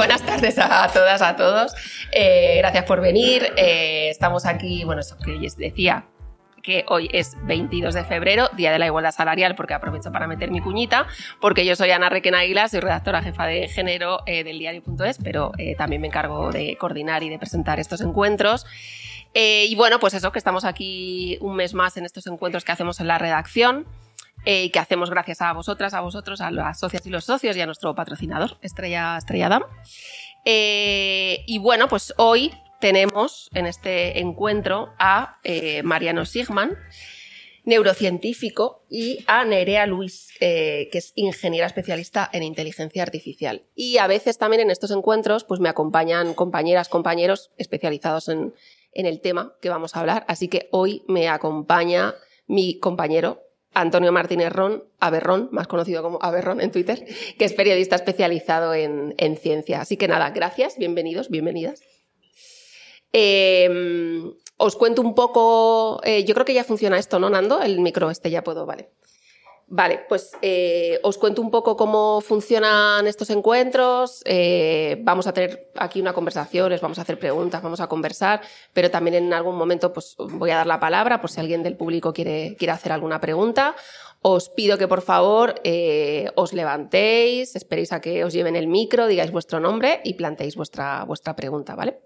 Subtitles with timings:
[0.00, 1.74] Buenas tardes a todas, a todos.
[2.10, 3.52] Eh, gracias por venir.
[3.58, 6.06] Eh, estamos aquí, bueno, eso que les decía,
[6.62, 10.50] que hoy es 22 de febrero, Día de la Igualdad Salarial, porque aprovecho para meter
[10.50, 11.06] mi cuñita,
[11.38, 15.52] porque yo soy Ana Requena Águila, soy redactora jefa de género eh, del diario.es, pero
[15.76, 18.64] también me encargo de coordinar y de presentar estos encuentros.
[19.34, 23.00] y bueno, pues eso, que estamos aquí un mes más en estos encuentros que hacemos
[23.00, 23.86] en la redacción.
[24.46, 27.60] Eh, que hacemos gracias a vosotras, a vosotros, a las socias y los socios y
[27.60, 29.62] a nuestro patrocinador, Estrella, Estrella Dam.
[30.44, 36.78] Eh, y bueno, pues hoy tenemos en este encuentro a eh, Mariano Sigman,
[37.64, 43.66] neurocientífico, y a Nerea Luis, que es ingeniera especialista en inteligencia artificial.
[43.74, 48.54] Y a veces también en estos encuentros pues me acompañan compañeras, compañeros especializados en,
[48.92, 50.24] en el tema que vamos a hablar.
[50.26, 52.14] Así que hoy me acompaña
[52.46, 57.04] mi compañero Antonio Martínez Ron, Aberrón, más conocido como Aberrón en Twitter,
[57.38, 59.80] que es periodista especializado en, ciencia.
[59.80, 61.82] Así que nada, gracias, bienvenidos, bienvenidas.
[63.12, 67.62] Em, os cuento un poco, eh, yo creo que ya funciona esto, ¿no, Nando?
[67.62, 68.90] El micro este ya puedo, vale.
[69.72, 74.20] Vale, pues eh, os cuento un poco cómo funcionan estos encuentros.
[74.24, 78.40] Eh, vamos a tener aquí una conversación, les vamos a hacer preguntas, vamos a conversar,
[78.72, 81.76] pero también en algún momento pues, voy a dar la palabra por si alguien del
[81.76, 83.76] público quiere, quiere hacer alguna pregunta.
[84.22, 89.06] Os pido que por favor eh, os levantéis, esperéis a que os lleven el micro,
[89.06, 92.00] digáis vuestro nombre y planteéis vuestra, vuestra pregunta, ¿vale?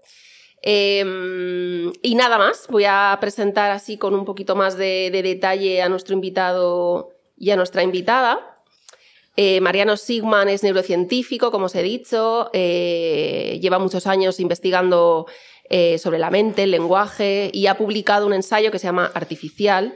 [0.61, 5.89] Em, y nada más, voy a presentar así con un poquito más de detalle a
[5.89, 8.55] nuestro invitado y a nuestra invitada.
[9.37, 15.25] Eh, Mariano Sigman es neurocientífico, como os he dicho, eh, lleva muchos años investigando
[15.69, 19.95] eh, sobre la mente, el lenguaje y ha publicado un ensayo que se llama Artificial,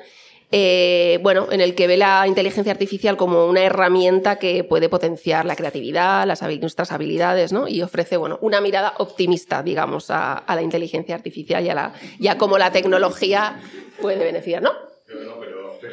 [1.22, 5.56] bueno, en el que ve la inteligencia artificial como una herramienta que puede potenciar la
[5.56, 7.68] creatividad, las, nuestras habilidades, ¿no?
[7.68, 12.30] Y ofrece, bueno, una mirada optimista, digamos, a, la inteligencia artificial y a, la, y
[12.30, 13.62] a cómo la tecnología
[14.02, 14.72] puede beneficiar, ¿no?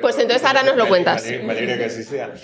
[0.00, 1.24] Pues entonces ahora nos lo cuentas.
[1.24, 2.34] Me alegra que así sea.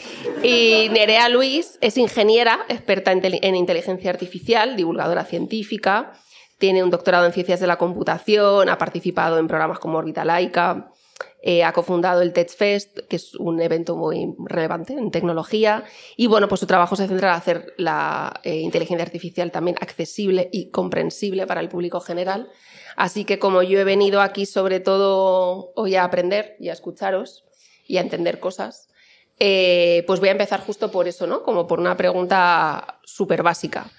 [0.42, 6.12] Y Nerea Luis es ingeniera, experta en inteligencia artificial, divulgadora científica,
[6.62, 10.92] tiene un doctorado en ciencias de la computación, ha participado en programas como Orbita Laica,
[11.42, 15.82] eh, ha cofundado el TechFest, que es un evento muy relevante en tecnología.
[16.16, 20.48] Y bueno, pues su trabajo se centra en hacer la eh, inteligencia artificial también accesible
[20.52, 22.48] y comprensible para el público general.
[22.96, 27.44] Así que como yo he venido aquí sobre todo hoy a aprender y a escucharos
[27.86, 28.88] y a entender cosas,
[29.38, 31.42] eh, pues voy a empezar justo por eso, ¿no?
[31.42, 33.90] Como por una pregunta súper básica,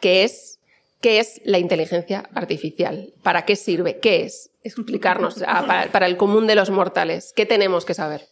[0.00, 0.60] que es,
[1.00, 3.12] ¿qué es la inteligencia artificial?
[3.22, 3.98] ¿Para qué sirve?
[3.98, 4.50] ¿Qué es?
[4.62, 7.32] Explicarnos para, para el común de los mortales.
[7.34, 8.28] ¿Qué tenemos que saber?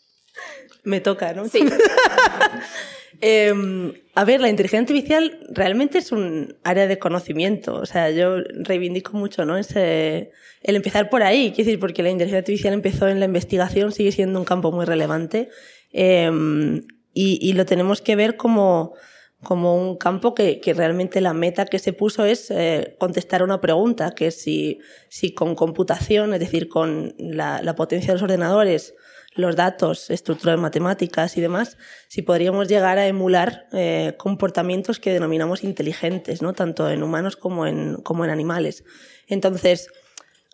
[0.84, 1.48] Me toca, ¿no?
[1.48, 1.64] Sí.
[3.20, 7.74] Em, a ver, la inteligencia artificial realmente es un área de conocimiento.
[7.74, 9.56] O sea, yo reivindico mucho, ¿no?
[9.56, 10.30] Ese,
[10.62, 11.52] el empezar por ahí.
[11.54, 14.84] Quiero decir, porque la inteligencia artificial empezó en la investigación, sigue siendo un campo muy
[14.84, 15.48] relevante.
[15.92, 16.82] Em,
[17.12, 18.94] y, lo tenemos que ver como,
[19.42, 24.14] como un campo que, realmente la meta que se puso es eh, contestar una pregunta,
[24.16, 28.94] que si, si con computación, es decir, con la potencia de los ordenadores,
[29.34, 31.76] los datos, estructuras matemáticas y demás,
[32.08, 36.52] si podríamos llegar a emular eh, comportamientos que denominamos inteligentes, ¿no?
[36.52, 38.84] tanto en humanos como en, como en animales.
[39.26, 39.88] Entonces,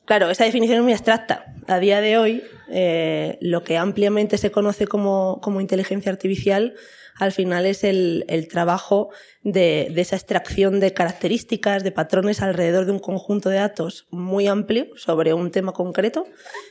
[0.04, 1.54] claro, esa definición es muy abstracta.
[1.66, 6.74] A día de hoy, eh, lo que ampliamente se conoce como, como inteligencia artificial
[7.20, 9.10] al final es el, el trabajo
[9.42, 14.47] de, de, esa extracción de características, de patrones alrededor de un conjunto de datos muy
[14.47, 16.26] amplio sobre un tema concreto,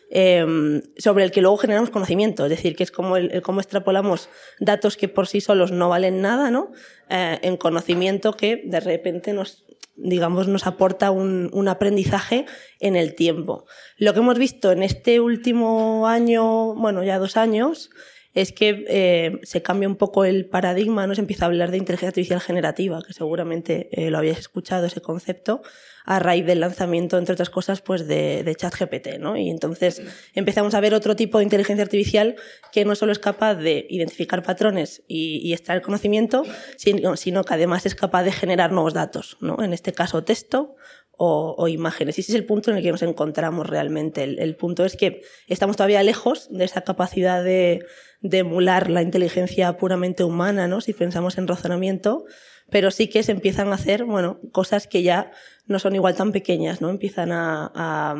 [0.10, 2.46] eh, sobre el que luego generamos conocimiento.
[2.46, 4.30] Es decir, que es como el, extrapolamos
[4.60, 6.72] datos que por sí solos no valen nada, ¿no?
[7.10, 9.66] Eh, en conocimiento que de repente nos
[10.02, 12.46] digamos, nos aporta un, un, aprendizaje
[12.80, 13.66] en el tiempo.
[13.98, 17.90] Lo que hemos visto en este último año, bueno, ya dos años,
[18.34, 21.16] es que eh, se cambia un poco el paradigma, ¿no?
[21.16, 25.02] Se empieza a hablar de inteligencia artificial generativa, que seguramente eh, lo habíais escuchado ese
[25.02, 25.62] concepto,
[26.06, 29.36] a raíz del lanzamiento, entre otras cosas, pues de, de ChatGPT, ¿no?
[29.38, 30.02] Y entonces
[30.34, 32.36] empezamos a ver otro tipo de inteligencia artificial
[32.72, 36.44] que no solo es capaz de identificar patrones y, extraer conocimiento,
[36.78, 39.62] sino, sino que además es capaz de generar nuevos datos, ¿no?
[39.64, 40.76] En este caso, texto
[41.22, 42.18] o, o, imágenes.
[42.18, 44.24] Y ese es el punto en el que nos encontramos realmente.
[44.24, 47.86] El, el punto es que estamos todavía lejos de esa capacidad de,
[48.22, 50.80] de emular la inteligencia puramente humana, ¿no?
[50.80, 52.24] Si pensamos en razonamiento,
[52.70, 55.32] pero sí que se empiezan a hacer, bueno, cosas que ya
[55.68, 56.90] no son igual tan pequeñas, ¿no?
[56.90, 58.16] Empiezan a, a,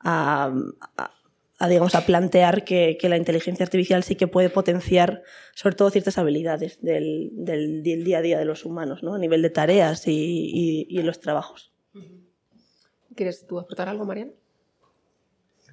[0.00, 1.12] a,
[1.58, 5.22] a, digamos, a plantear que, que, la inteligencia artificial sí que puede potenciar
[5.54, 9.14] sobre todo ciertas habilidades del, del, del día a día de los humanos, ¿no?
[9.14, 11.75] a nivel de tareas y, y, y los trabajos.
[13.16, 14.32] ¿Quieres tú aportar algo, Mariana?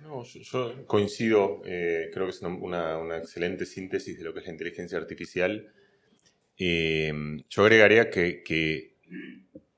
[0.01, 4.51] No, yo, coincido, eh, creo que es una, excelente síntesis de lo que es la
[4.51, 5.71] inteligencia artificial.
[6.57, 7.13] Eh,
[7.49, 8.93] yo agregaría que, que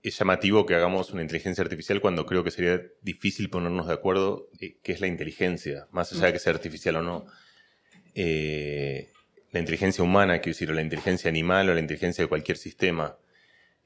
[0.08, 4.50] es llamativo que hagamos una inteligencia artificial cuando creo que sería difícil ponernos de acuerdo
[4.60, 7.26] eh, qué es la inteligencia, más allá de que sea artificial o no.
[8.14, 9.10] Eh,
[9.52, 13.18] la inteligencia humana, quiero decir, o la inteligencia animal o la inteligencia de cualquier sistema.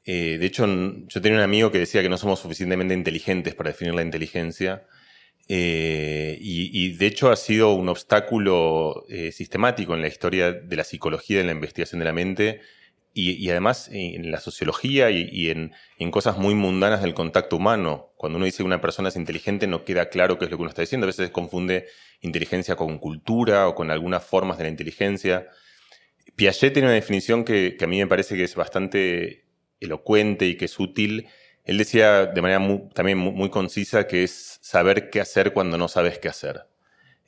[0.06, 3.69] Eh, de hecho, yo tenía un amigo que decía que no somos suficientemente inteligentes para
[3.72, 4.86] definir la inteligencia.
[5.51, 10.84] Eh, y, de hecho ha sido un obstáculo eh, sistemático en la historia de la
[10.84, 12.62] psicología en la investigación de la mente
[13.16, 15.72] y, además en la sociología y, en,
[16.12, 18.13] cosas muy mundanas del contacto humano.
[18.16, 20.62] Cuando uno dice que una persona es inteligente no queda claro qué es lo que
[20.62, 21.06] uno está diciendo.
[21.06, 21.88] A veces confunde
[22.22, 25.48] inteligencia con cultura o con algunas formas de la inteligencia.
[26.36, 29.49] Piaget tiene una definición que a mí me parece que es bastante
[29.80, 31.28] elocuente y que es útil.
[31.64, 35.88] Él decía de manera muy, también muy, concisa que es saber qué hacer cuando no
[35.88, 36.68] sabes qué hacer.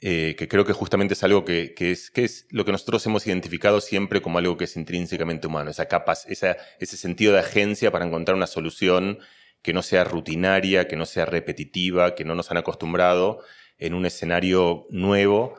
[0.04, 3.06] Eh, que creo que justamente es algo que, que, es, que es lo que nosotros
[3.06, 7.40] hemos identificado siempre como algo que es intrínsecamente humano, esa capaz, esa, ese sentido de
[7.40, 9.20] agencia para encontrar una solución
[9.62, 13.44] que no sea rutinaria, que no sea repetitiva, que no nos han acostumbrado
[13.78, 15.54] en un escenario nuevo.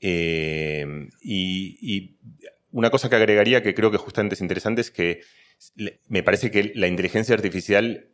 [0.00, 2.16] Eh, y, y
[2.72, 5.20] una cosa que agregaría que creo que justamente es interesante es que
[6.08, 8.08] me parece que la inteligencia artificial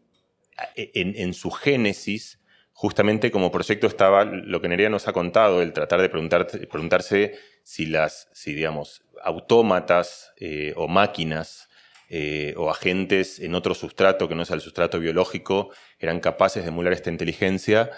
[0.75, 2.41] en, en, su génesis,
[2.73, 7.35] justamente como proyecto estaba lo que Nerea nos ha contado, el tratar de preguntar, preguntarse
[7.63, 11.69] si las, si digamos, autómatas eh, o máquinas
[12.09, 16.69] eh, o agentes en otro sustrato que no sea el sustrato biológico eran capaces de
[16.69, 17.91] emular esta inteligencia,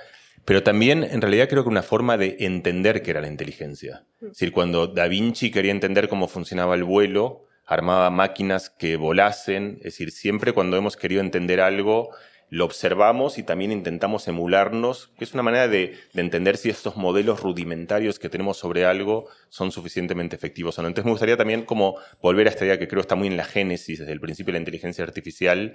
[0.44, 4.05] pero también en realidad creo que una forma de entender qué era la inteligencia.
[4.20, 9.76] Es decir, cuando Da Vinci quería entender cómo funcionaba el vuelo, armaba máquinas que volasen,
[9.78, 12.11] es decir, siempre cuando hemos querido entender algo,
[12.50, 16.96] lo observamos y también intentamos emularnos, que es una manera de, de, entender si estos
[16.96, 20.88] modelos rudimentarios que tenemos sobre algo son suficientemente efectivos o no.
[20.88, 23.44] Entonces me gustaría también como volver a esta idea que creo está muy en la
[23.44, 25.75] génesis desde el principio de la inteligencia artificial,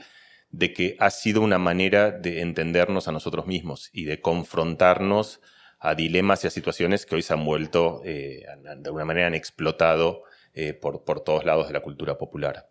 [0.52, 5.42] de que ha sido una manera de entendernos a nosotros mismos y de confrontarnos
[5.80, 9.36] a dilemas y a situaciones que hoy se han vuelto, eh, de alguna manera han
[9.36, 10.24] explotado
[10.54, 12.68] eh, por, por, todos lados de la cultura popular.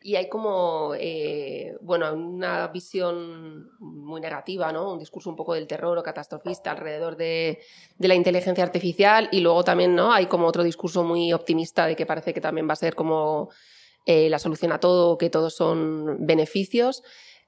[0.00, 4.92] Y hay como, eh, bueno, una visión muy negativa, ¿no?
[4.92, 7.58] Un discurso un poco del terror o catastrofista alrededor de,
[7.96, 10.12] de, la inteligencia artificial y luego también, ¿no?
[10.12, 13.50] Hay como otro discurso muy optimista de que parece que también va a ser como
[14.10, 17.02] eh, la solución a todo, que todos son beneficios.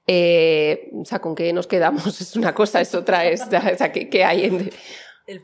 [0.05, 2.05] Eh, o sea, ¿con qué nos quedamos?
[2.21, 4.69] Es una cosa, es otra, es, o sea, ¿qué, qué hay en,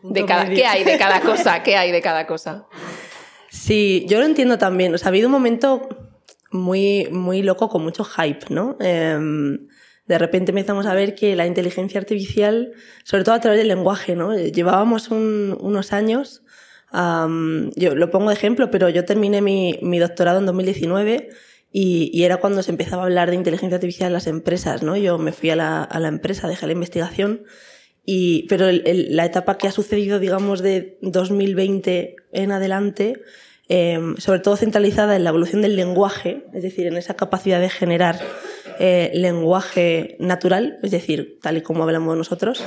[0.04, 1.64] de cada, ¿qué hay de cada cosa?
[1.64, 2.68] ¿Qué hay de cada cosa?
[3.50, 4.94] Sí, yo lo entiendo también.
[4.94, 5.88] O sea, ha habido un momento
[6.52, 8.78] muy, muy loco con mucho hype, ¿no?
[8.80, 9.58] Eh,
[10.08, 12.74] de repente empezamos a ver que la inteligencia artificial,
[13.04, 14.36] sobre todo a través del lenguaje, ¿no?
[14.36, 16.44] Llevábamos un, unos años,
[16.94, 21.30] yo lo pongo de ejemplo, pero yo terminé mi, mi doctorado en 2019
[21.74, 24.96] y, y, era cuando se empezaba a hablar de inteligencia artificial en las empresas, ¿no?
[24.96, 27.44] Yo me fui a la, a la empresa, dejé la investigación
[28.10, 33.22] y, pero el, el, la etapa que ha sucedido, digamos, de 2020 en adelante,
[33.68, 37.70] eh, sobre todo centralizada en la evolución del lenguaje, es decir, en esa capacidad de
[37.70, 38.18] generar
[38.80, 42.64] eh, lenguaje natural, es decir, tal y como hablamos nosotros,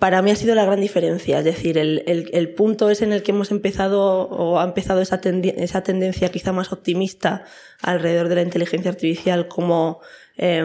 [0.00, 1.38] para mí ha sido la gran diferencia.
[1.38, 5.00] Es decir, el, el, el punto es en el que hemos empezado o ha empezado
[5.00, 7.44] esa, tendi esa tendencia quizá más optimista
[7.82, 10.00] alrededor de la inteligencia artificial como,
[10.36, 10.64] eh,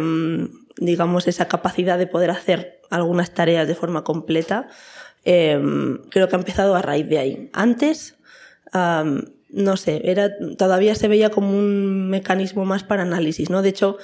[0.78, 4.68] digamos, esa capacidad de poder hacer algunas tareas de forma completa.
[5.26, 5.60] Eh,
[6.10, 7.50] creo que ha empezado a raíz de ahí.
[7.54, 8.18] Antes,
[8.74, 13.62] um, no sé, era, todavía se veía como un mecanismo más para análisis, ¿no?
[13.62, 13.98] De hecho,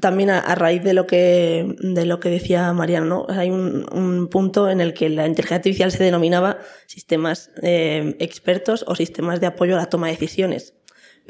[0.00, 3.26] también a, raíz de lo que, de lo que decía Mariano, ¿no?
[3.28, 8.84] Hay un, un, punto en el que la inteligencia artificial se denominaba sistemas eh, expertos
[8.86, 10.74] o sistemas de apoyo a la toma de decisiones.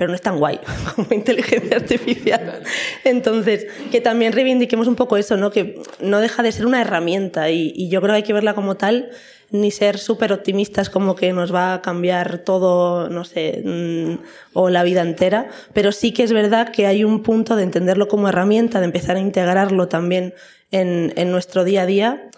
[0.01, 0.59] Pero no es tan guay
[0.97, 2.63] como inteligencia artificial.
[3.05, 5.51] Entonces, que también reivindiquemos un poco eso, ¿no?
[5.51, 8.79] Que no deja de ser una herramienta y, yo creo que hay que verla como
[8.79, 9.11] tal
[9.51, 14.15] ni ser súper optimistas como que nos va a cambiar todo, no sé, mmm,
[14.55, 18.09] o la vida entera, pero sí que es verdad que hay un punto de entenderlo
[18.09, 20.33] como herramienta, de empezar a integrarlo también
[20.71, 22.30] en, en nuestro día a día,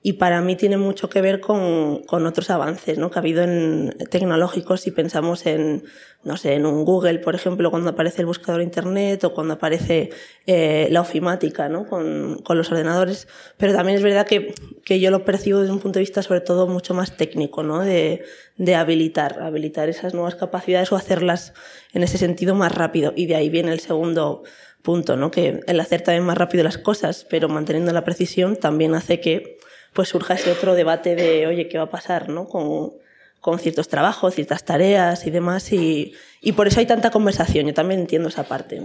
[0.00, 3.10] y para mí tiene mucho que ver con, con, otros avances ¿no?
[3.10, 5.82] que ha habido en tecnológicos si pensamos en,
[6.22, 10.10] no sé, en un Google, por ejemplo, cuando aparece el buscador Internet o cuando aparece
[10.46, 11.86] eh, la ofimática ¿no?
[11.88, 13.26] con, con, los ordenadores.
[13.56, 16.42] Pero también es verdad que, que, yo lo percibo desde un punto de vista sobre
[16.42, 17.80] todo mucho más técnico, ¿no?
[17.80, 18.22] de,
[18.56, 21.54] de habilitar, habilitar esas nuevas capacidades o hacerlas
[21.92, 23.12] en ese sentido más rápido.
[23.16, 24.44] Y de ahí viene el segundo
[24.82, 25.32] punto, ¿no?
[25.32, 29.58] que el hacer también más rápido las cosas, pero manteniendo la precisión también hace que
[29.98, 32.46] pues surja ese otro debate de, oye, ¿qué va a pasar ¿no?
[32.46, 32.92] con,
[33.40, 35.72] con ciertos trabajos, ciertas tareas y demás?
[35.72, 38.80] Y, y, por eso hay tanta conversación, yo también entiendo esa parte.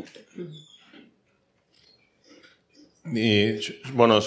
[3.93, 4.17] bueno,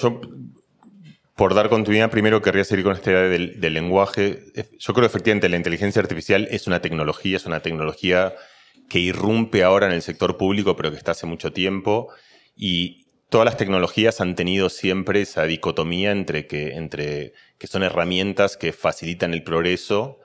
[1.35, 4.45] por dar continuidad, primero querría seguir con esta idea del, del lenguaje.
[4.79, 8.33] Yo creo que efectivamente la inteligencia artificial es una tecnología, es una tecnología
[8.89, 12.11] que irrumpe ahora en el sector público, pero que está hace mucho tiempo.
[12.55, 18.57] Y, todas las tecnologías han tenido siempre esa dicotomía entre que, entre que son herramientas
[18.57, 20.21] que facilitan el progreso,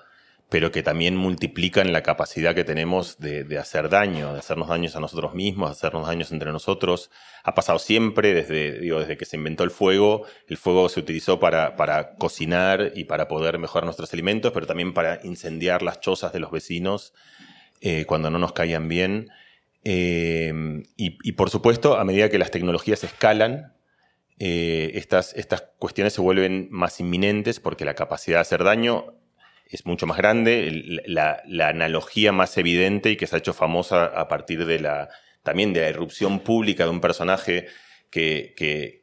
[0.51, 4.99] pero que también multiplican la capacidad que tenemos de, hacer daño, de hacernos daños a
[4.99, 7.09] nosotros mismos, de hacernos daños entre nosotros.
[7.43, 11.77] Ha pasado siempre, desde, desde que se inventó el fuego, el fuego se utilizó para,
[11.77, 16.41] para cocinar y para poder mejorar nuestros alimentos, pero también para incendiar las chozas de
[16.41, 17.13] los vecinos
[17.79, 19.29] eh, cuando no nos caían bien.
[19.83, 23.73] Eh, y, por supuesto, a medida que las tecnologías escalan,
[24.39, 29.13] eh, estas, estas cuestiones se vuelven más inminentes porque la capacidad de hacer daño
[29.67, 31.01] es mucho más grande.
[31.05, 35.09] La, analogía más evidente y que se ha hecho famosa a partir de la,
[35.43, 37.67] también de la irrupción pública de un personaje
[38.09, 39.00] que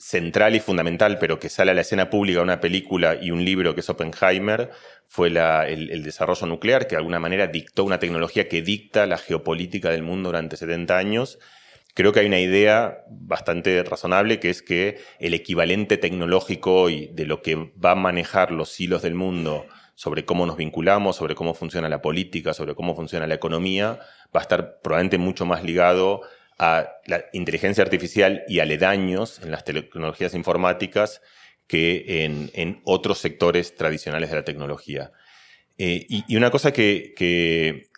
[0.00, 3.74] central y fundamental, pero que sale a la escena pública una película y un libro
[3.74, 4.70] que es Oppenheimer,
[5.06, 9.90] fue el, desarrollo nuclear, que de alguna manera dictó una tecnología que dicta la geopolítica
[9.90, 11.38] del mundo durante 70 años.
[11.94, 17.26] Creo que hay una idea bastante razonable, que es que el equivalente tecnológico y de
[17.26, 19.66] lo que va a manejar los hilos del mundo
[19.96, 23.98] sobre cómo nos vinculamos, sobre cómo funciona la política, sobre cómo funciona la economía,
[24.34, 26.22] va a estar probablemente mucho más ligado
[26.62, 31.22] a la inteligencia artificial y aledaños en las tecnologías informáticas
[31.66, 35.10] que en, otros sectores tradicionales de la tecnología.
[35.78, 37.88] Eh, y, una cosa que,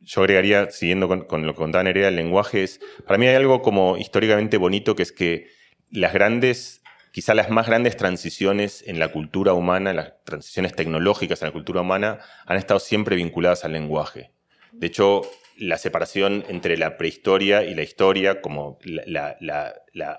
[0.00, 3.62] yo agregaría, siguiendo con, lo que contaba Nerea, el lenguaje es, para mí hay algo
[3.62, 5.48] como históricamente bonito, que es que
[5.90, 11.48] las grandes, quizá las más grandes transiciones en la cultura humana, las transiciones tecnológicas en
[11.48, 14.30] la cultura humana, han estado siempre vinculadas al lenguaje.
[14.70, 15.22] De hecho,
[15.58, 19.36] la separación entre la prehistoria y la historia, como la,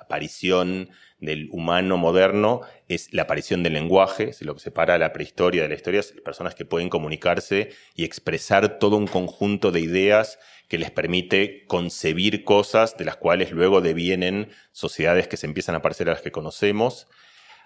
[0.02, 5.70] aparición del humano moderno es la aparición del lenguaje, lo que separa la prehistoria de
[5.70, 10.78] la historia, es personas que pueden comunicarse y expresar todo un conjunto de ideas que
[10.78, 16.10] les permite concebir cosas de las cuales luego devienen sociedades que se empiezan a parecer
[16.10, 17.08] a las que conocemos.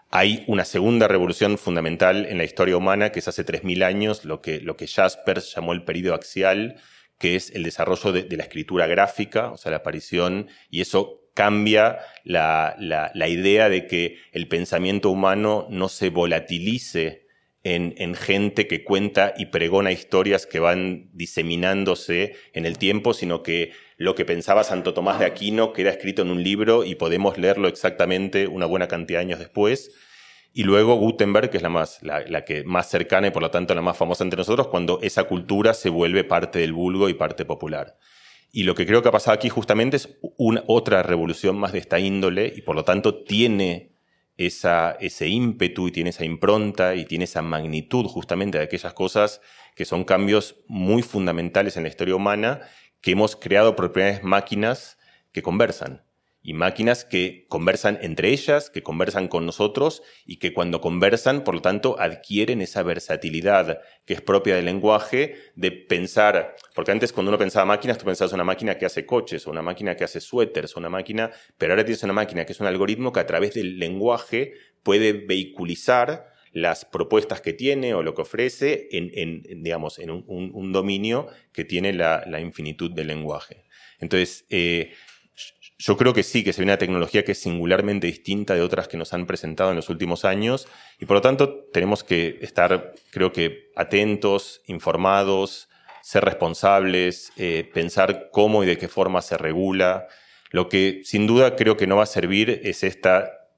[0.09, 4.41] Hay una segunda revolución fundamental en la historia humana, que es hace 3.000 años, lo
[4.41, 6.79] que, lo que Jaspers llamó el periodo axial,
[7.17, 11.99] que es el desarrollo de, la escritura gráfica, o sea, la aparición, y eso cambia
[12.23, 17.25] la, la, idea de que el pensamiento humano no se volatilice
[17.63, 23.41] en, en, gente que cuenta y pregona historias que van diseminándose en el tiempo, sino
[23.41, 27.37] que lo que pensaba Santo Tomás de Aquino queda escrito en un libro y podemos
[27.37, 29.91] leerlo exactamente una buena cantidad de años después.
[30.55, 33.73] Y luego Gutenberg, que es la, más, la, que más cercana y por lo tanto
[33.73, 37.43] la más famosa entre nosotros, cuando esa cultura se vuelve parte del vulgo y parte
[37.43, 37.97] popular.
[38.51, 41.79] Y lo que creo que ha pasado aquí justamente es una, otra revolución más de
[41.79, 43.93] esta índole y por lo tanto tiene
[44.37, 49.41] ese ímpetu y tiene esa impronta y tiene esa magnitud justamente de aquellas cosas
[49.75, 52.61] que son cambios muy fundamentales en la historia humana
[53.01, 54.99] que hemos creado propiedades máquinas
[55.31, 56.03] que conversan
[56.43, 61.55] y máquinas que conversan entre ellas, que conversan con nosotros y que cuando conversan, por
[61.55, 67.29] lo tanto, adquieren esa versatilidad que es propia del lenguaje de pensar, porque antes cuando
[67.29, 70.19] uno pensaba máquinas, tú pensabas una máquina que hace coches, o una máquina que hace
[70.19, 73.25] suéteres, o una máquina, pero ahora tienes una máquina que es un algoritmo que a
[73.25, 79.97] través del lenguaje puede vehiculizar las propuestas que tiene o lo que ofrece en, digamos,
[79.97, 83.63] en un, dominio que tiene la, infinitud del lenguaje.
[83.99, 84.91] Entonces, eh,
[85.85, 88.87] yo creo que sí, que se ve una tecnología que es singularmente distinta de otras
[88.87, 90.65] que nos han presentado en los últimos años
[90.97, 95.67] y por lo tanto tenemos que estar, creo que, atentos, informados,
[96.01, 100.07] ser responsables, eh, pensar cómo y de qué forma se regula.
[100.51, 103.49] Lo que sin duda creo que no va a servir es esta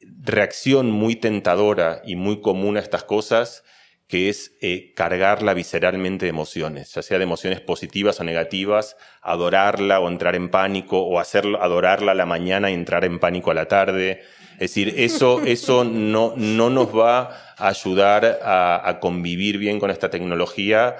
[0.00, 3.62] reacción muy tentadora y muy común a estas cosas
[4.06, 10.00] que es eh, cargarla visceralmente de emociones, ya sea de emociones positivas o negativas, adorarla
[10.00, 13.54] o entrar en pánico, o hacerlo, adorarla a la mañana y entrar en pánico a
[13.54, 14.22] la tarde.
[14.54, 20.10] Es decir, eso, eso no, no nos va a ayudar a, convivir bien con esta
[20.10, 20.96] tecnología.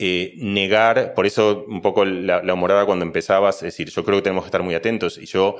[0.00, 4.18] Eh, negar, por eso un poco la, la humorada cuando empezabas, es decir, yo creo
[4.18, 5.56] que tenemos que estar muy atentos y yo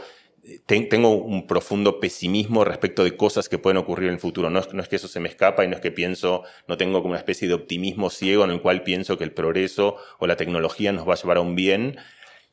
[0.66, 4.50] tengo un profundo pesimismo respecto de cosas que pueden ocurrir en el futuro.
[4.50, 7.12] No es, que eso se me escapa y no es que pienso, no tengo como
[7.12, 10.92] una especie de optimismo ciego en el cual pienso que el progreso o la tecnología
[10.92, 11.96] nos va a llevar a un bien,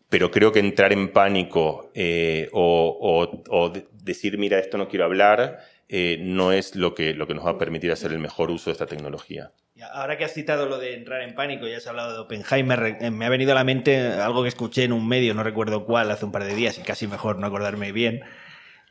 [0.10, 5.60] pero creo que entrar en pánico eh, o, decir, mira, esto no quiero hablar,
[5.90, 8.70] eh, no es lo que, lo que nos va a permitir hacer el mejor uso
[8.70, 9.52] de esta tecnología.
[9.94, 13.12] Ahora que has citado lo de entrar en pánico y has hablado de Oppenheimer, eh,
[13.12, 16.12] me ha venido a la mente algo que escuché en un medio, no recuerdo cuál,
[16.12, 18.22] hace un par de días y casi mejor no acordarme bien.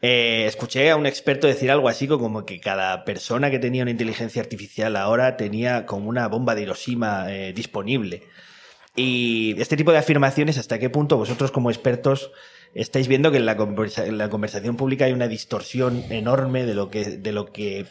[0.02, 3.92] Eh, escuché a un experto decir algo así como que cada persona que tenía una
[3.92, 8.24] inteligencia artificial ahora tenía como una bomba de Hiroshima eh, disponible.
[8.94, 12.30] Y este tipo de afirmaciones, ¿hasta qué punto vosotros como expertos
[12.74, 16.90] estáis viendo que en la, en la conversación pública hay una distorsión enorme de lo
[16.90, 17.86] que, de lo que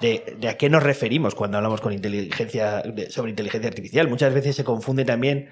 [0.00, 4.08] de, a qué nos referimos cuando hablamos con inteligencia, sobre inteligencia artificial.
[4.08, 5.48] Muchas veces se confunde también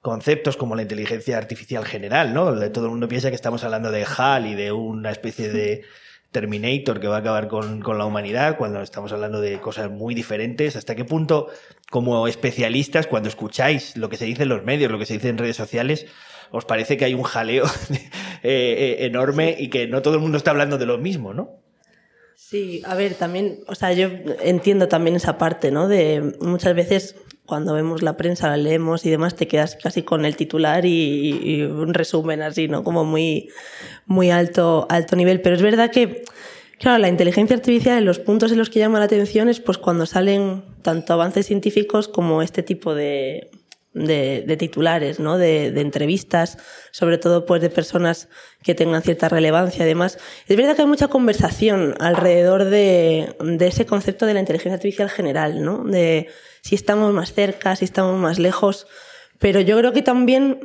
[0.00, 2.54] conceptos como la inteligencia artificial general, ¿no?
[2.70, 5.84] Todo el mundo piensa que estamos hablando de HAL y de una especie de
[6.30, 10.14] Terminator que va a acabar con, con, la humanidad, cuando estamos hablando de cosas muy
[10.14, 10.76] diferentes.
[10.76, 11.48] ¿Hasta qué punto,
[11.90, 15.30] como especialistas, cuando escucháis lo que se dice en los medios, lo que se dice
[15.30, 16.06] en redes sociales,
[16.50, 17.64] os parece que hay un jaleo
[17.94, 18.00] eh,
[18.42, 21.67] eh, enorme y que no todo el mundo está hablando de lo mismo, ¿no?
[22.50, 24.08] Sí, a ver, también, o sea, yo
[24.40, 25.86] entiendo también esa parte, ¿no?
[25.86, 27.14] De muchas veces
[27.44, 31.62] cuando vemos la prensa, la leemos y demás, te quedas casi con el titular y,
[31.62, 32.84] un resumen así, ¿no?
[32.84, 33.50] Como muy,
[34.06, 35.42] muy alto, alto nivel.
[35.42, 36.24] Pero es verdad que,
[36.78, 39.76] claro, la inteligencia artificial en los puntos en los que llama la atención es pues
[39.76, 43.50] cuando salen tanto avances científicos como este tipo de,
[43.94, 45.38] de, titulares, ¿no?
[45.38, 46.58] De, entrevistas,
[46.90, 48.28] sobre todo pues de personas
[48.62, 49.84] que tengan cierta relevancia.
[49.84, 55.10] Además, es verdad que hay mucha conversación alrededor de, ese concepto de la inteligencia artificial
[55.10, 55.84] general, ¿no?
[55.84, 56.28] De
[56.62, 58.86] si estamos más cerca, si estamos más lejos.
[59.38, 60.60] Pero yo creo que también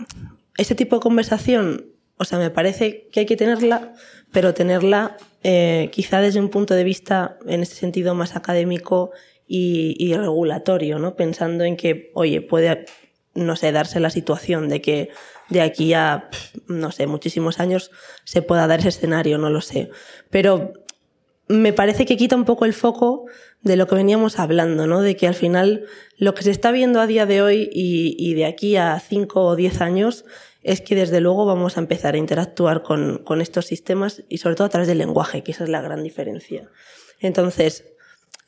[0.57, 1.87] ese tipo de conversación,
[2.17, 3.93] o sea, me parece que hay que tenerla,
[4.31, 9.11] pero tenerla eh, quizá desde un punto de vista, en ese sentido, más académico
[9.47, 11.15] y, y, regulatorio, ¿no?
[11.15, 12.85] Pensando en que, oye, puede
[13.35, 15.09] no sé, darse la situación de que
[15.49, 16.29] de aquí a,
[16.67, 17.91] no sé, muchísimos años
[18.23, 19.89] se pueda dar ese escenario, no lo sé.
[20.29, 20.73] Pero
[21.47, 23.25] me parece que quita un poco el foco
[23.61, 25.01] de lo que veníamos hablando, ¿no?
[25.01, 25.85] De que al final
[26.17, 29.43] lo que se está viendo a día de hoy y, y de aquí a cinco
[29.45, 30.25] o diez años
[30.63, 34.55] es que desde luego vamos a empezar a interactuar con, con estos sistemas y sobre
[34.55, 36.69] todo a través del lenguaje, que esa es la gran diferencia.
[37.19, 37.92] Entonces,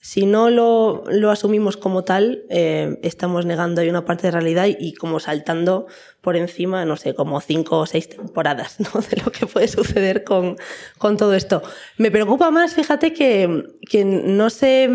[0.06, 4.68] si no lo, lo asumimos como tal, eh, estamos negando ahí una parte de realidad
[4.68, 5.88] y, como saltando
[6.22, 9.02] por encima, no sé, como cinco o seis temporadas ¿no?
[9.02, 10.58] de lo que puede suceder con,
[11.00, 11.64] con todo esto.
[11.98, 14.88] Me preocupa más, fíjate, que, que no se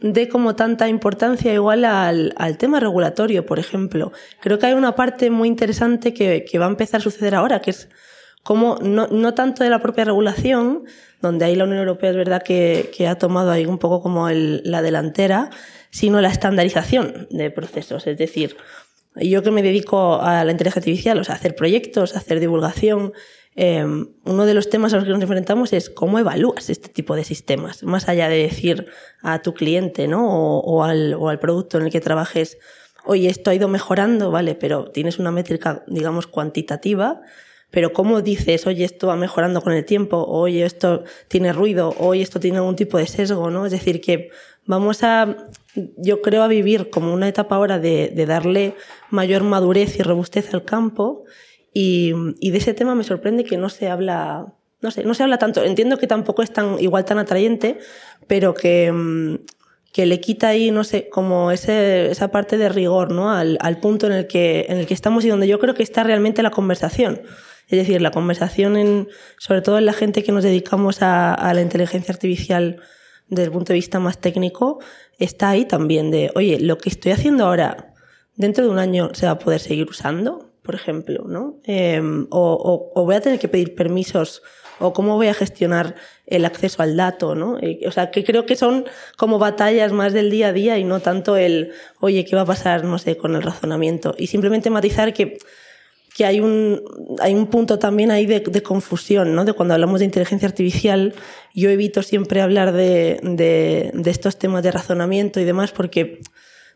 [0.00, 4.12] dé como tanta importancia igual al, al, tema regulatorio, por ejemplo.
[4.40, 7.60] Creo que hay una parte muy interesante que, que va a empezar a suceder ahora,
[7.60, 7.90] que es
[8.44, 10.84] como no, no tanto de la propia regulación,
[11.20, 14.28] donde ahí la Unión Europea es verdad que, que ha tomado ahí un poco como
[14.30, 15.50] la delantera,
[15.90, 18.06] sino la estandarización de procesos.
[18.06, 18.56] Es decir,
[19.16, 23.14] yo que me dedico a la inteligencia artificial, o sea, hacer proyectos, hacer divulgación,
[23.56, 23.82] eh,
[24.24, 27.24] uno de los temas a los que nos enfrentamos es cómo evalúas este tipo de
[27.24, 28.88] sistemas, más allá de decir
[29.22, 30.28] a tu cliente ¿no?
[30.28, 32.58] o, o, al, o al producto en el que trabajes,
[33.06, 37.22] oye, esto ha ido mejorando, vale, pero tienes una métrica, digamos, cuantitativa
[37.74, 42.22] pero ¿cómo dices, oye, esto va mejorando con el tiempo, oye, esto tiene ruido, oye,
[42.22, 43.66] esto tiene algún tipo de sesgo, ¿no?
[43.66, 44.30] Es decir, que
[44.64, 45.48] vamos a,
[45.96, 48.76] yo creo, a vivir como una etapa ahora de, de darle
[49.10, 51.24] mayor madurez y robustez al campo
[51.72, 55.24] y, y, de ese tema me sorprende que no se habla, no sé, no se
[55.24, 55.64] habla tanto.
[55.64, 57.80] Entiendo que tampoco es tan, igual tan atrayente,
[58.28, 59.40] pero que,
[59.92, 63.32] que le quita ahí, no sé, como ese, esa parte de rigor, ¿no?
[63.32, 65.82] Al, al punto en el, que, en el que estamos y donde yo creo que
[65.82, 67.20] está realmente la conversación.
[67.68, 71.60] Es decir, la conversación, en, sobre todo en la gente que nos dedicamos a, la
[71.60, 72.80] inteligencia artificial
[73.28, 74.80] desde el punto de vista más técnico,
[75.18, 77.94] está ahí también de, oye, lo que estoy haciendo ahora,
[78.36, 81.58] dentro de un año se va a poder seguir usando, por ejemplo, ¿no?
[81.66, 82.00] Eh,
[82.30, 84.42] o, voy a tener que pedir permisos
[84.78, 85.94] o cómo voy a gestionar
[86.26, 87.58] el acceso al dato, ¿no?
[87.86, 90.98] o sea, que creo que son como batallas más del día a día y no
[91.00, 94.14] tanto el, oye, ¿qué va a pasar, no sé, con el razonamiento?
[94.18, 95.38] Y simplemente matizar que
[96.14, 96.80] que hay un,
[97.20, 99.44] hay un punto también ahí de, de, confusión, ¿no?
[99.44, 101.12] De cuando hablamos de inteligencia artificial,
[101.54, 106.20] yo evito siempre hablar de, de, de, estos temas de razonamiento y demás porque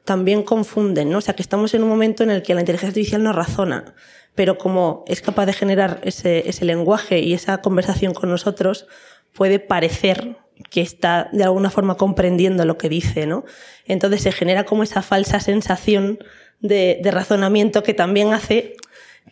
[0.05, 1.19] también confunden, ¿no?
[1.19, 3.95] O sea, que estamos en un momento en el que la inteligencia artificial no razona,
[4.35, 8.89] pero como es capaz de generar ese, ese lenguaje y esa conversación con nosotros,
[9.35, 10.37] puede parecer
[10.71, 13.45] que está de alguna forma comprendiendo lo que dice, ¿no?
[13.87, 16.19] Entonces se genera como esa falsa sensación
[16.61, 18.77] de, razonamiento que también hace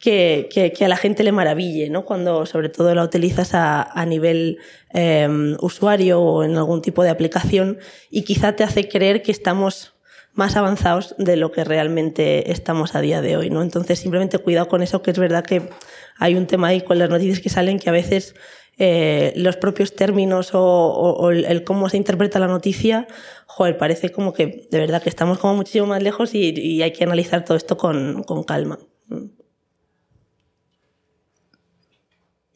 [0.01, 2.05] que, a la gente le maraville, ¿no?
[2.05, 4.59] Cuando sobre todo la utilizas a, nivel
[4.91, 7.79] em, usuario o en algún tipo de aplicación
[8.11, 9.95] y quizá te hace creer que estamos
[10.33, 13.63] más avanzados de lo que realmente estamos a día de hoy, ¿no?
[13.63, 15.71] Entonces simplemente cuidado con eso, que es verdad que
[16.19, 18.35] hay un tema ahí con las noticias que salen que a veces
[18.79, 23.09] eh, los propios términos o, el, cómo se interpreta la noticia,
[23.47, 27.05] joder, parece como que de verdad que estamos como muchísimo más lejos y, hay que
[27.05, 28.79] analizar todo esto con, calma.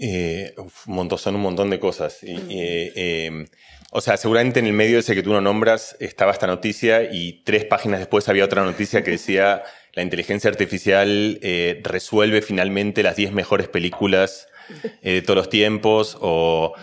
[0.01, 2.19] Eh, un montón, son un montón de cosas.
[2.23, 3.47] Eh, em,
[3.93, 7.43] o sea, seguramente en el medio ese que tú no nombras estaba esta noticia y
[7.45, 9.63] tres páginas después había otra noticia que decía
[9.95, 11.39] la inteligencia artificial
[11.83, 14.47] resuelve finalmente las 10 mejores películas
[15.03, 16.75] eh, de todos los tiempos o...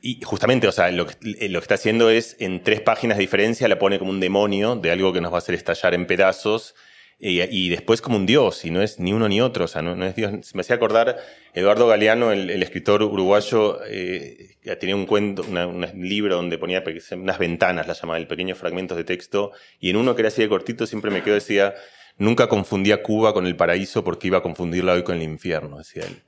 [0.00, 3.18] Y justamente, o sea, lo que, eh, lo que está haciendo es, en tres páginas
[3.18, 5.92] de diferencia, la pone como un demonio de algo que nos va a hacer estallar
[5.94, 6.74] en pedazos,
[7.18, 10.04] y, después como un dios, y no es ni uno ni otro, o sea, no,
[10.04, 10.54] es dios.
[10.54, 11.16] Me hacía acordar,
[11.54, 17.86] Eduardo Galeano, el, escritor uruguayo, eh, tenía un cuento, un libro donde ponía unas ventanas,
[17.86, 20.86] la llamaba, el pequeños fragmentos de texto, y en uno que era así de cortito
[20.86, 21.74] siempre me quedó, decía,
[22.18, 26.02] nunca confundía Cuba con el paraíso porque iba a confundirla hoy con el infierno, decía
[26.04, 26.22] él.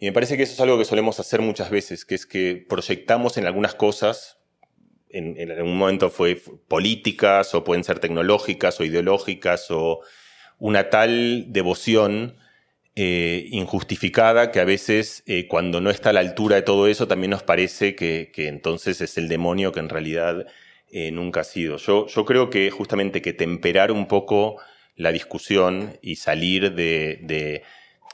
[0.00, 2.64] Y me parece que eso es algo que solemos hacer muchas veces, que es que
[2.66, 4.38] proyectamos en algunas cosas,
[5.10, 10.00] en, algún momento fue políticas, o pueden ser tecnológicas, o ideológicas, o
[10.60, 12.36] una tal devoción
[12.94, 17.08] eh, injustificada que a veces eh, cuando no está a la altura de todo eso
[17.08, 20.46] también nos parece que, entonces es el demonio que en realidad
[20.92, 21.78] eh, nunca ha sido.
[21.78, 24.56] Yo, yo creo que justamente que temperar un poco
[24.96, 27.62] la discusión y salir de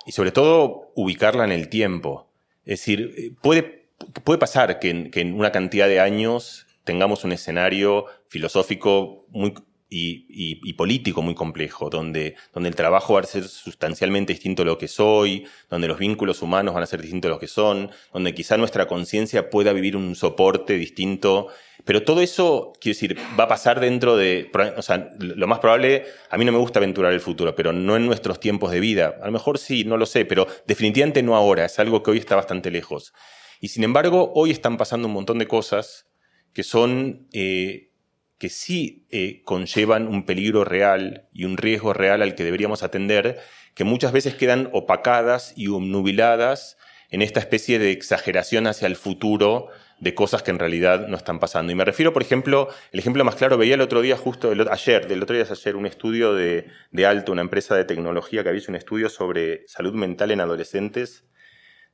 [0.07, 2.31] y sobre todo ubicarla en el tiempo.
[2.65, 3.89] Es decir, puede,
[4.25, 9.53] puede pasar que en, una cantidad de años tengamos un escenario filosófico muy,
[9.89, 14.79] y, político muy complejo, donde, donde el trabajo va a ser sustancialmente distinto a lo
[14.79, 18.35] que soy, donde los vínculos humanos van a ser distintos a lo que son, donde
[18.35, 21.49] quizá nuestra conciencia pueda vivir un soporte distinto
[21.87, 26.05] pero todo eso, quiero decir, va a pasar dentro de, o sea, lo más probable,
[26.31, 29.15] a mí no me gusta aventurar el futuro, pero no en nuestros tiempos de vida.
[29.23, 32.19] A lo mejor sí, no lo sé, pero definitivamente no ahora, es algo que hoy
[32.19, 33.15] está bastante lejos.
[33.61, 36.09] Y sin embargo, hoy están pasando un montón de cosas
[36.53, 37.93] que son, eh,
[38.39, 43.41] que sí eh, conllevan un peligro real y un riesgo real al que deberíamos atender,
[43.75, 46.77] que muchas veces quedan opacadas y obnubiladas
[47.11, 49.69] en esta especie de exageración hacia el futuro
[49.99, 51.73] de cosas que en realidad no están pasando.
[51.73, 55.09] Y me refiero, por ejemplo, el ejemplo más claro, veía el otro día, justo ayer,
[55.09, 58.51] del otro día es ayer, un estudio de, de Alto, una empresa de tecnología que
[58.51, 61.25] había hecho un estudio sobre salud mental en adolescentes,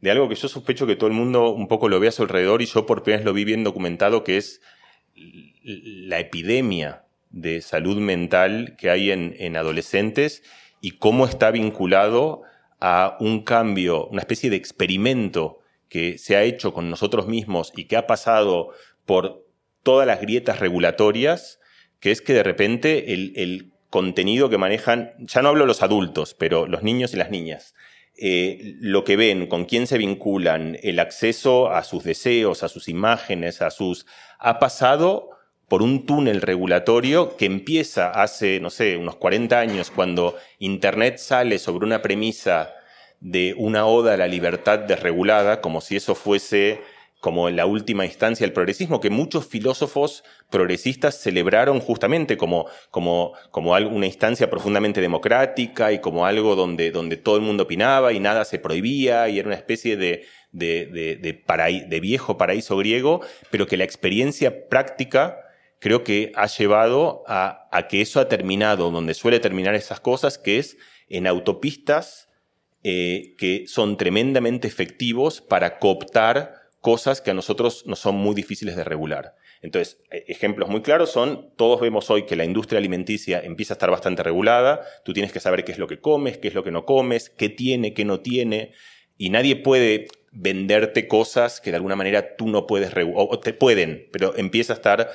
[0.01, 2.23] de algo que yo sospecho que todo el mundo un poco lo ve a su
[2.23, 4.61] alrededor y yo por primera vez lo vi bien documentado, que es
[5.63, 10.43] la epidemia de salud mental que hay en, en adolescentes
[10.81, 12.43] y cómo está vinculado
[12.81, 17.85] a un cambio, una especie de experimento que se ha hecho con nosotros mismos y
[17.85, 18.71] que ha pasado
[19.07, 19.47] por
[19.83, 21.61] todas las grietas regulatorias,
[22.01, 26.67] que es que de repente el, contenido que manejan, ya no hablo los adultos, pero
[26.67, 27.75] los niños y las niñas,
[28.25, 32.89] eh, lo que ven, con quién se vinculan, el acceso a sus deseos, a sus
[32.89, 34.07] imágenes, a sus...
[34.39, 35.31] ha pasado
[35.67, 41.59] por un túnel regulatorio que empieza hace, no sé, unos 40 años, cuando Internet sale
[41.59, 42.73] sobre una premisa
[43.19, 46.81] de una oda a la libertad desregulada, como si eso fuese
[47.23, 53.35] como en la última instancia el progresismo, que muchos filósofos progresistas celebraron justamente como, como,
[53.53, 58.19] como una instancia profundamente democrática y como algo donde, donde todo el mundo opinaba y
[58.19, 63.21] nada se prohibía y era una especie de, de, de, de, de viejo paraíso griego,
[63.53, 65.39] pero que la experiencia práctica
[65.79, 70.39] creo que ha llevado a, a que eso ha terminado donde suele terminar esas cosas,
[70.39, 70.77] que es
[71.09, 72.29] en autopistas
[72.83, 78.77] eh, que son tremendamente efectivos para cooptar cosas que a nosotros nos son muy difíciles
[78.77, 79.37] de regular.
[79.63, 83.77] Entonces, e, ejemplos muy claros son, todos vemos hoy que la industria alimenticia empieza a
[83.77, 86.65] estar bastante regulada, tú tienes que saber qué es lo que comes, qué es lo
[86.65, 88.73] que no comes, qué tiene, qué no tiene,
[89.17, 93.53] y nadie puede venderte cosas que de alguna manera tú no puedes regular, o te
[93.53, 95.11] pueden, pero empieza a estar,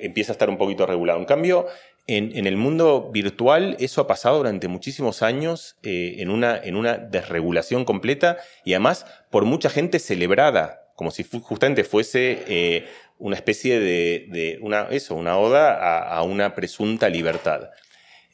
[0.00, 1.20] empieza a estar un poquito regulado.
[1.20, 1.66] En cambio,
[2.08, 6.96] en, el mundo virtual eso ha pasado durante muchísimos años eh, en, una, en una
[6.96, 12.86] desregulación completa y además por mucha gente celebrada, como si justamente fuese eh,
[13.18, 17.70] una especie de, una, eso, una oda a, una presunta libertad.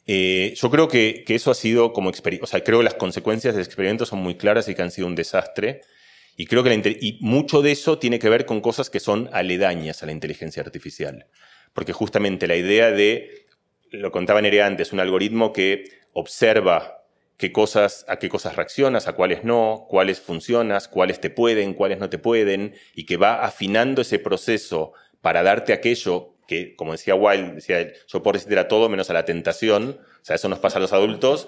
[0.05, 3.65] Eh, yo creo que, eso ha sido como o sea, creo que las consecuencias del
[3.65, 5.81] experimento son muy claras y que han sido un desastre.
[6.37, 10.03] Y creo que y mucho de eso tiene que ver con cosas que son aledañas
[10.03, 11.25] a la inteligencia artificial.
[11.73, 13.47] Porque justamente la idea de,
[13.89, 16.98] lo contaba Nerea antes, un algoritmo que observa
[17.39, 21.97] qué cosas, a qué cosas reaccionas, a cuáles no, cuáles funcionas, cuáles te pueden, cuáles
[21.97, 27.15] no te pueden, y que va afinando ese proceso para darte aquello que, como decía
[27.15, 30.59] Wilde, decía, yo puedo resistir a todo menos a la tentación, o sea, eso nos
[30.59, 31.47] pasa a los adultos,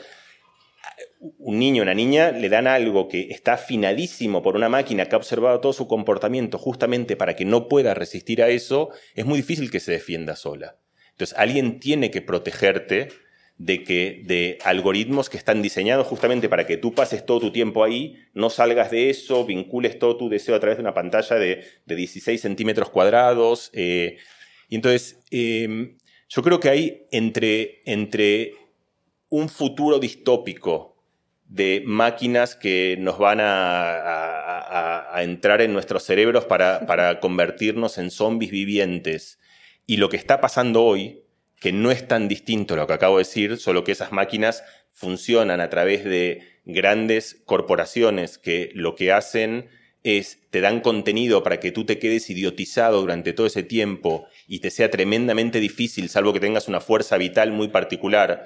[1.19, 5.17] un niño una niña le dan algo que está afinadísimo por una máquina que ha
[5.17, 9.69] observado todo su comportamiento justamente para que no pueda resistir a eso, es muy difícil
[9.69, 10.77] que se defienda sola.
[11.11, 13.09] Entonces, alguien tiene que protegerte
[13.63, 17.83] de que de algoritmos que están diseñados justamente para que tú pases todo tu tiempo
[17.83, 21.63] ahí, no salgas de eso, vincules todo tu deseo a través de una pantalla de,
[21.85, 23.69] 16 centímetros cuadrados.
[23.73, 24.17] Eh,
[24.67, 25.95] y entonces, em,
[26.27, 28.55] yo creo que hay entre, entre
[29.29, 30.97] un futuro distópico
[31.45, 34.07] de máquinas que nos van a,
[35.17, 39.39] entrar en nuestros cerebros para, para convertirnos en zombies vivientes
[39.85, 41.20] y lo que está pasando hoy,
[41.61, 44.63] que no es tan distinto a lo que acabo de decir, solo que esas máquinas
[44.91, 49.69] funcionan a través de grandes corporaciones que lo que hacen
[50.03, 54.59] es te dan contenido para que tú te quedes idiotizado durante todo ese tiempo y
[54.59, 58.45] te sea tremendamente difícil, salvo que tengas una fuerza vital muy particular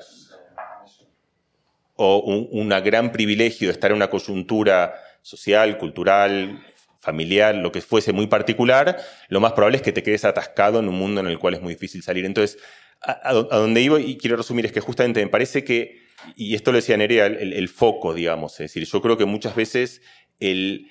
[1.96, 6.62] o un gran privilegio de estar en una coyuntura social, cultural,
[7.00, 8.98] familiar, lo que fuese muy particular,
[9.30, 11.62] lo más probable es que te quedes atascado en un mundo en el cual es
[11.62, 12.26] muy difícil salir.
[12.26, 12.58] Entonces,
[13.06, 16.02] a, donde iba y quiero resumir es que justamente me parece que,
[16.36, 20.02] y esto lo decía Nerea, el, foco, digamos, es decir, yo creo que muchas veces
[20.40, 20.88] el,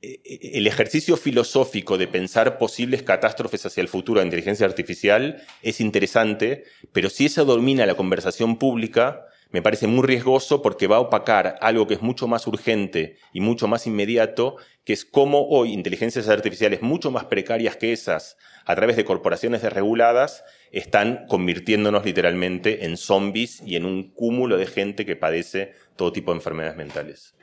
[0.00, 6.64] el ejercicio filosófico de pensar posibles catástrofes hacia el futuro de inteligencia artificial es interesante,
[6.92, 11.56] pero si eso domina la conversación pública, me parece muy riesgoso porque va a opacar
[11.60, 16.28] algo que es mucho más urgente y mucho más inmediato, que es cómo hoy inteligencias
[16.28, 22.96] artificiales mucho más precarias que esas, a través de corporaciones desreguladas, están convirtiéndonos literalmente en
[22.96, 27.34] zombies y en un cúmulo de gente que padece todo tipo de enfermedades mentales.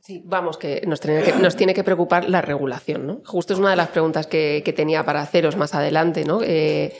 [0.00, 3.22] Sí, vamos, que nos tiene que, que preocupar la regulación, ¿no?
[3.24, 6.40] Justo es una de las preguntas que, tenía para haceros más adelante, ¿no?
[6.42, 6.96] Eh,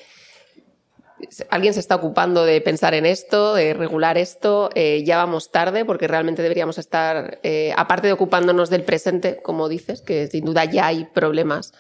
[1.49, 5.85] alguien se está ocupando de pensar en esto, de regular esto, eh, ya vamos tarde
[5.85, 10.65] porque realmente deberíamos estar, eh, aparte de ocupándonos del presente, como dices, que sin duda
[10.65, 11.73] ya hay problemas,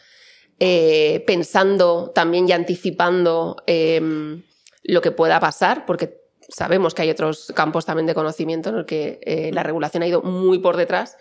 [0.60, 4.44] eh, pensando también y anticipando em,
[4.84, 8.86] lo que pueda pasar, porque sabemos que hay otros campos también de conocimiento en el
[8.86, 11.16] que la regulación ha ido muy por detrás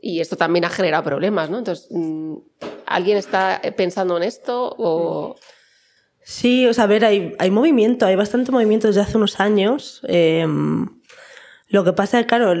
[0.00, 1.58] y esto también ha generado problemas, ¿no?
[1.58, 2.36] Entonces, mm,
[2.86, 5.36] ¿alguien está pensando en esto o...?
[6.22, 10.02] Sí, o sea, a ver, hay, hay movimiento, hay bastante movimiento desde hace unos años.
[10.06, 10.97] Em,
[11.68, 12.52] lo que pasa es, claro,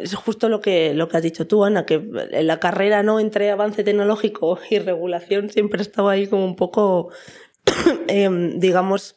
[0.00, 3.20] es justo lo que, lo que has dicho tú, Ana, que en la carrera no
[3.20, 7.10] entre avance tecnológico y regulación siempre estaba ahí como un poco,
[8.08, 9.16] em, digamos,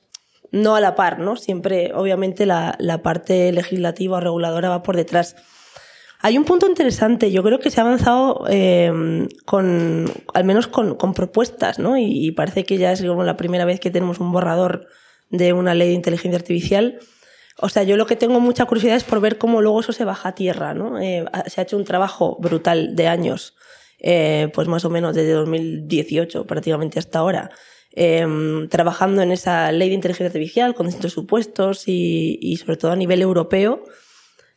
[0.51, 1.35] no a la par, ¿no?
[1.35, 5.35] Siempre, obviamente, la, la parte legislativa o reguladora va por detrás.
[6.19, 10.95] Hay un punto interesante, yo creo que se ha avanzado eh, con, al menos con,
[10.95, 11.97] con propuestas, ¿no?
[11.97, 14.87] Y, parece que ya es como la primera vez que tenemos un borrador
[15.29, 16.99] de una ley de inteligencia artificial.
[17.59, 20.05] O sea, yo lo que tengo mucha curiosidad es por ver cómo luego eso se
[20.05, 20.99] baja a tierra, ¿no?
[20.99, 23.55] Eh, se ha hecho un trabajo brutal de años,
[23.99, 27.49] eh, pues más o menos desde 2018 prácticamente hasta ahora,
[27.93, 32.91] em, trabajando en esa ley de inteligencia artificial con distintos supuestos y, y sobre todo
[32.91, 33.83] a nivel europeo.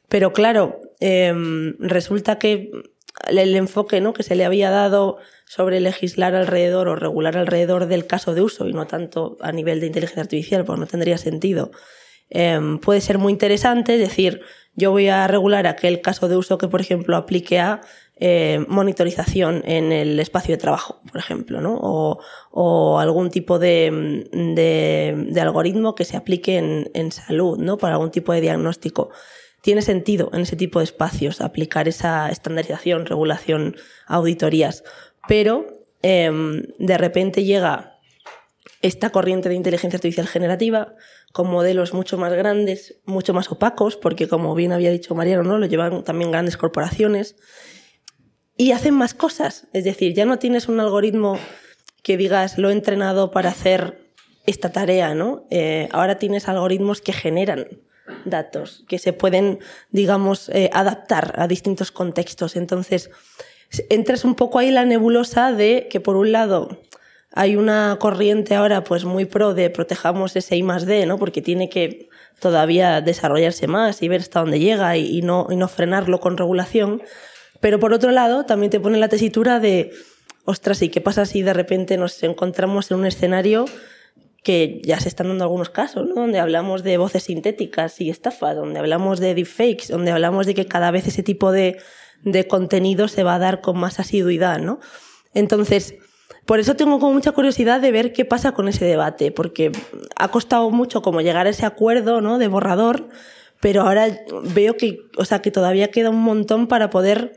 [0.09, 2.71] Pero claro, Em, resulta que
[3.27, 4.13] el enfoque ¿no?
[4.13, 8.69] que se le había dado sobre legislar alrededor o regular alrededor del caso de uso
[8.69, 11.73] y no tanto a nivel de inteligencia artificial, pues no tendría sentido,
[12.31, 13.95] em, puede ser muy interesante.
[13.95, 14.41] Es decir,
[14.75, 17.81] yo voy a regular aquel caso de uso que, por ejemplo, aplique a
[18.17, 21.79] eh, monitorización en el espacio de trabajo, por ejemplo, ¿no?
[21.81, 27.79] o, algún tipo de, de, de, algoritmo que se aplique en, en salud, ¿no?
[27.79, 29.11] para algún tipo de diagnóstico
[29.61, 34.85] tiene sentido en ese tipo de espacios aplicar esa estandarización, regulación, auditorías.
[35.29, 35.67] Pero
[36.03, 37.90] em, de repente llega
[38.81, 40.95] esta corriente de inteligencia artificial generativa
[41.33, 45.59] con modelos mucho más grandes, mucho más opacos, porque como bien había dicho Mariano, ¿no?
[45.59, 47.37] lo llevan también grandes corporaciones
[48.57, 49.67] y hacen más cosas.
[49.73, 51.39] Es decir, ya no tienes un algoritmo
[52.03, 54.11] que digas lo he entrenado para hacer
[54.47, 55.47] esta tarea, ¿no?
[55.51, 57.67] Eh, ahora tienes algoritmos que generan
[58.25, 62.57] datos que se pueden, digamos, eh, adaptar a distintos contextos.
[62.57, 63.11] Entonces,
[63.89, 66.81] entras un poco ahí la nebulosa de que, por un lado,
[67.33, 71.19] hay una corriente ahora pues muy pro de protejamos ese I D, ¿no?
[71.19, 72.09] Porque tiene que
[72.41, 77.03] todavía desarrollarse más y ver hasta dónde llega y, no, y no frenarlo con regulación.
[77.61, 79.93] Pero por otro lado, también te pone la tesitura de,
[80.45, 83.67] ostras, ¿y qué pasa si de repente nos encontramos en un escenario
[84.43, 86.15] que ya se están dando algunos casos, ¿no?
[86.15, 90.65] donde hablamos de voces sintéticas y estafas, donde hablamos de deepfakes, donde hablamos de que
[90.65, 91.77] cada vez ese tipo de,
[92.23, 94.81] de contenido se va a dar con más asiduidad, ¿no?
[95.35, 95.97] Entonces,
[96.47, 99.73] por eso tengo como mucha curiosidad de ver qué pasa con ese debate, porque
[100.17, 102.39] ha costado mucho como llegar a ese acuerdo, ¿no?
[102.39, 103.09] De borrador,
[103.61, 104.09] pero ahora
[104.55, 107.33] veo que, o sea, que todavía queda un montón para poder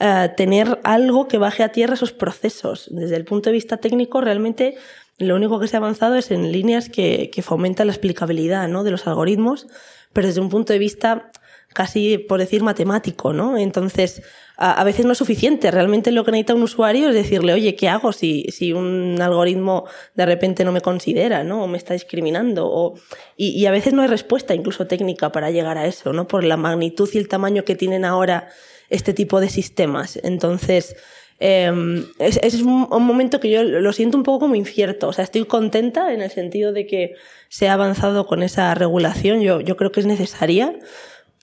[0.00, 2.88] uh, tener algo que baje a tierra esos procesos.
[2.90, 4.76] Desde el punto de vista técnico, realmente
[5.18, 8.84] lo único que se ha avanzado es en líneas que, que fomentan la explicabilidad ¿no?
[8.84, 9.68] de los algoritmos,
[10.12, 11.30] pero desde un punto de vista
[11.72, 13.56] casi, por decir, matemático, ¿no?
[13.56, 14.22] Entonces,
[14.62, 15.70] a, veces no es suficiente.
[15.70, 19.86] Realmente lo que necesita un usuario es decirle, oye, ¿qué hago si, si un algoritmo
[20.14, 21.64] de repente no me considera, ¿no?
[21.64, 22.68] O me está discriminando.
[22.70, 22.94] O,
[23.38, 26.28] y, y, a veces no hay respuesta, incluso técnica, para llegar a eso, ¿no?
[26.28, 28.48] Por la magnitud y el tamaño que tienen ahora
[28.90, 30.20] este tipo de sistemas.
[30.22, 30.94] Entonces,
[31.42, 35.08] eh, es, es un, un, momento que yo lo siento un poco como incierto.
[35.08, 37.14] O sea, estoy contenta en el sentido de que
[37.48, 39.40] se ha avanzado con esa regulación.
[39.40, 40.78] Yo, yo creo que es necesaria,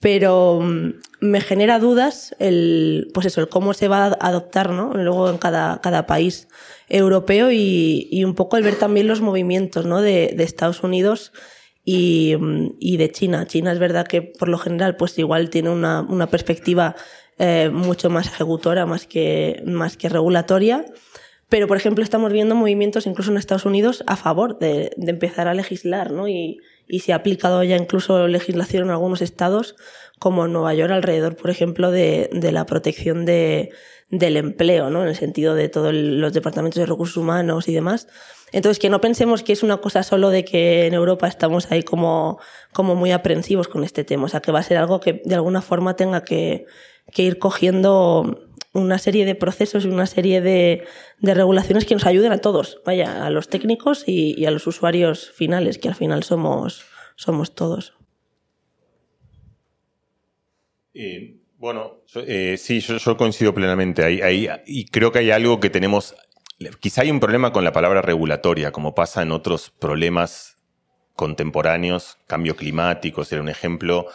[0.00, 4.94] pero mm, me genera dudas el, pues eso, el cómo se va a adoptar, ¿no?
[4.94, 6.48] Luego en cada, cada país
[6.88, 10.00] europeo y, y un poco el ver también los movimientos, ¿no?
[10.00, 11.32] De, de Estados Unidos
[11.84, 13.46] y, mm, y, de China.
[13.46, 16.94] China es verdad que por lo general, pues igual tiene una, una perspectiva
[17.38, 20.84] eh, mucho más ejecutora más que, más que regulatoria.
[21.48, 25.48] Pero, por ejemplo, estamos viendo movimientos incluso en Estados Unidos a favor de, de empezar
[25.48, 26.28] a legislar, ¿no?
[26.28, 29.76] Y, y, se ha aplicado ya incluso legislación en algunos estados,
[30.18, 33.70] como Nueva York, alrededor, por ejemplo, de, de la protección de,
[34.10, 35.02] del empleo, ¿no?
[35.02, 38.08] En el sentido de todos los departamentos de recursos humanos y demás.
[38.52, 41.82] Entonces, que no pensemos que es una cosa solo de que en Europa estamos ahí
[41.82, 42.38] como,
[42.72, 44.24] como muy aprensivos con este tema.
[44.24, 46.64] O sea, que va a ser algo que de alguna forma tenga que,
[47.12, 50.84] que ir cogiendo una serie de procesos y una serie de,
[51.18, 54.66] de, regulaciones que nos ayuden a todos, vaya, a los técnicos y, y, a los
[54.66, 56.84] usuarios finales, que al final somos,
[57.16, 57.97] somos todos.
[61.00, 64.20] Eh, bueno, eh, sí, yo, yo, coincido plenamente.
[64.66, 66.16] Y creo que hay algo que tenemos,
[66.80, 70.56] quizá hay un problema con la palabra regulatoria, como pasa en otros problemas
[71.14, 74.08] contemporáneos, cambio climático, sería un ejemplo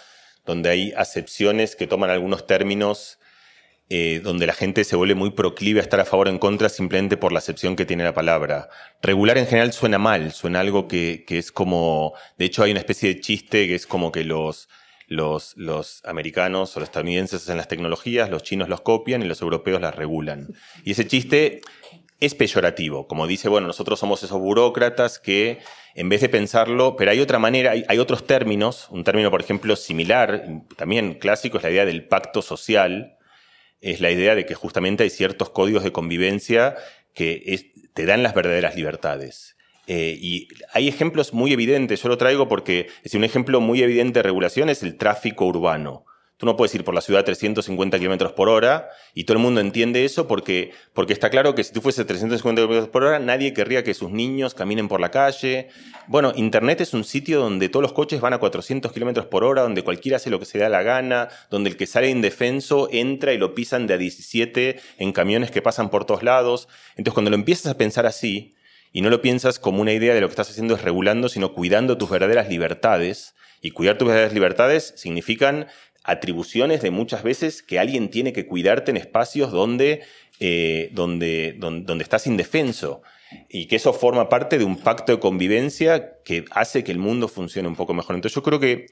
[0.46, 3.18] donde hay acepciones que toman algunos términos
[3.90, 6.68] eh, donde la gente se vuelve muy proclive a estar a favor o en contra
[6.68, 8.68] simplemente por la acepción que tiene la palabra.
[9.02, 13.14] Regular en general suena mal, suena algo que es como, de hecho hay una especie
[13.14, 14.68] de chiste que es como que los,
[15.14, 19.82] los, americanos o los estadounidenses hacen las tecnologías, los chinos los copian y los europeos
[19.82, 20.48] las regulan.
[20.84, 21.62] Y ese chiste
[22.20, 25.60] es peyorativo, como dice, bueno, nosotros somos esos burócratas que
[25.96, 29.76] en vez de pensarlo, pero hay otra manera, hay, otros términos, un término, por ejemplo,
[29.76, 30.46] similar,
[30.76, 33.18] también clásico, es la idea del pacto social,
[33.82, 36.76] es la idea de que justamente hay ciertos códigos de convivencia
[37.14, 37.60] que
[37.94, 39.56] te dan las verdaderas libertades.
[39.88, 44.20] Eh, y hay ejemplos muy evidentes, yo lo traigo porque es un ejemplo muy evidente
[44.20, 46.06] de regulación, es el tráfico urbano.
[46.38, 49.44] Tú no puedes ir por la ciudad a 350 kilómetros por hora y todo el
[49.44, 53.20] mundo entiende eso porque, porque está claro que si tú fueses 350 kilómetros por hora,
[53.20, 55.70] nadie querría que sus niños caminen por la calle.
[56.08, 59.62] Bueno, Internet es un sitio donde todos los coches van a 400 kilómetros por hora,
[59.62, 63.32] donde cualquiera hace lo que se da la gana, donde el que sale indefenso entra
[63.32, 66.68] y lo pisan de a 17 en camiones que pasan por todos lados.
[66.98, 68.56] Entonces, cuando lo empiezas a pensar así,
[68.94, 71.52] y no lo piensas como una idea de lo que estás haciendo es regulando, sino
[71.52, 75.68] cuidando tus verdaderas libertades, y cuidar tus verdaderas libertades significan
[76.04, 80.02] atribuciones de muchas veces que alguien tiene que cuidarte en espacios donde,
[80.42, 83.02] eh, donde, donde, estás indefenso.
[83.50, 87.30] Y que eso forma parte de un pacto de convivencia que hace que el mundo
[87.30, 88.16] funcione un poco mejor.
[88.16, 88.88] Entonces yo creo que,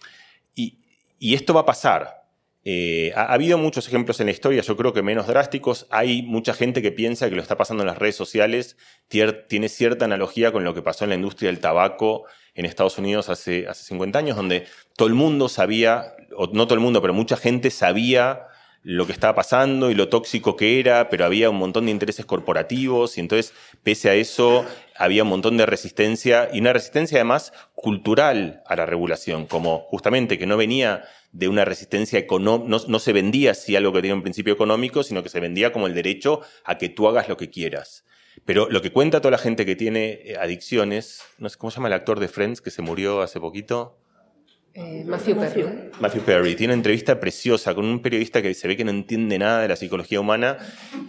[0.56, 2.20] y esto va a pasar.
[2.63, 5.88] Eh, ha, ha, habido muchos ejemplos en la historia, yo creo que menos drásticos.
[5.89, 10.06] Hay mucha gente que piensa que lo está pasando en las redes sociales, tiene cierta
[10.06, 13.84] analogía con lo que pasó en la industria del tabaco en Estados Unidos hace, hace
[13.86, 17.71] 50 años, donde todo el mundo sabía o no todo el mundo, pero mucha gente
[17.71, 18.47] sabía
[18.84, 22.26] lo que estaba pasando y lo tóxico que era, pero había un montón de intereses
[22.26, 27.54] corporativos y entonces, pese a eso, había un montón de resistencia y una resistencia además
[27.76, 33.00] cultural a la regulación, como justamente que no venía de una resistencia económica, no, no,
[33.00, 35.94] se vendía así algo que tenía un principio económico, sino que se vendía como el
[35.94, 38.06] derecho a que tú hagas lo que quieras.
[38.46, 41.78] Pero lo que cuenta toda la gente que tiene eh, adicciones, no sé cómo se
[41.78, 43.98] llama el actor de Friends que se murió hace poquito.
[44.74, 45.66] Eh, Matthew Perry.
[45.99, 46.55] Matthew Perry.
[46.55, 49.68] Tiene una entrevista preciosa con un periodista que se ve que no entiende nada de
[49.68, 50.58] la psicología humana,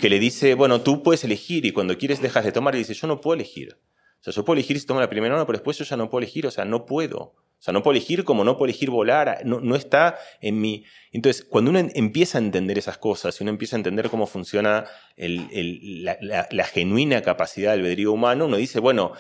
[0.01, 2.95] que le dice, bueno, tú puedes elegir y cuando quieres dejas de tomar y dice,
[2.95, 3.79] yo no puedo elegir.
[4.23, 6.09] O sea, yo puedo elegir si tomo la primera hora, pero después yo ya no
[6.09, 7.19] puedo elegir, o sea, no puedo.
[7.19, 10.85] O sea, no puedo elegir como no puedo elegir volar, no, no está en mi...
[11.11, 14.85] Entonces, cuando uno empieza a entender esas cosas, y uno empieza a entender cómo funciona
[15.17, 19.13] la, la genuina capacidad del albedrío humano, uno dice, bueno,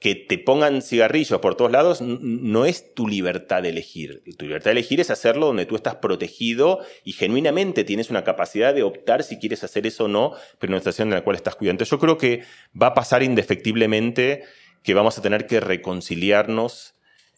[0.00, 4.22] que te pongan cigarrillos por todos lados no es tu libertad de elegir.
[4.36, 8.74] Tu libertad de elegir es hacerlo donde tú estás protegido y genuinamente tienes una capacidad
[8.74, 11.36] de optar si quieres hacer eso o no, pero en una situación en la cual
[11.36, 11.84] estás cuidando.
[11.84, 12.42] Yo creo que
[12.80, 14.44] va a pasar indefectiblemente
[14.84, 16.94] que vamos a tener que reconciliarnos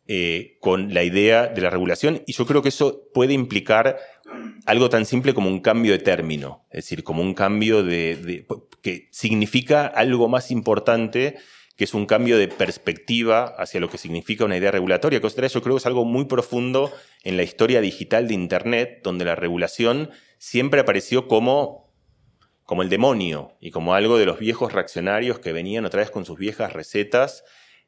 [0.06, 3.98] eh, con la idea de la regulación y yo creo que eso puede implicar
[4.66, 8.44] algo tan simple como un cambio de término, es decir, como un cambio de
[8.82, 11.36] que significa algo más importante
[11.80, 15.18] que es un cambio de perspectiva hacia lo que significa una idea regulatoria.
[15.18, 16.92] Que yo creo que es algo muy profundo
[17.24, 21.90] en la historia digital de Internet, donde la regulación siempre apareció como,
[22.64, 26.26] como el demonio y como algo de los viejos reaccionarios que venían otra vez con
[26.26, 27.44] sus viejas recetas.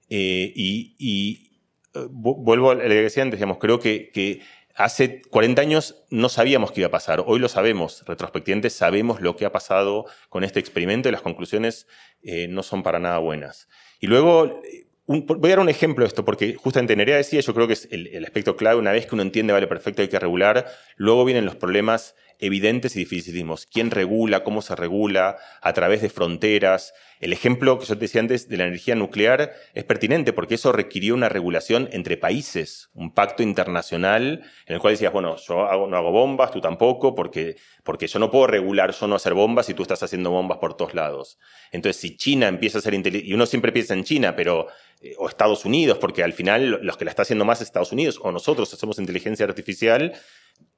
[0.08, 1.60] Eh, y,
[1.94, 4.40] eh, vuelvo a lo que decía antes, digamos, creo que
[4.74, 7.22] hace 40 años no sabíamos qué iba a pasar.
[7.26, 11.86] Hoy lo sabemos, retrospectivamente sabemos lo que ha pasado con este experimento y las conclusiones
[12.22, 13.68] eh, no son para nada buenas.
[14.00, 14.62] Y luego,
[15.06, 17.88] voy a dar un ejemplo de esto, porque justamente Nerea decía, yo creo que es
[17.90, 20.66] el, aspecto clave, una vez que uno entiende, vale, perfecto, hay que regular,
[20.96, 23.66] luego vienen los problemas evidentes y dificilísimos.
[23.66, 24.42] ¿Quién regula?
[24.42, 25.38] ¿Cómo se regula?
[25.62, 26.92] ¿A través de fronteras?
[27.20, 30.72] El ejemplo que yo te decía antes de la energía nuclear es pertinente porque eso
[30.72, 35.96] requirió una regulación entre países, un pacto internacional en el cual decías, bueno, yo no
[35.96, 39.74] hago bombas, tú tampoco, porque, porque yo no puedo regular yo no hacer bombas si
[39.74, 41.38] tú estás haciendo bombas por todos lados.
[41.70, 44.66] Entonces, si China empieza a ser inteligente, y uno siempre piensa en China, pero,
[45.00, 47.92] eh, o Estados Unidos, porque al final los que la está haciendo más es Estados
[47.92, 50.12] Unidos, o nosotros hacemos inteligencia artificial,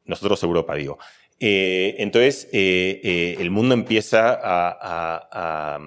[0.05, 0.99] nosotros Europa, digo.
[1.41, 5.78] Eh, entonces, eh, el mundo empieza a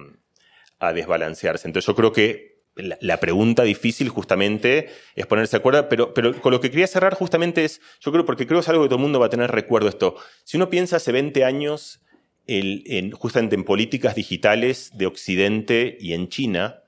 [0.94, 1.68] desbalancearse.
[1.68, 6.60] Entonces yo creo que la, pregunta difícil justamente es ponerse de acuerdo, pero, con lo
[6.60, 9.02] que quería cerrar justamente es, yo creo, porque creo que es algo que todo el
[9.02, 10.16] mundo va a tener recuerdo esto.
[10.44, 12.00] Si uno piensa hace 20 años
[12.46, 16.82] en, justamente en políticas digitales de Occidente y en China,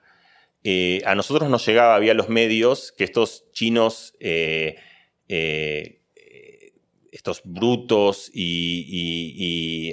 [0.63, 4.77] eh, a nosotros nos llegaba vía los medios que estos chinos, eh,
[5.29, 6.00] eh,
[7.13, 9.93] estos brutos y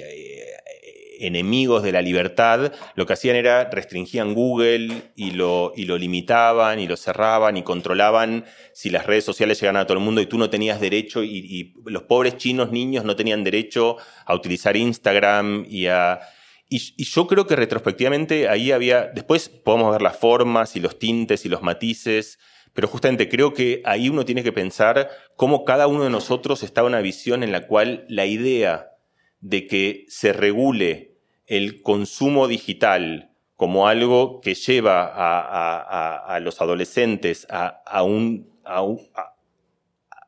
[1.18, 6.86] enemigos de la libertad, lo que hacían era restringían Google y lo, y limitaban y
[6.86, 10.38] lo cerraban y controlaban si las redes sociales llegaban a todo el mundo y tú
[10.38, 15.86] no tenías derecho y, los pobres chinos niños no tenían derecho a utilizar Instagram y
[15.86, 16.20] a...
[16.68, 21.46] Y, yo creo que retrospectivamente ahí había, después podemos ver las formas y los tintes
[21.46, 22.38] y los matices,
[22.78, 26.82] pero justamente creo que ahí uno tiene que pensar cómo cada uno de nosotros está
[26.82, 28.92] en una visión en la cual la idea
[29.40, 31.16] de que se regule
[31.46, 37.82] el consumo digital como algo que lleva a, los adolescentes a,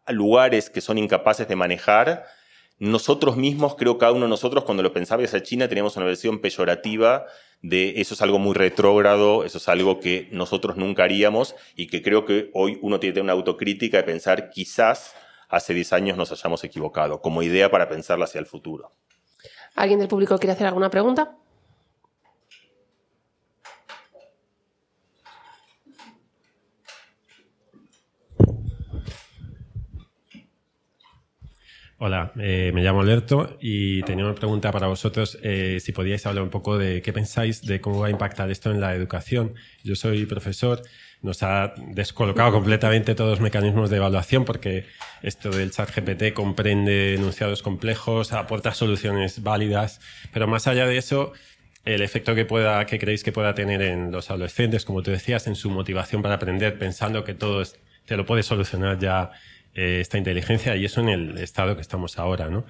[0.09, 2.25] lugares que son incapaces de manejar,
[2.81, 6.41] nosotros mismos, creo cada uno de nosotros, cuando lo pensaba a China, teníamos una versión
[6.41, 7.27] peyorativa
[7.63, 12.03] de eso es algo muy retrógrado, eso es algo que nosotros nunca haríamos y que
[12.03, 15.15] creo que hoy uno tiene que tener una autocrítica de pensar quizás
[15.49, 18.91] hace 10 años nos hayamos equivocado, como idea para pensarla hacia el futuro.
[19.75, 21.37] ¿Alguien del público quiere hacer alguna pregunta?
[32.03, 36.43] Hola, eh, me llamo Lerto y tenía una pregunta para vosotros, eh, si podíais hablar
[36.43, 39.53] un poco de qué pensáis de cómo va a impactar esto en la educación.
[39.85, 40.81] Yo soy profesor
[41.21, 44.87] nos ha descolocado completamente todos los mecanismos de evaluación porque
[45.23, 50.01] esto del chat GPT comprende enunciados complejos, aporta soluciones válidas,
[50.33, 51.35] pero más allá de eso,
[51.85, 55.47] el efecto que pueda, que creéis que pueda tener en los adolescentes, como tú decías,
[55.47, 57.63] en su motivación para aprender, pensando que todo
[58.07, 59.33] te lo puede solucionar ya
[59.75, 62.65] eh, esta inteligencia y eso en el estado que estamos ahora, ¿no?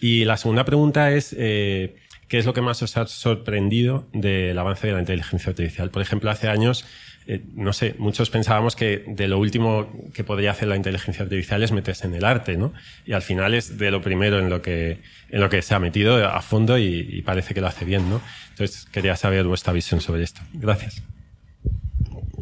[0.00, 1.96] Y la segunda pregunta es, eh,
[2.28, 5.90] ¿qué es lo que más os ha sorprendido del avance de la inteligencia artificial?
[5.90, 6.84] Por ejemplo, hace años
[7.26, 11.62] eh, no sé, muchos pensábamos que de lo último que podría hacer la inteligencia artificial
[11.62, 12.72] es meterse en el arte, ¿no?
[13.06, 14.98] Y al final es de lo primero en lo que,
[15.30, 18.20] en lo que se ha metido a fondo y, parece que lo hace bien, ¿no?
[18.50, 20.40] Entonces quería saber vuestra visión sobre esto.
[20.52, 21.02] Gracias.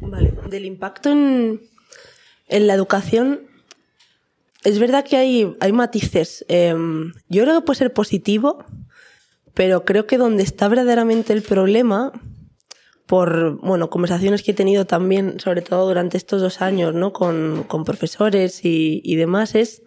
[0.00, 1.60] Vale, del impacto en,
[2.48, 3.40] en la educación,
[4.64, 6.44] es verdad que hay, hay matices.
[6.48, 8.64] Em, yo creo que puede ser positivo,
[9.54, 12.12] pero creo que donde está verdaderamente el problema
[13.06, 17.12] por bueno, conversaciones que he tenido también, sobre todo durante estos dos años, ¿no?
[17.12, 19.82] con, con profesores y, y, demás, es,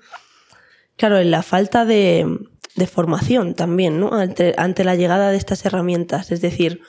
[0.97, 2.27] claro, en la falta de,
[2.75, 4.11] de formación también, ¿no?
[4.11, 6.33] Ante, ante, la llegada de estas herramientas.
[6.33, 6.81] Es decir,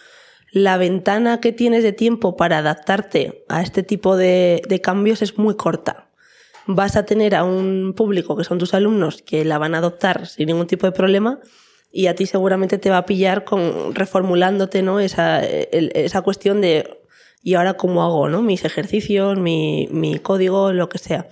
[0.51, 5.39] la ventana que tienes de tiempo para adaptarte a este tipo de, de cambios es
[5.39, 6.04] muy corta.
[6.67, 10.27] Vas a tener a un público que son tus alumnos que la van a adoptar
[10.27, 11.41] sin ningún tipo de problema
[11.93, 14.99] y a ti seguramente te va a pillar con reformulándote ¿no?
[14.99, 17.01] esa, esa cuestión de
[17.43, 18.43] ¿y ahora cómo hago ¿no?
[18.43, 21.29] mis ejercicios, mi, mi código, lo que sea?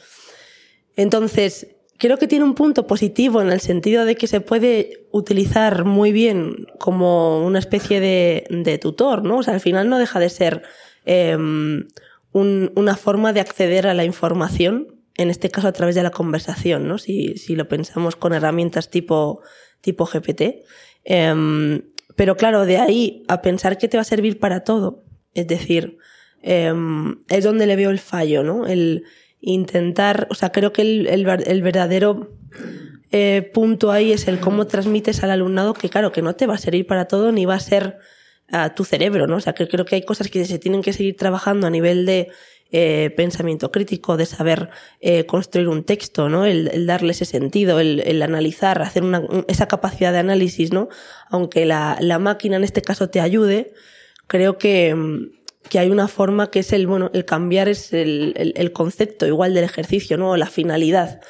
[0.94, 1.68] Entonces,
[1.98, 6.12] creo que tiene un punto positivo en el sentido de que se puede utilizar muy
[6.12, 9.38] bien como una especie de, de tutor, ¿no?
[9.38, 10.62] O sea, al final no deja de ser
[11.06, 16.02] eh, un, una forma de acceder a la información, en este caso a través de
[16.02, 16.98] la conversación, ¿no?
[16.98, 19.42] Si, si lo pensamos con herramientas tipo,
[19.80, 20.64] tipo GPT.
[21.04, 21.82] Eh,
[22.16, 25.04] pero claro, de ahí a pensar que te va a servir para todo,
[25.34, 25.98] es decir,
[26.42, 26.72] eh,
[27.28, 28.66] es donde le veo el fallo, ¿no?
[28.66, 29.04] El,
[29.42, 32.30] intentar, o sea, creo que el, el, el verdadero
[33.10, 36.54] eh, punto ahí es el cómo transmites al alumnado que, claro, que no te va
[36.54, 37.98] a servir para todo ni va a ser
[38.50, 39.36] a tu cerebro, ¿no?
[39.36, 42.06] O sea, que creo que hay cosas que se tienen que seguir trabajando a nivel
[42.06, 42.28] de
[42.72, 44.70] eh, pensamiento crítico, de saber
[45.00, 46.46] eh, construir un texto, ¿no?
[46.46, 50.88] El, el, darle ese sentido, el, el analizar, hacer una, esa capacidad de análisis, ¿no?
[51.28, 53.72] Aunque la, la máquina en este caso te ayude,
[54.26, 54.96] creo que
[55.68, 59.26] que hay una forma que es el, bueno, el cambiar es el, el, el concepto
[59.26, 60.36] igual del ejercicio, ¿no?
[60.36, 61.20] La finalidad.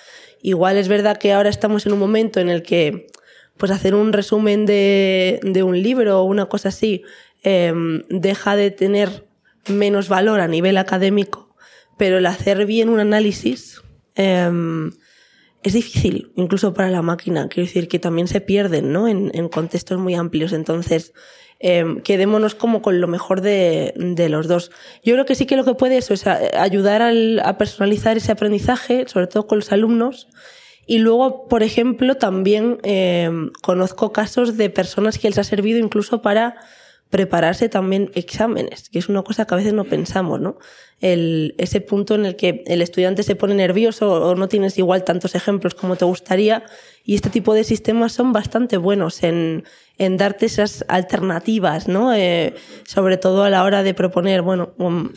[0.41, 3.09] Igual es verdad que ahora estamos en un momento en el que,
[3.57, 7.05] pues hacer un resumen de, de un libro o una cosa así,
[7.45, 7.73] eh,
[8.09, 9.27] deja de tener
[9.67, 11.55] menos valor a nivel académico,
[11.99, 13.83] pero el hacer bien un análisis,
[14.17, 14.51] eh,
[15.63, 17.49] es difícil, incluso para la máquina.
[17.49, 19.07] Quiero decir que también se pierden, ¿no?
[19.07, 20.53] En, en contextos muy amplios.
[20.53, 21.13] Entonces,
[21.61, 24.73] eh, quedémonos como con lo mejor de, de, los dos.
[25.05, 28.33] Yo creo que sí que lo que puede eso es ayudar al, a personalizar ese
[28.33, 30.27] aprendizaje, sobre todo con los alumnos.
[30.85, 33.31] Y luego, por ejemplo, también eh,
[33.63, 36.57] conozco casos de personas que les ha servido incluso para
[37.13, 40.57] prepararse también exámenes, que es una cosa que a veces no pensamos, ¿no?
[41.03, 45.05] El, ese punto en el que el estudiante se pone nervioso o no tienes igual
[45.05, 46.65] tantos ejemplos como te gustaría
[47.05, 49.65] y este tipo de sistemas son bastante buenos en,
[49.99, 52.15] en darte esas alternativas, ¿no?
[52.15, 52.55] Eh,
[52.87, 54.73] sobre todo a la hora de proponer, bueno,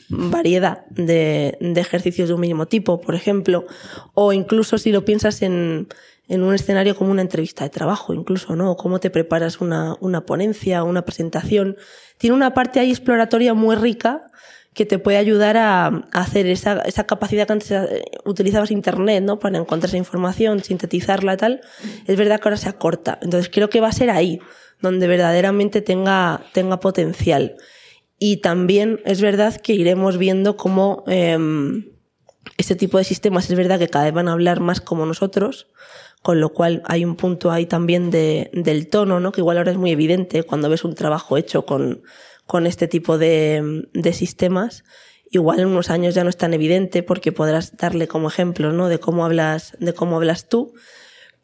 [0.09, 3.67] variedad de, de ejercicios de un mismo tipo, por ejemplo,
[4.13, 5.87] o incluso si lo piensas en,
[6.27, 8.75] en un escenario como una entrevista de trabajo, incluso, ¿no?
[8.77, 11.77] Cómo te preparas una, una ponencia, una presentación.
[12.17, 14.27] Tiene una parte ahí exploratoria muy rica
[14.73, 19.23] que te puede ayudar a, a hacer esa, esa, capacidad que antes eh, utilizabas internet,
[19.23, 19.39] ¿no?
[19.39, 21.61] Para encontrar esa información, sintetizarla, tal.
[22.07, 23.17] Es verdad que ahora se acorta.
[23.21, 24.39] Entonces creo que va a ser ahí
[24.81, 27.55] donde verdaderamente tenga, tenga potencial.
[28.19, 31.37] Y también es verdad que iremos viendo cómo eh,
[32.57, 35.67] este tipo de sistemas es verdad que cada vez van a hablar más como nosotros,
[36.25, 39.31] con lo cual hay un punto ahí también de, del tono, ¿no?
[39.31, 42.01] que igual ahora es muy evidente cuando ves un trabajo hecho con,
[42.47, 44.85] con este tipo de, de sistemas.
[45.29, 48.89] Igual en unos años ya no es tan evidente porque podrás darle como ejemplo ¿no?
[48.89, 50.73] de cómo hablas, de cómo hablas tú.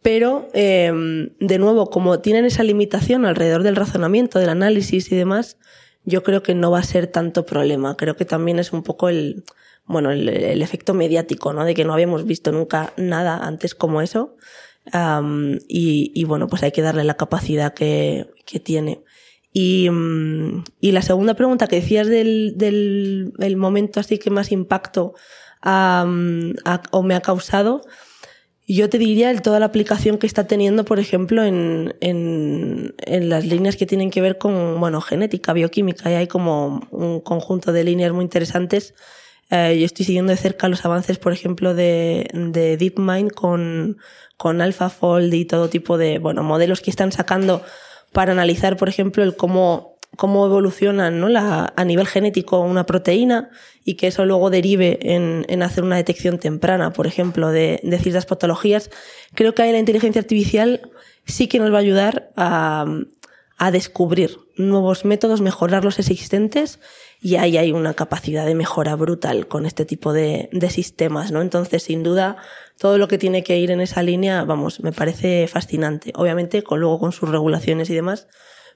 [0.01, 0.91] Pero, eh,
[1.39, 5.57] de nuevo, como tienen esa limitación alrededor del razonamiento, del análisis y demás,
[6.05, 7.97] yo creo que no va a ser tanto problema.
[7.97, 9.43] Creo que también es un poco el,
[9.85, 11.65] bueno, el efecto mediático, ¿no?
[11.65, 14.37] De que no habíamos visto nunca nada antes como eso.
[14.93, 19.03] Um, y, y, bueno, pues hay que darle la capacidad que, que tiene.
[19.53, 24.51] Y, um, y, la segunda pregunta que decías del, del el momento así que más
[24.51, 25.13] impacto
[25.63, 27.81] um, a, o me ha causado,
[28.67, 33.45] yo te diría toda la aplicación que está teniendo, por ejemplo, en, en, en, las
[33.45, 37.83] líneas que tienen que ver con, bueno, genética, bioquímica, y hay como un conjunto de
[37.83, 38.95] líneas muy interesantes.
[39.49, 43.97] Eh, yo estoy siguiendo de cerca los avances, por ejemplo, de, de DeepMind con,
[44.41, 47.61] con AlphaFold y todo tipo de bueno, modelos que están sacando
[48.11, 51.29] para analizar, por ejemplo, el cómo, cómo evolucionan ¿no?
[51.29, 53.51] La, a nivel genético una proteína
[53.85, 57.99] y que eso luego derive en, en hacer una detección temprana, por ejemplo, de, de
[57.99, 58.89] ciertas patologías.
[59.35, 60.89] Creo que ahí la inteligencia artificial
[61.27, 62.87] sí que nos va a ayudar a,
[63.59, 66.79] a descubrir nuevos métodos, mejorar los existentes
[67.21, 71.41] y ahí hay una capacidad de mejora brutal con este tipo de, de, sistemas, ¿no?
[71.41, 72.37] Entonces, sin duda,
[72.81, 76.13] todo lo que tiene que ir en esa línea, vamos, me parece fascinante.
[76.15, 78.27] Obviamente, con, luego con sus regulaciones y demás,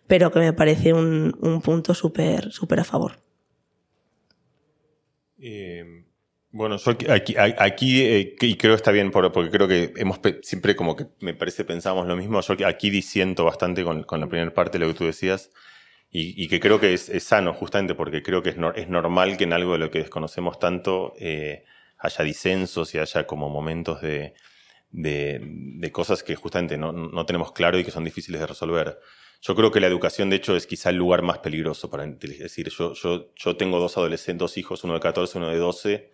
[0.06, 3.14] pero que me parece un, un punto súper, súper a favor.
[5.40, 6.06] Eh,
[6.52, 10.76] bueno, yo aquí, aquí eh, y creo que está bien, porque creo que hemos siempre
[10.76, 12.40] como que me parece pensamos lo mismo.
[12.42, 15.50] Yo aquí disiento bastante con, con la primera parte de lo que tú decías
[16.12, 18.88] y, y que creo que es, es, sano justamente porque creo que es, no, es,
[18.88, 21.64] normal que en algo de lo que desconocemos tanto eh,
[22.06, 24.34] haya disensos y haya como momentos de,
[24.92, 29.00] de, de cosas que justamente no, no, tenemos claro y que son difíciles de resolver.
[29.42, 32.40] Yo creo que la educación, de hecho, es quizá el lugar más peligroso para Es
[32.40, 36.12] decir, yo, yo, yo tengo dos adolescentes, dos hijos, uno de 14, uno de 12.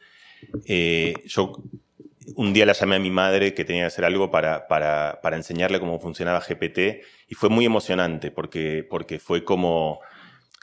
[0.65, 1.53] Eh, yo
[2.35, 5.37] un día la llamé a mi madre que tenía que hacer algo para, para, para,
[5.37, 9.99] enseñarle cómo funcionaba GPT y fue muy emocionante porque, porque fue como,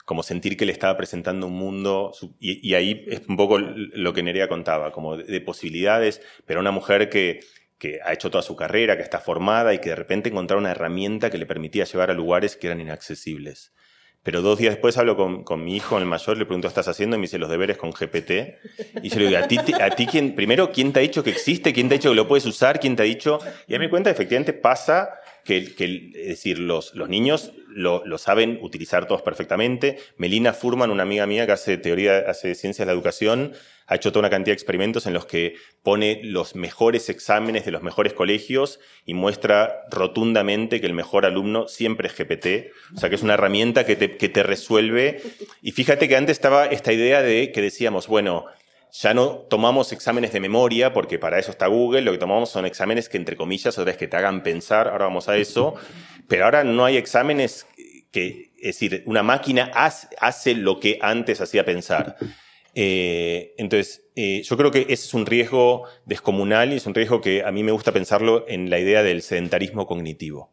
[0.09, 4.23] como sentir que le estaba presentando un mundo y, ahí es un poco lo que
[4.23, 7.41] Nerea contaba, como de, de posibilidades, pero una mujer que,
[7.77, 10.71] que ha hecho toda su carrera, que está formada y que de repente encontraba una
[10.71, 13.75] herramienta que le permitía llevar a lugares que eran inaccesibles.
[14.23, 17.17] Pero dos días después hablo con, con, mi hijo, el mayor, le pregunto, ¿estás haciendo?
[17.17, 18.57] Y me dice, los deberes con GPT.
[19.03, 21.31] Y yo le digo, ¿a ti, a ti quién, primero, quién te ha dicho que
[21.31, 21.75] existe?
[21.75, 22.81] ¿Quién te ha dicho que lo puedes usar?
[22.81, 23.41] ¿Quién te ha dicho?
[23.67, 25.11] Y a me cuenta, efectivamente, pasa
[25.49, 29.99] que, es decir, los, los niños lo, lo, saben utilizar todos perfectamente.
[30.19, 33.55] Melina Furman, una amiga mía que hace teoría, hace ciencias de la educación,
[33.87, 37.71] ha hecho toda una cantidad de experimentos en los que pone los mejores exámenes de
[37.71, 42.71] los mejores colegios y muestra rotundamente que el mejor alumno siempre es GPT.
[42.95, 45.23] O sea, que es una herramienta que te, que te resuelve.
[45.63, 48.45] Y fíjate que antes estaba esta idea de que decíamos, bueno,
[48.93, 52.67] ya no tomamos exámenes de memoria, porque para eso está Google, lo que tomamos son
[52.67, 55.75] exámenes que, entre comillas, otra vez que te hagan pensar, ahora vamos a eso,
[56.27, 57.67] pero ahora no hay exámenes
[58.11, 62.17] que, es decir, una máquina hace, lo que antes hacía pensar.
[62.75, 67.21] Eh, entonces, eh, yo creo que ese es un riesgo descomunal y es un riesgo
[67.21, 70.53] que a mí me gusta pensarlo en la idea del sedentarismo cognitivo.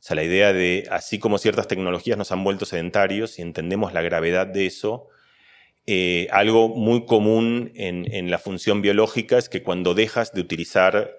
[0.00, 3.92] O sea, la idea de, así como ciertas tecnologías nos han vuelto sedentarios y entendemos
[3.92, 5.08] la gravedad de eso,
[5.90, 11.16] eh, algo muy común en, en, la función biológica es que cuando dejas de utilizar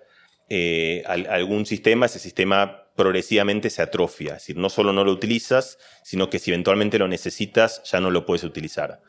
[0.47, 4.33] eh, algún sistema, ese sistema progresivamente se atrofia.
[4.35, 8.11] Es decir, no solo no lo utilizas, sino que si eventualmente lo necesitas, ya no
[8.11, 9.01] lo puedes utilizar.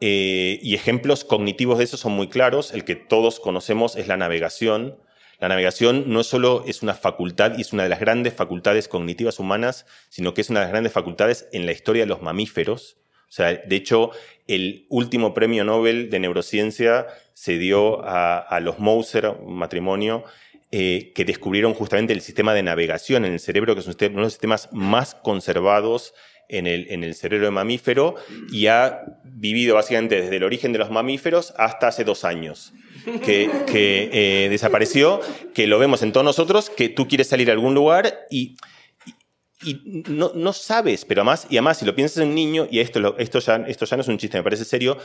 [0.00, 2.74] Eh, y ejemplos cognitivos de eso son muy claros.
[2.74, 4.98] El que todos conocemos es la navegación.
[5.38, 9.38] La navegación no solo es una facultad y es una de las grandes facultades cognitivas
[9.38, 12.99] humanas, sino que es una de las grandes facultades en la historia de los mamíferos.
[13.30, 14.10] O sea, de hecho,
[14.48, 20.24] el último premio Nobel de neurociencia se dio a, los Moser, un matrimonio,
[20.72, 24.10] eh, que descubrieron justamente el sistema de navegación en el cerebro, que es uno de
[24.10, 26.12] los sistemas más conservados
[26.48, 28.16] en el, cerebro de mamífero
[28.50, 32.72] y ha vivido básicamente desde el origen de los mamíferos hasta hace dos años.
[33.24, 35.20] Que, que eh, desapareció,
[35.54, 38.56] que lo vemos en todos nosotros, que tú quieres salir a algún lugar y,
[39.62, 42.80] y no, no, sabes, pero además, y además si lo piensas en un niño, y
[42.80, 44.98] esto, esto, ya, esto ya no es un chiste, me parece serio,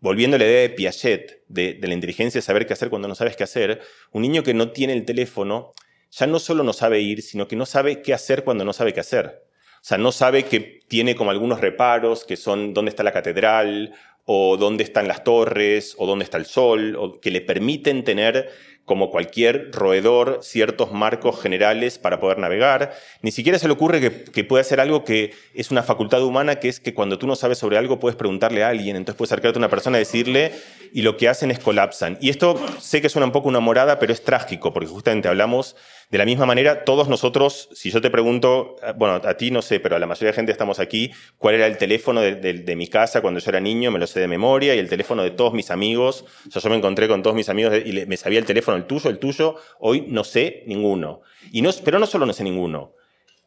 [0.00, 3.08] volviendo a la idea de Piaget, de, de la inteligencia, de saber qué hacer cuando
[3.08, 5.72] no sabes qué hacer, un niño que no tiene el teléfono,
[6.10, 8.92] ya no solo no sabe ir, sino que no sabe qué hacer cuando no sabe
[8.92, 9.44] qué hacer.
[9.82, 13.92] O sea, no sabe que tiene como algunos reparos, que son dónde está la catedral,
[14.24, 18.50] o dónde están las torres, o dónde está el sol, o que le permiten tener
[18.84, 22.92] como cualquier roedor, ciertos marcos generales para poder navegar.
[23.22, 26.56] Ni siquiera se le ocurre que, que, puede hacer algo que es una facultad humana,
[26.56, 29.30] que es que cuando tú no sabes sobre algo puedes preguntarle a alguien, entonces puedes
[29.30, 30.52] acercarte a una persona y decirle,
[30.92, 32.18] y lo que hacen es colapsan.
[32.20, 35.76] Y esto sé que suena un poco una morada, pero es trágico, porque justamente hablamos
[36.12, 39.80] de la misma manera, todos nosotros, si yo te pregunto, bueno, a ti no sé,
[39.80, 42.76] pero a la mayoría de gente estamos aquí, cuál era el teléfono de, de, de,
[42.76, 45.30] mi casa cuando yo era niño, me lo sé de memoria, y el teléfono de
[45.30, 46.26] todos mis amigos.
[46.46, 48.84] O sea, yo me encontré con todos mis amigos y me sabía el teléfono, el
[48.84, 49.56] tuyo, el tuyo.
[49.80, 51.22] Hoy no sé ninguno.
[51.50, 52.92] Y no, pero no solo no sé ninguno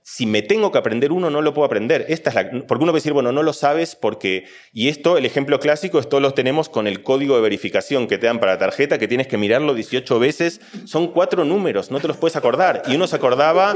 [0.07, 2.05] si me tengo que aprender uno, no lo puedo aprender.
[2.09, 4.45] Esta es la, porque uno puede decir, bueno, no lo sabes porque...
[4.71, 8.27] Y esto, el ejemplo clásico, esto lo tenemos con el código de verificación que te
[8.27, 10.61] dan para la tarjeta, que tienes que mirarlo 18 veces.
[10.85, 12.83] Son cuatro números, no te los puedes acordar.
[12.85, 13.75] Y uno se acordaba,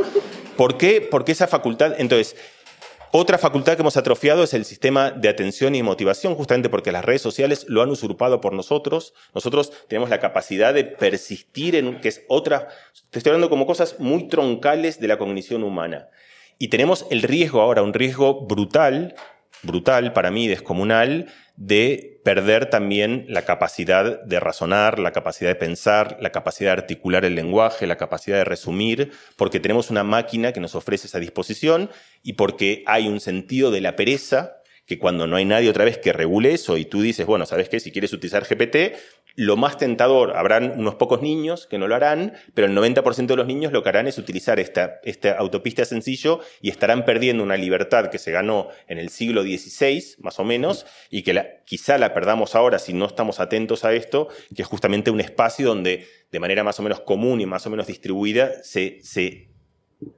[0.56, 1.02] ¿por qué?
[1.02, 1.96] Porque esa facultad...
[1.98, 2.36] Entonces,
[3.12, 7.03] otra facultad que hemos atrofiado es el sistema de atención y motivación, justamente porque las
[7.03, 9.14] redes sociales lo han usurpado por nosotros.
[9.34, 12.68] Nosotros tenemos la capacidad de persistir en, que es otra,
[13.10, 16.10] te estoy hablando como cosas muy troncales de la cognición humana.
[16.60, 19.16] Y tenemos el riesgo ahora, un riesgo brutal,
[19.64, 21.28] brutal para mí, descomunal,
[21.60, 27.26] de perder también la capacidad de razonar, la capacidad de pensar, la capacidad de articular
[27.26, 31.89] el lenguaje, la capacidad de resumir, porque tenemos una máquina que nos ofrece esa disposición
[32.24, 34.59] y porque hay un sentido de la pereza
[34.90, 37.70] que cuando no hay nadie otra vez que regule eso y tú dices, bueno, ¿sabes
[37.70, 37.80] qué?
[37.80, 38.98] Si quieres utilizar GPT,
[39.36, 43.36] lo más tentador, habrán unos pocos niños que no lo harán, pero el 90% de
[43.36, 47.56] los niños lo que harán es utilizar esta, esta autopista sencillo y estarán perdiendo una
[47.56, 52.00] libertad que se ganó en el siglo XVI, más o menos, y que la, quizá
[52.00, 56.08] la perdamos ahora si no estamos atentos a esto, que es justamente un espacio donde
[56.32, 59.49] de manera más o menos común y más o menos distribuida se, se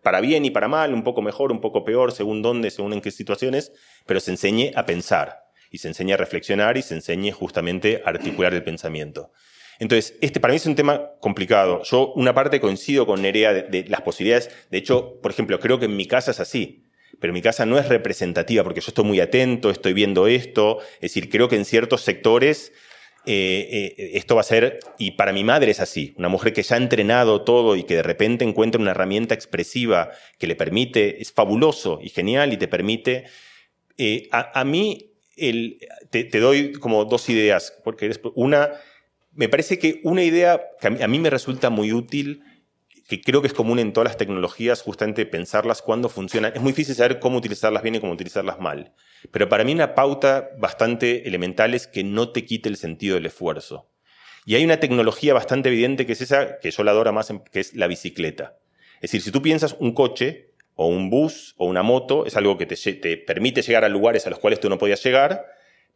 [0.04, 3.02] para bien y para mal, un poco mejor, un poco peor, según dónde, según en
[3.02, 3.72] qué situaciones,
[4.06, 8.10] pero se enseñe a pensar y se enseñe a reflexionar y se enseñe justamente a
[8.10, 9.32] articular el pensamiento.
[9.80, 11.82] Entonces, este para mí es un tema complicado.
[11.84, 14.52] Yo, una parte coincido con Nerea de, de, las posibilidades.
[14.70, 16.86] De hecho, por ejemplo, creo que en mi casa es así.
[17.20, 20.80] pero mi casa no es representativa porque yo estoy muy atento, estoy viendo esto.
[20.96, 22.74] Es decir, creo que en ciertos sectores
[23.26, 26.64] eh, eh, esto va a ser, y para mi madre es así, una mujer que
[26.64, 30.10] ya ha entrenado todo y que de repente encuentra una herramienta expresiva
[30.40, 33.26] que le permite, es fabuloso y genial y te permite...
[33.98, 35.12] Eh, a, mí
[36.10, 38.72] te, doy como dos ideas, porque una,
[39.34, 42.42] me parece que una idea que a mí me resulta muy útil
[43.12, 46.54] que creo que es común en todas las tecnologías, justamente pensarlas cuándo funcionan.
[46.56, 48.94] Es muy difícil saber cómo utilizarlas bien y cómo utilizarlas mal.
[49.32, 53.26] Pero para mí una pauta bastante elemental es que no te quite el sentido del
[53.26, 53.90] esfuerzo.
[54.46, 57.60] Y hay una tecnología bastante evidente que es esa, que yo la adoro más, que
[57.60, 58.56] es la bicicleta.
[59.02, 62.58] Es decir, si tú piensas un coche o un bus o una moto, es algo
[62.58, 65.48] que te, te permite llegar a lugares a los cuales tú no podías llegar,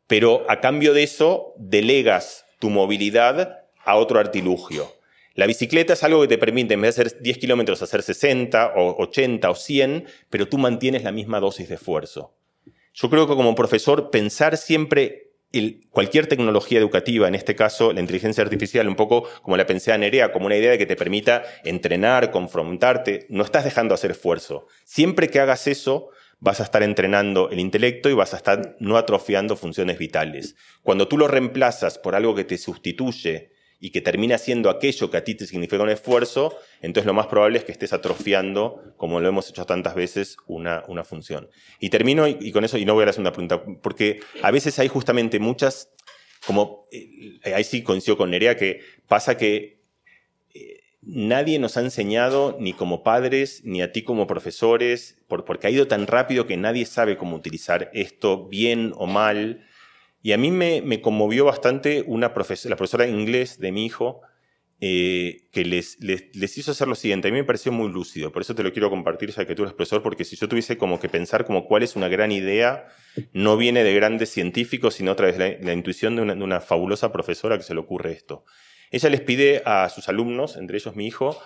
[0.07, 4.91] pero a cambio de eso delegas tu movilidad a otro artilugio.
[5.35, 8.73] La bicicleta es algo que te permite, en vez de hacer 10 kilómetros, hacer 60
[8.77, 12.37] o 80 o 100, pero tú mantienes la misma dosis de esfuerzo.
[12.93, 15.33] Yo creo que como profesor, pensar siempre
[15.89, 19.97] cualquier tecnología educativa, en este caso la inteligencia artificial, un poco como la pensé a
[19.97, 24.67] Nerea, como una idea de que te permita entrenar, confrontarte, no estás dejando hacer esfuerzo.
[24.85, 26.09] Siempre que hagas eso,
[26.39, 30.55] vas a estar entrenando el intelecto y vas a estar no atrofiando funciones vitales.
[30.81, 33.54] Cuando tú lo reemplazas por algo que te sustituye
[33.85, 37.27] y que termina siendo aquello que a ti te significa un esfuerzo, entonces lo más
[37.27, 41.51] probable es que estés atrofiando, como lo hemos hecho tantas veces, una, una función.
[41.79, 44.79] Y termino y, con eso, y no voy a la segunda pregunta, porque a veces
[44.79, 45.91] hay justamente muchas,
[46.47, 49.83] como, eh, ahí sí coincido con Nerea, que pasa que
[50.55, 55.69] eh, nadie nos ha enseñado, ni como padres, ni a ti como profesores, porque ha
[55.69, 59.63] ido tan rápido que nadie sabe cómo utilizar esto bien o mal.
[60.25, 64.21] Y a mí me, conmovió bastante una profesora, la profesora de inglés de mi hijo,
[64.81, 67.27] eh, que les, les, hizo hacer lo siguiente.
[67.27, 69.61] A mí me pareció muy lúcido, por eso te lo quiero compartir, ya que tú
[69.61, 72.87] eres profesor, porque si yo tuviese como que pensar como cuál es una gran idea,
[73.33, 77.55] no viene de grandes científicos, sino a través de la, intuición de una, fabulosa profesora
[77.59, 78.45] que se le ocurre esto.
[78.89, 81.39] Ella les pide a sus alumnos, entre ellos mi hijo,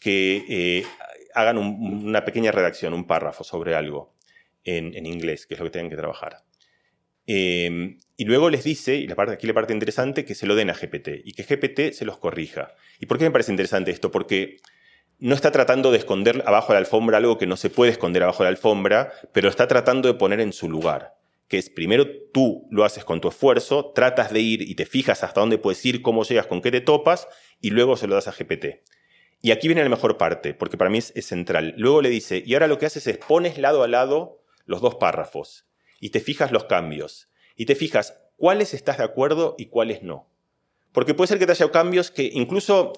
[0.00, 0.84] que eh,
[1.32, 4.16] hagan una pequeña redacción, un párrafo sobre algo
[4.64, 6.42] en, en inglés, que es lo que tienen que trabajar.
[7.26, 10.54] Em, y luego les dice, y la parte, aquí la parte interesante, que se lo
[10.54, 12.74] den a GPT y que GPT se los corrija.
[12.98, 14.10] ¿Y por qué me parece interesante esto?
[14.10, 14.56] Porque
[15.18, 18.22] no está tratando de esconder abajo de la alfombra algo que no se puede esconder
[18.22, 21.14] abajo de la alfombra, pero está tratando de poner en su lugar.
[21.48, 25.22] Que es, primero tú lo haces con tu esfuerzo, tratas de ir y te fijas
[25.22, 27.28] hasta dónde puedes ir, cómo llegas, con qué te topas,
[27.60, 28.82] y luego se lo das a GPT.
[29.42, 31.74] Y aquí viene la mejor parte, porque para mí es, es central.
[31.76, 34.94] Luego le dice, y ahora lo que haces es pones lado a lado los dos
[34.94, 35.66] párrafos
[36.00, 40.28] y te fijas los cambios y te fijas cuáles estás de acuerdo y cuáles no.
[40.92, 42.92] Porque puede ser que te haya cambios que incluso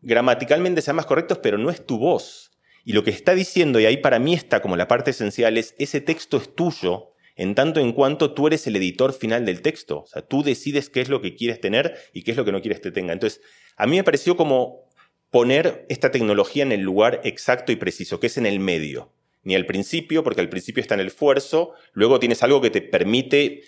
[0.00, 2.52] gramaticalmente sean más correctos, pero no es tu voz.
[2.84, 5.74] Y lo que está diciendo, y ahí para mí está como la parte esencial, es
[5.78, 10.00] ese texto es tuyo en tanto en cuanto tú eres el editor final del texto.
[10.00, 12.52] O sea, tú decides qué es lo que quieres tener y qué es lo que
[12.52, 13.12] no quieres que tenga.
[13.12, 13.40] Entonces,
[13.76, 14.90] a mí me pareció como
[15.30, 19.12] poner esta tecnología en el lugar exacto y preciso, que es en el medio
[19.44, 22.80] ni al principio, porque al principio está en el esfuerzo, luego tienes algo que te
[22.80, 23.62] permite,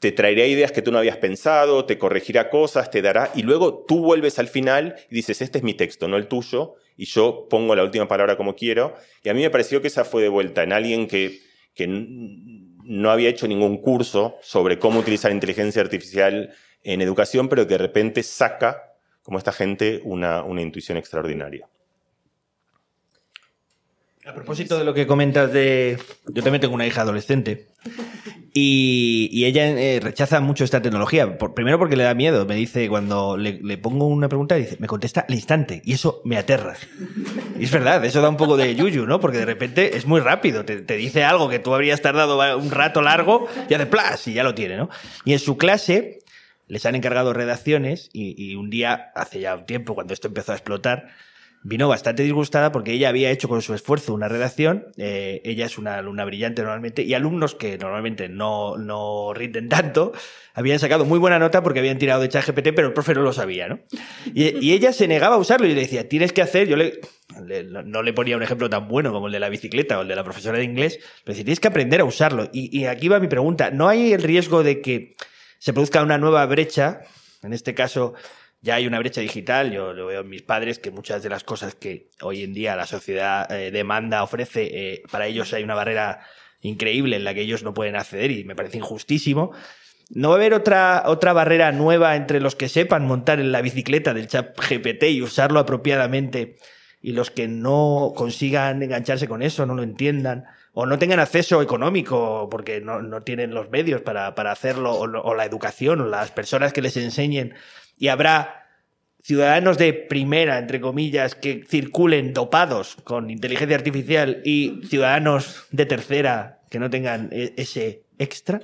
[0.00, 3.84] te traerá ideas que tú no habías pensado, te corregirá cosas, te dará, y luego
[3.86, 7.46] tú vuelves al final y dices, este es mi texto, no el tuyo, y yo
[7.50, 10.30] pongo la última palabra como quiero, y a mí me pareció que esa fue de
[10.30, 11.40] vuelta en alguien que,
[11.74, 17.74] que no había hecho ningún curso sobre cómo utilizar inteligencia artificial en educación, pero que
[17.74, 21.68] de repente saca, como esta gente, una, una intuición extraordinaria.
[24.26, 25.98] A propósito de lo que comentas de...
[26.28, 27.68] Yo también tengo una hija adolescente
[28.52, 31.38] y, ella eh, rechaza mucho esta tecnología.
[31.54, 32.46] primero porque le da miedo.
[32.46, 36.36] Me dice, cuando le, pongo una pregunta, dice, me contesta al instante y eso me
[36.36, 36.76] aterra.
[37.58, 39.20] Y es verdad, eso da un poco de yuyu, ¿no?
[39.20, 40.64] Porque de repente es muy rápido.
[40.64, 44.42] Te, dice algo que tú habrías tardado un rato largo y hace plas y ya
[44.42, 44.90] lo tiene, ¿no?
[45.24, 46.18] Y en su clase
[46.66, 50.54] les han encargado redacciones y un día, hace ya un tiempo, cuando esto empezó a
[50.56, 51.08] explotar,
[51.62, 55.76] vino bastante disgustada porque ella había hecho con su esfuerzo una redacción, eh, ella es
[55.76, 60.12] una alumna brillante normalmente, y alumnos que normalmente no, no rinden tanto,
[60.54, 63.32] habían sacado muy buena nota porque habían tirado de ChatGPT, pero el profe no lo
[63.32, 63.80] sabía, ¿no?
[64.34, 67.00] Y, ella se negaba a usarlo y le decía, tienes que hacer, yo le,
[67.84, 70.16] no le ponía un ejemplo tan bueno como el de la bicicleta o el de
[70.16, 72.48] la profesora de inglés, pero decía, tienes que aprender a usarlo.
[72.52, 75.14] Y, y aquí va mi pregunta, ¿no hay el riesgo de que
[75.58, 77.00] se produzca una nueva brecha,
[77.42, 78.14] en este caso
[78.62, 81.44] ya hay una brecha digital, yo lo veo en mis padres, que muchas de las
[81.44, 85.74] cosas que hoy en día la sociedad eh, demanda, ofrece, eh, para ellos hay una
[85.74, 86.20] barrera
[86.60, 89.52] increíble en la que ellos no pueden acceder y me parece injustísimo.
[90.10, 93.62] ¿No va a haber otra, otra barrera nueva entre los que sepan montar en la
[93.62, 96.56] bicicleta del chat GPT y usarlo apropiadamente
[97.00, 100.44] y los que no consigan engancharse con eso, no lo entiendan?
[100.72, 105.04] o no tengan acceso económico porque no, no tienen los medios para, para hacerlo, o,
[105.04, 107.54] o, la educación, o las personas que les enseñen.
[108.00, 108.66] Y habrá
[109.22, 116.60] ciudadanos de primera, entre comillas, que circulen dopados con inteligencia artificial y ciudadanos de tercera
[116.70, 118.60] que no tengan e, ese extra.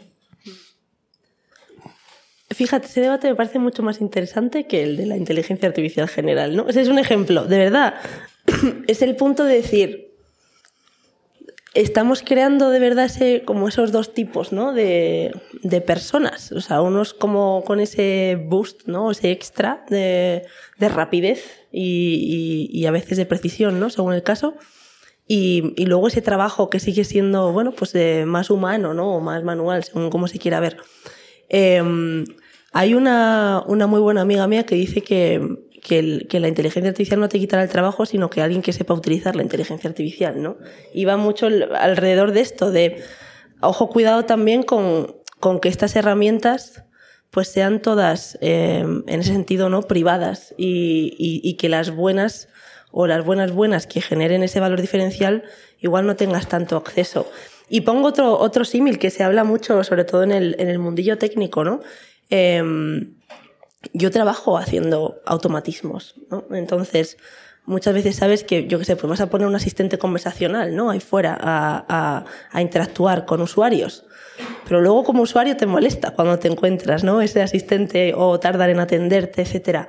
[2.49, 6.57] Fíjate, ese debate me parece mucho más interesante que el de la inteligencia artificial general,
[6.57, 6.69] ¿no?
[6.69, 7.95] Ese es un ejemplo, de verdad.
[8.87, 10.06] es el punto de decir,
[11.77, 14.73] estamos creando de verdad ese, como esos dos tipos ¿no?
[14.73, 16.51] de, de, personas.
[16.53, 19.11] O sea, unos como con ese boost, ¿no?
[19.11, 20.45] ese extra de,
[20.79, 23.91] de rapidez y, y, y, a veces de precisión, ¿no?
[23.91, 24.55] según el caso.
[25.29, 29.17] Y, y luego ese trabajo que sigue siendo bueno, pues, eh, más humano ¿no?
[29.17, 30.79] o más manual, según cómo se quiera ver.
[31.49, 31.83] Eh,
[32.73, 35.41] hay una, una muy buena amiga mía que dice que,
[35.87, 38.73] que, el, que, la inteligencia artificial no te quitará el trabajo, sino que alguien que
[38.73, 40.57] sepa utilizar la inteligencia artificial, ¿no?
[40.93, 43.03] Y va mucho alrededor de esto, de,
[43.61, 46.83] ojo, cuidado también con, con que estas herramientas
[47.31, 49.83] pues sean todas, eh, en ese sentido, ¿no?
[49.83, 52.49] Privadas y, y, y, que las buenas
[52.91, 55.45] o las buenas buenas que generen ese valor diferencial
[55.79, 57.31] igual no tengas tanto acceso.
[57.69, 60.79] Y pongo otro, otro símil que se habla mucho, sobre todo en el, en el
[60.79, 61.81] mundillo técnico, ¿no?
[62.31, 62.63] Eh,
[63.93, 66.45] yo trabajo haciendo automatismos, ¿no?
[66.51, 67.17] Entonces,
[67.67, 70.91] muchas veces sabes que, yo qué sé, pues vas a poner un asistente conversacional, ¿no?
[70.91, 72.25] Ahí fuera a,
[72.61, 74.05] interactuar con usuarios.
[74.65, 77.21] Pero luego como usuario te molesta cuando te encuentras, ¿no?
[77.21, 79.89] Ese asistente o tardar en atenderte, etcétera.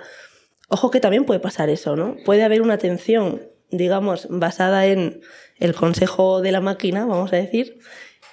[0.70, 2.16] Ojo que también puede pasar eso, ¿no?
[2.26, 3.42] Puede haber una atención,
[3.72, 5.22] digamos, basada en
[5.60, 7.80] el consejo de la máquina, vamos a decir,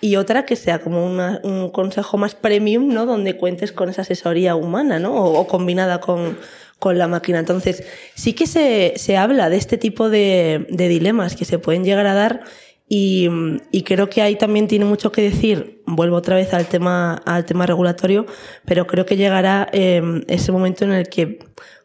[0.05, 3.07] y otra que sea como un consejo más premium, ¿no?
[3.07, 5.15] Donde cuentes con esa asesoría humana, ¿no?
[5.15, 6.37] O, o combinada con,
[6.79, 7.39] con, la máquina.
[7.39, 7.85] Entonces,
[8.15, 12.07] sí que se, se habla de este tipo de, de, dilemas que se pueden llegar
[12.07, 12.43] a dar
[12.87, 13.31] y,
[13.73, 15.81] y, creo que ahí también tiene mucho que decir.
[15.87, 18.27] Vuelvo otra vez al tema, al tema regulatorio,
[18.67, 21.39] pero creo que llegará eh, ese momento en el que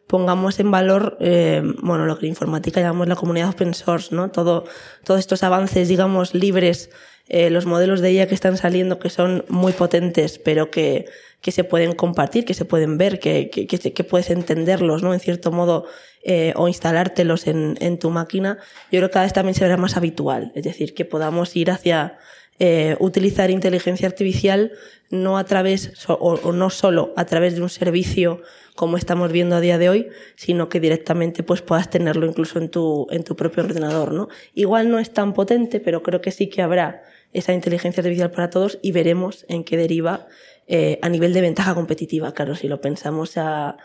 [0.06, 4.30] pongamos en valor, eh, bueno, lo que en informática llamamos la comunidad open source, ¿no?
[4.30, 4.64] Todo,
[5.04, 6.90] todos estos avances, digamos, libres
[7.32, 11.06] eh, los modelos de IA que están saliendo que son muy potentes, pero que,
[11.40, 15.14] que se pueden compartir, que se pueden ver, que, que, que puedes entenderlos, ¿no?
[15.14, 15.86] En cierto modo,
[16.24, 18.58] eh, o instalártelos en, en tu máquina,
[18.90, 20.50] yo creo que cada vez también se verá más habitual.
[20.56, 22.18] Es decir, que podamos ir hacia
[22.58, 24.72] eh, utilizar inteligencia artificial
[25.08, 28.42] no a través, o, o no solo a través de un servicio
[28.74, 32.70] como estamos viendo a día de hoy, sino que directamente pues puedas tenerlo incluso en
[32.70, 34.28] tu, en tu propio ordenador, ¿no?
[34.54, 38.50] Igual no es tan potente, pero creo que sí que habrá esa inteligencia artificial para
[38.50, 40.26] todos y veremos en qué deriva
[40.66, 43.76] eh, a nivel de ventaja competitiva, claro, si lo pensamos a,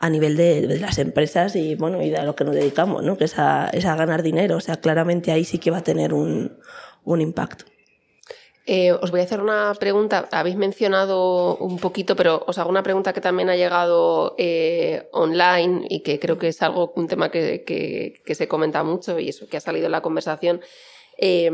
[0.00, 3.02] a nivel de, de, las empresas y bueno, y de a lo que nos dedicamos,
[3.02, 3.16] ¿no?
[3.16, 4.56] Que es a, es a ganar dinero.
[4.56, 6.58] O sea, claramente ahí sí que va a tener un,
[7.04, 7.64] un impacto.
[8.66, 10.28] Eh, os voy a hacer una pregunta.
[10.30, 15.86] Habéis mencionado un poquito, pero os hago una pregunta que también ha llegado eh, online
[15.88, 19.28] y que creo que es algo, un tema que, que, que se comenta mucho y
[19.28, 20.62] eso que ha salido en la conversación.
[21.16, 21.50] Eh,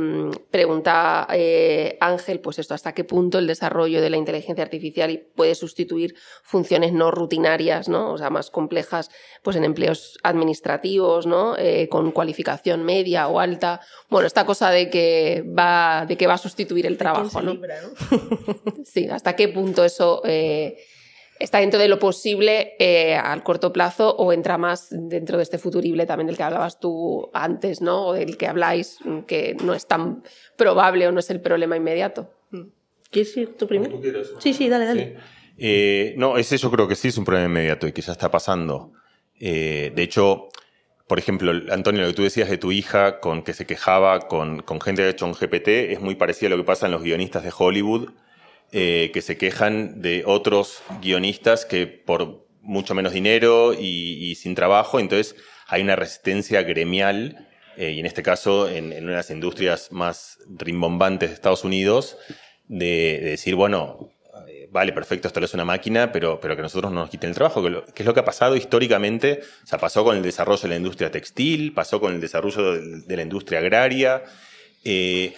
[0.50, 5.54] pregunta eh, Ángel, pues esto, hasta qué punto el desarrollo de la inteligencia artificial puede
[5.54, 8.12] sustituir funciones no rutinarias, ¿no?
[8.12, 9.11] O sea, más complejas,
[9.42, 11.56] pues en empleos administrativos, ¿no?
[11.58, 13.80] Eh, con cualificación media o alta.
[14.08, 17.52] Bueno, esta cosa de que va, de que va a sustituir el trabajo, ¿no?
[17.52, 18.84] Libra, ¿no?
[18.84, 20.78] sí, hasta qué punto eso eh,
[21.41, 25.59] está dentro de lo posible eh, al corto plazo o entra más dentro de este
[25.59, 28.09] futurible también del que hablabas tú antes, ¿no?
[28.09, 30.22] O del que habláis, que no es tan
[30.57, 32.30] probable o no es el problema inmediato.
[33.11, 33.99] ¿Quieres ir tú primero?
[33.99, 34.03] Tú
[34.38, 35.05] sí, sí, dale, dale.
[35.05, 35.22] Sí.
[35.59, 38.30] Eh, no, ese yo creo que sí es un problema inmediato y que ya está
[38.30, 38.93] pasando.
[39.41, 40.49] Eh, de hecho,
[41.09, 44.62] por ejemplo, Antonio, lo que tú decías de tu hija con que se quejaba con,
[44.62, 46.93] con gente que ha hecho un GPT es muy parecido a lo que pasa en
[46.93, 48.11] los guionistas de Hollywood
[48.73, 55.01] eh, que se quejan de otros guionistas que por mucho menos dinero y, sin trabajo,
[55.01, 55.35] entonces
[55.66, 59.91] hay una resistencia gremial, eh, y en este caso en, en, una de las industrias
[59.91, 62.16] más rimbombantes de Estados Unidos,
[62.68, 64.11] de, de decir, bueno,
[64.47, 67.35] eh, vale, perfecto, esto es una máquina, pero, pero que nosotros no nos quiten el
[67.35, 70.62] trabajo, que, lo, es lo que ha pasado históricamente, o sea, pasó con el desarrollo
[70.62, 74.23] de la industria textil, pasó con el desarrollo de, de la industria agraria,
[74.85, 75.35] eh,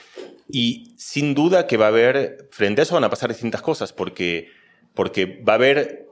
[0.49, 3.93] y sin duda que va a haber, frente a eso van a pasar distintas cosas,
[3.93, 4.49] porque,
[4.95, 6.07] porque va a haber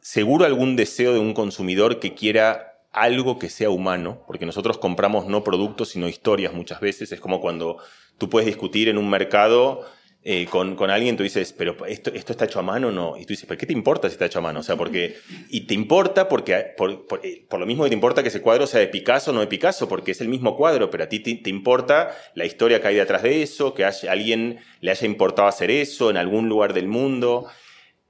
[0.00, 5.26] seguro algún deseo de un consumidor que quiera algo que sea humano, porque nosotros compramos
[5.26, 7.12] no productos, sino historias muchas veces.
[7.12, 7.78] Es como cuando
[8.16, 9.86] tú puedes discutir en un mercado
[10.24, 13.16] eh, con, con, alguien, tú dices, pero esto, esto está hecho a mano o no.
[13.16, 14.60] Y tú dices, ¿pero qué te importa si está hecho a mano?
[14.60, 15.16] O sea, porque.
[15.48, 16.74] Y te importa porque.
[16.76, 19.34] Por, por, eh, lo mismo que te importa que ese cuadro sea de Picasso o
[19.34, 22.44] no de Picasso, porque es el mismo cuadro, pero a ti te, te, importa la
[22.44, 26.16] historia que hay detrás de eso, que haya, alguien le haya importado hacer eso en
[26.16, 27.46] algún lugar del mundo.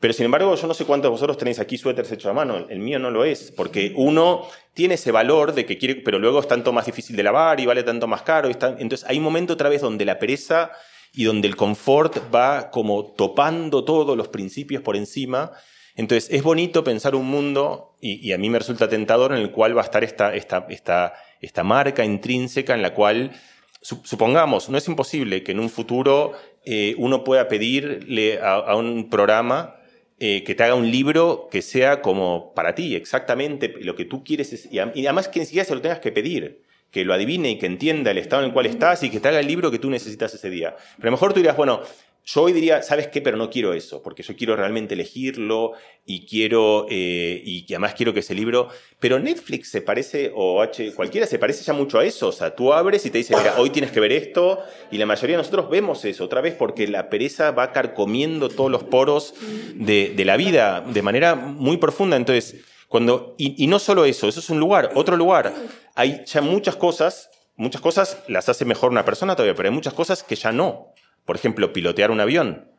[0.01, 2.67] Pero sin embargo, yo no sé cuántos de vosotros tenéis aquí suéteres hechos a mano.
[2.69, 6.41] El mío no lo es, porque uno tiene ese valor de que quiere, pero luego
[6.41, 8.49] es tanto más difícil de lavar y vale tanto más caro.
[8.49, 10.71] Y está, entonces hay un momento otra vez donde la pereza
[11.13, 15.53] y donde el confort va como topando todos los principios por encima.
[15.97, 19.77] Entonces es bonito pensar un mundo, y, a mí me resulta tentador, en el cual
[19.77, 23.33] va a estar esta, esta, esta, esta marca intrínseca en la cual,
[23.81, 26.33] supongamos, no es imposible que en un futuro
[26.65, 29.75] eh, uno pueda pedirle a, un programa
[30.21, 34.23] eh, que te haga un libro que sea como para ti, exactamente lo que tú
[34.23, 37.59] quieres, y además que ni siquiera se lo tengas que pedir que lo adivine y
[37.59, 39.79] que entienda el estado en el cual estás y que te haga el libro que
[39.79, 40.75] tú necesitas ese día.
[40.97, 41.83] Pero a lo mejor tú dirás, bueno,
[42.31, 43.23] yo hoy diría, ¿sabes qué?
[43.23, 45.73] Pero no quiero eso, porque yo quiero realmente elegirlo
[46.05, 48.69] y quiero, eh, y además quiero que ese libro,
[49.01, 52.55] pero Netflix se parece, o H, cualquiera se parece ya mucho a eso, o sea,
[52.55, 55.43] tú abres y te dice, mira, hoy tienes que ver esto, y la mayoría de
[55.43, 59.33] nosotros vemos eso, otra vez porque la pereza va carcomiendo todos los poros
[59.75, 64.41] de, de la vida de manera muy profunda, entonces cuando, y, no solo eso, eso
[64.41, 65.53] es un lugar, otro lugar.
[65.95, 69.93] Hay ya muchas cosas, muchas cosas las hace mejor una persona todavía, pero hay muchas
[69.93, 70.95] cosas que ya no.
[71.27, 72.71] Por ejemplo, pilotear un avión,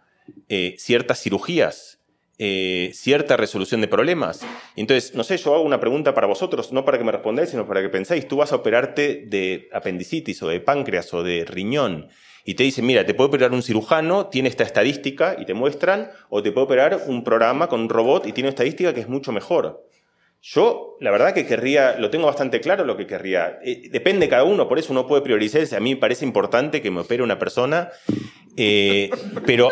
[0.48, 2.00] eh, ciertas cirugías,
[2.40, 4.42] eh, cierta resolución de problemas.
[4.76, 7.68] Entonces, no sé, yo hago una pregunta para vosotros, no para que me respondáis, sino
[7.68, 8.28] para que pensáis.
[8.28, 12.10] Tú vas a operarte de apendicitis o de páncreas o de riñón
[12.46, 16.10] y te dicen, mira, te puede operar un cirujano, tiene esta estadística y te muestran,
[16.30, 19.32] o te puede operar un programa con un robot y tiene estadística que es mucho
[19.32, 19.89] mejor.
[20.42, 23.60] Yo, la verdad que querría, lo tengo bastante claro lo que querría.
[23.62, 25.62] Eh, depende de cada uno, por eso uno puede priorizar.
[25.76, 27.90] A mí me parece importante que me opere una persona,
[28.56, 29.10] eh,
[29.46, 29.70] pero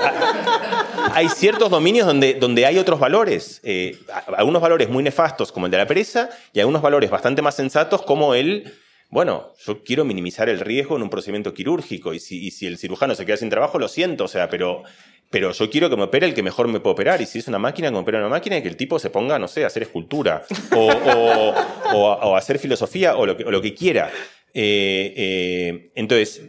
[1.13, 3.61] hay ciertos dominios donde, donde hay otros valores.
[3.63, 3.97] Eh,
[4.35, 8.01] algunos valores muy nefastos, como el de la pereza, y algunos valores bastante más sensatos,
[8.01, 8.73] como el,
[9.09, 13.25] bueno, yo quiero minimizar el riesgo en un procedimiento quirúrgico, y si, el cirujano se
[13.25, 14.83] queda sin trabajo, lo siento, o sea, pero
[15.29, 17.21] pero yo quiero que me opere el que mejor me puede operar.
[17.21, 19.09] Y si es una máquina, que me opere una máquina y que el tipo se
[19.09, 24.09] ponga, no sé, a hacer escultura o, a hacer filosofía o lo que, quiera.
[24.53, 26.43] Eh, eh, entonces,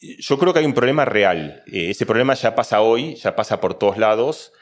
[0.00, 1.64] yo creo que hay un problema real.
[1.72, 4.52] Eh, ese problema ya pasa hoy, ya pasa por todos lados.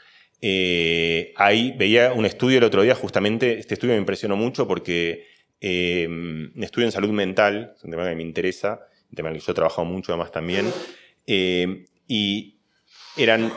[0.41, 5.27] Ahí veía un estudio el otro día, justamente, este estudio me impresionó mucho porque
[5.63, 9.51] un estudio en salud mental, es un tema que me interesa, un tema que yo
[9.51, 10.71] he trabajado mucho además también.
[11.25, 12.59] y
[13.15, 13.51] eran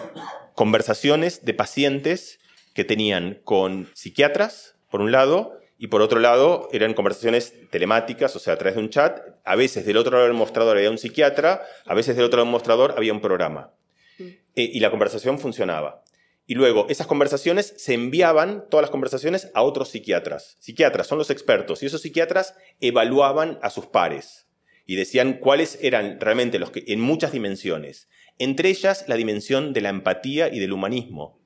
[0.55, 2.39] conversaciones de pacientes
[2.75, 8.39] que tenían con psiquiatras, por un lado, y por otro lado eran conversaciones telemáticas, o
[8.39, 9.21] sea, a través de un chat.
[9.45, 12.47] A veces del otro lado del mostrador había un psiquiatra, a veces del otro lado
[12.47, 13.73] del mostrador había un programa.
[14.19, 14.23] Mm.
[14.23, 16.03] Eh, y la conversación funcionaba.
[16.47, 20.57] Y luego esas conversaciones se enviaban, todas las conversaciones, a otros psiquiatras.
[20.61, 24.47] Psiquiatras son los expertos y esos psiquiatras evaluaban a sus pares
[24.87, 29.81] y decían cuáles eran realmente los que, en muchas dimensiones, entre ellas la dimensión de
[29.81, 31.41] la empatía y del humanismo.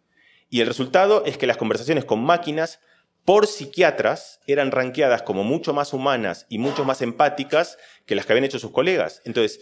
[0.51, 2.81] Y el resultado es que las conversaciones con máquinas
[3.25, 8.33] por psiquiatras eran ranqueadas como mucho más humanas y mucho más empáticas que las que
[8.33, 9.23] habían hecho sus colegas.
[9.25, 9.61] Entonces,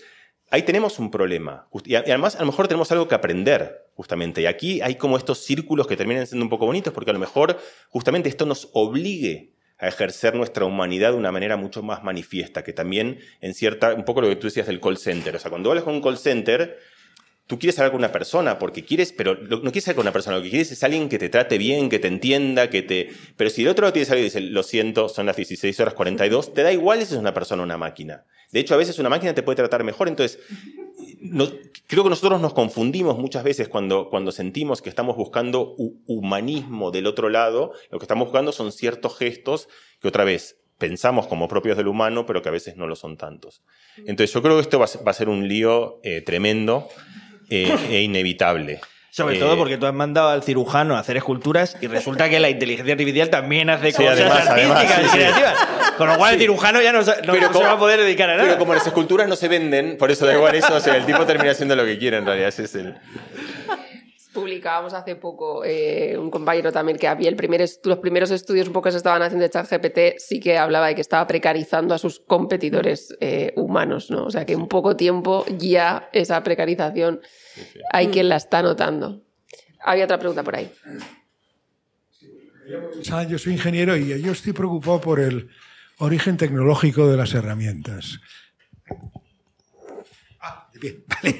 [0.50, 1.68] ahí tenemos un problema.
[1.84, 4.42] Y además, a lo mejor tenemos algo que aprender, justamente.
[4.42, 7.18] Y aquí hay como estos círculos que terminan siendo un poco bonitos, porque a lo
[7.18, 12.64] mejor justamente esto nos obligue a ejercer nuestra humanidad de una manera mucho más manifiesta,
[12.64, 15.36] que también en cierta, un poco lo que tú decías del call center.
[15.36, 16.78] O sea, cuando hablas con un call center,
[17.48, 20.36] tú quieres hablar con una persona porque quieres, pero no quieres hablar con una persona,
[20.36, 23.10] lo que quieres es alguien que te trate bien, que te entienda, que te...
[23.36, 25.94] Pero si el otro lado tienes alguien y dice, lo siento, son las 16 horas
[25.94, 28.26] 42, te da igual si es una persona o una máquina.
[28.52, 30.08] De hecho, a veces una máquina te puede tratar mejor.
[30.08, 30.38] Entonces,
[31.86, 35.74] creo que nosotros nos confundimos muchas veces cuando, cuando sentimos que estamos buscando
[36.06, 37.72] humanismo del otro lado.
[37.90, 39.68] Lo que estamos buscando son ciertos gestos
[40.00, 43.16] que otra vez pensamos como propios del humano, pero que a veces no lo son
[43.16, 43.62] tantos.
[43.96, 46.88] Entonces, yo creo que esto va a ser un lío eh, tremendo
[47.50, 48.80] eh, e inevitable.
[49.10, 52.38] Sobre todo eh, porque tú has mandado al cirujano a hacer esculturas y resulta que
[52.38, 55.54] la inteligencia artificial también hace cosas artísticas y creativas.
[55.96, 58.44] Con lo cual el cirujano ya no, se va a poder dedicar a nada.
[58.46, 61.06] Pero como las esculturas no se venden, por eso da igual eso, o sea, el
[61.06, 62.48] tipo termina haciendo lo que quiere en realidad.
[62.48, 62.94] Ese es el
[64.38, 68.72] publicábamos hace poco eh, un compañero también que había el primer los primeros estudios un
[68.72, 71.98] poco que se estaban haciendo de ChatGPT sí que hablaba de que estaba precarizando a
[71.98, 74.24] sus competidores eh, humanos, ¿no?
[74.24, 77.20] O sea que en poco tiempo ya esa precarización
[77.92, 79.22] hay quien la está notando.
[79.80, 80.70] Había otra pregunta por ahí.
[83.28, 85.48] Yo soy ingeniero y yo estoy preocupado por el
[85.98, 88.20] origen tecnológico de las herramientas.
[90.80, 91.36] Bien, vale.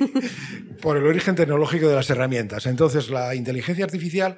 [0.81, 2.67] Por el origen tecnológico de las herramientas.
[2.67, 4.37] Entonces, la inteligencia artificial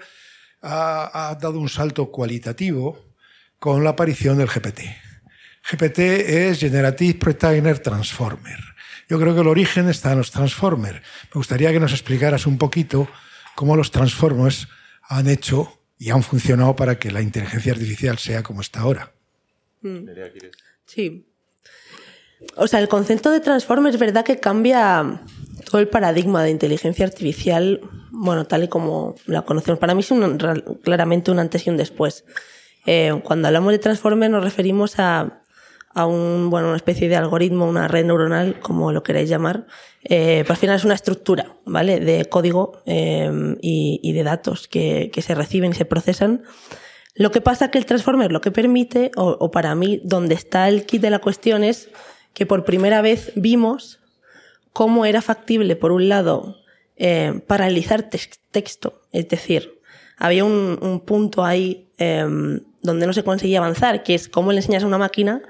[0.62, 3.14] ha, ha dado un salto cualitativo
[3.59, 4.80] con la aparición del GPT.
[5.70, 8.59] GPT es Generative Pre-trainer Transformer.
[9.09, 11.01] Yo creo que el origen está en los Transformers.
[11.01, 13.09] Me gustaría que nos explicaras un poquito
[13.55, 14.68] cómo los Transformers
[15.03, 19.12] han hecho y han funcionado para que la inteligencia artificial sea como está ahora.
[20.32, 20.53] ¿quieres?
[20.86, 21.29] Sí.
[22.57, 25.20] O sea, el concepto de Transformer es verdad que cambia
[25.70, 27.80] todo el paradigma de inteligencia artificial,
[28.11, 29.78] bueno, tal y como la conocemos.
[29.78, 32.24] Para mí es un- ra- claramente un antes y un después.
[32.86, 35.43] Eh, cuando hablamos de Transformer nos referimos a,
[35.95, 39.66] a un, bueno, una especie de algoritmo, una red neuronal, como lo queráis llamar,
[40.03, 42.01] eh, pero al final es una estructura, ¿vale?
[42.01, 43.30] De código eh,
[43.61, 46.43] y, y de datos que, que se reciben y se procesan.
[47.14, 50.68] Lo que pasa que el Transformer lo que permite, o, o para mí, donde está
[50.68, 51.91] el kit de la cuestión es
[52.34, 54.00] que por primera vez vimos
[54.72, 56.56] cómo era factible, por un lado,
[56.96, 59.02] eh, paralizar tex- texto.
[59.12, 59.80] Es decir,
[60.16, 62.24] había un, un punto ahí eh,
[62.82, 65.42] donde no se conseguía avanzar, que es cómo le enseñas a una máquina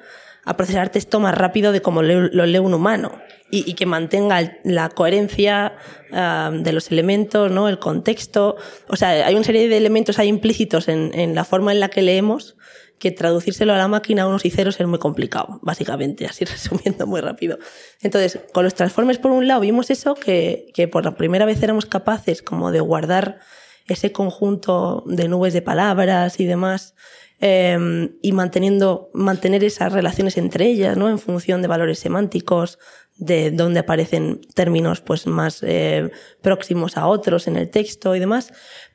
[0.44, 3.20] a procesar texto más rápido de cómo lo lee un humano
[3.50, 5.74] y, que mantenga la coherencia
[6.10, 7.68] de los elementos, ¿no?
[7.68, 8.56] el contexto.
[8.88, 12.00] O sea, hay una serie de elementos ahí implícitos en la forma en la que
[12.00, 12.56] leemos
[13.00, 17.06] que traducírselo a la máquina a unos y ceros es muy complicado, básicamente, así resumiendo
[17.06, 17.58] muy rápido.
[18.00, 21.62] Entonces, con los transformers, por un lado, vimos eso, que, que por la primera vez
[21.62, 23.40] éramos capaces como de guardar
[23.86, 26.94] ese conjunto de nubes de palabras y demás,
[27.40, 31.08] eh, y manteniendo, mantener esas relaciones entre ellas, ¿no?
[31.08, 32.78] En función de valores semánticos,
[33.16, 38.52] de dónde aparecen términos pues más eh, próximos a otros en el texto y demás.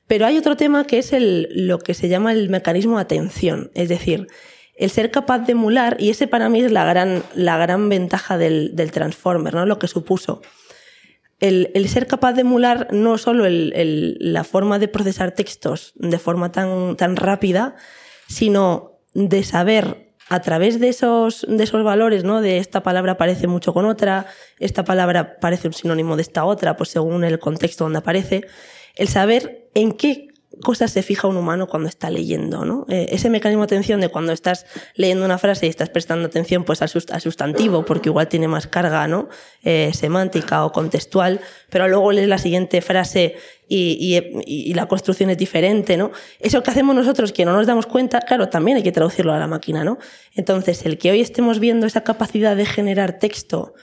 [0.07, 3.71] Pero hay otro tema que es el, lo que se llama el mecanismo de atención,
[3.73, 4.27] es decir,
[4.77, 8.37] el ser capaz de emular, y ese para mí es la gran, la gran ventaja
[8.37, 9.65] del, del Transformer, ¿no?
[9.65, 10.41] Lo que supuso.
[11.39, 15.93] El, el ser capaz de emular no solo el- el- la forma de procesar textos
[15.95, 17.75] de forma tan, tan rápida,
[18.27, 22.41] sino de saber a través de esos, de esos valores, ¿no?
[22.41, 24.25] De esta palabra parece mucho con otra,
[24.59, 28.45] esta palabra parece un sinónimo de esta otra, pues según el contexto donde aparece,
[28.95, 30.27] el saber en qué
[30.63, 32.85] cosas se fija un humano cuando está leyendo, ¿no?
[32.87, 34.65] Eh, ese mecanismo de atención de cuando estás
[34.95, 38.47] leyendo una frase y estás prestando atención pues al, sust- al sustantivo, porque igual tiene
[38.47, 39.27] más carga, ¿no?
[39.63, 43.35] Eh, semántica o contextual, pero luego lees la siguiente frase
[43.67, 44.17] y-
[44.47, 46.11] y la construcción es diferente, ¿no?
[46.39, 49.39] Eso que hacemos nosotros que no nos damos cuenta, claro, también hay que traducirlo a
[49.39, 49.97] la máquina, ¿no?
[50.35, 53.73] Entonces, el que hoy estemos viendo esa capacidad de generar texto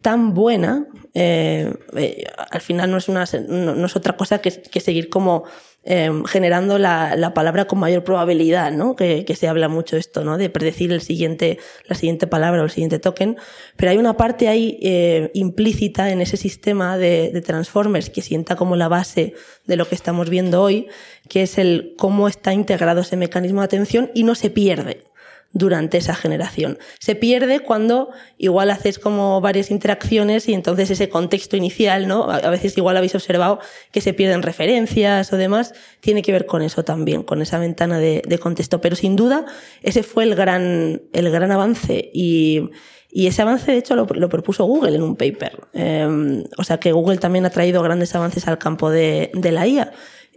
[0.00, 4.50] tan buena, eh, eh, al final no es, una, no, no es otra cosa que,
[4.50, 5.44] que seguir como
[5.90, 8.94] eh, generando la, la palabra con mayor probabilidad, ¿no?
[8.94, 10.36] Que, que se habla mucho esto, ¿no?
[10.36, 13.38] De predecir el siguiente, la siguiente palabra o el siguiente token.
[13.76, 18.54] Pero hay una parte ahí eh, implícita en ese sistema de, de transformers que sienta
[18.54, 19.34] como la base
[19.66, 20.88] de lo que estamos viendo hoy,
[21.28, 25.07] que es el cómo está integrado ese mecanismo de atención y no se pierde
[25.52, 26.78] durante esa generación.
[27.00, 32.30] Se pierde cuando igual haces como varias interacciones y entonces ese contexto inicial, ¿no?
[32.30, 33.58] A veces igual habéis observado
[33.90, 37.98] que se pierden referencias o demás, tiene que ver con eso también, con esa ventana
[37.98, 38.80] de, de contexto.
[38.80, 39.46] Pero sin duda,
[39.82, 42.68] ese fue el gran, el gran avance y,
[43.10, 45.60] y ese avance, de hecho, lo, lo propuso Google en un paper.
[45.72, 49.66] Eh, o sea que Google también ha traído grandes avances al campo de, de la
[49.66, 49.92] IA.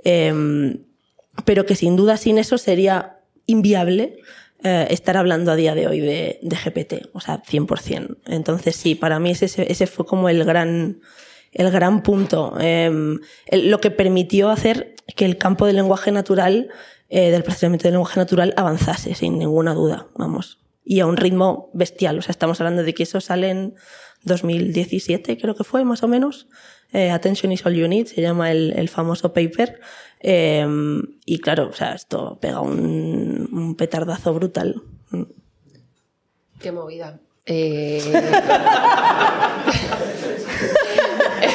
[0.05, 0.79] Eh,
[1.45, 4.17] pero que sin duda sin eso sería inviable
[4.63, 8.17] eh, estar hablando a día de hoy de, de GPT, o sea, 100%.
[8.27, 10.99] Entonces sí, para mí ese, ese fue como el gran,
[11.51, 12.91] el gran punto, eh,
[13.47, 16.69] el- lo que permitió hacer que el campo del lenguaje natural,
[17.09, 20.59] eh, del procesamiento del lenguaje natural avanzase, sin ninguna duda, vamos.
[20.83, 23.75] Y a un ritmo bestial, o sea, estamos hablando de que eso sale en
[24.23, 26.47] 2017, creo que fue, más o menos.
[26.93, 29.79] Eh, Attention is all you need, se llama el, el famoso paper.
[30.23, 30.65] Eh,
[31.25, 34.81] y claro, o sea, esto pega un, un petardazo brutal.
[35.09, 35.23] Mm.
[36.59, 37.19] Qué movida.
[37.45, 38.01] Eh...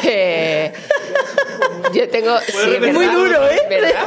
[0.04, 0.72] eh,
[1.94, 2.38] Yo tengo.
[2.40, 2.92] sí?
[2.92, 3.60] Muy duro, ¿eh?
[3.68, 4.04] ¿Verdad?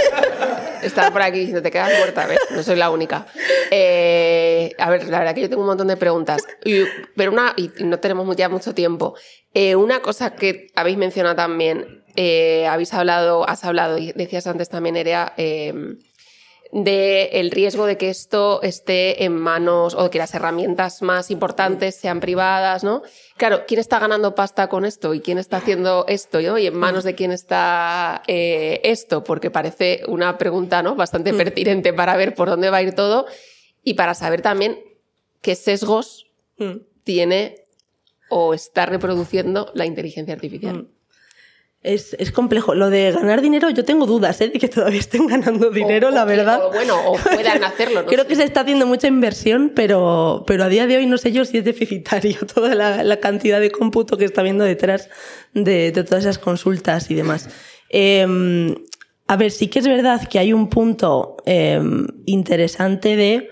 [0.84, 2.40] Estar por aquí diciendo te quedas muerta, ¿ves?
[2.52, 3.26] No soy la única.
[3.72, 6.44] Eh, a ver, la verdad que yo tengo un montón de preguntas.
[6.64, 6.84] Y-
[7.15, 9.15] pero una, y no tenemos ya mucho tiempo.
[9.53, 14.70] Eh, una cosa que habéis mencionado también, eh, habéis hablado, has hablado, y decías antes
[14.70, 15.96] también, Erea, eh,
[16.72, 21.96] de el riesgo de que esto esté en manos o que las herramientas más importantes
[21.96, 23.02] sean privadas, ¿no?
[23.38, 26.60] Claro, ¿quién está ganando pasta con esto y quién está haciendo esto, ¿no?
[26.60, 30.96] Y en manos de quién está eh, esto, porque parece una pregunta, ¿no?
[30.96, 33.26] Bastante pertinente para ver por dónde va a ir todo
[33.84, 34.80] y para saber también
[35.41, 36.30] qué sesgos
[36.60, 36.82] Mm.
[37.04, 37.56] tiene
[38.30, 40.88] o está reproduciendo la inteligencia artificial.
[41.81, 42.76] Es, es, complejo.
[42.76, 44.49] Lo de ganar dinero, yo tengo dudas ¿eh?
[44.49, 46.65] de que todavía estén ganando dinero, O- la o que- verdad.
[46.65, 48.01] o bueno, o puedan hacerlo.
[48.01, 48.07] ¿no?
[48.07, 51.31] Creo que se está haciendo mucha inversión, pero, pero a día de hoy no sé
[51.31, 55.10] yo si es deficitario toda la, la cantidad de cómputo que está habiendo detrás
[55.53, 57.49] de, de todas esas consultas y demás.
[57.89, 58.76] Eh,
[59.27, 61.80] a ver, sí que es verdad que hay un punto eh,
[62.26, 63.49] interesante de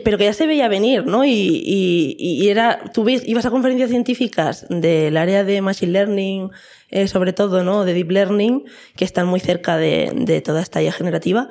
[0.00, 1.24] pero que ya se veía venir, ¿no?
[1.24, 6.50] Y, era, tú ibas a conferencias científicas del área de Machine Learning,
[6.90, 7.84] eh, sobre todo, ¿no?
[7.84, 8.64] De Deep Learning,
[8.96, 11.48] que están muy cerca de, toda esta IA generativa,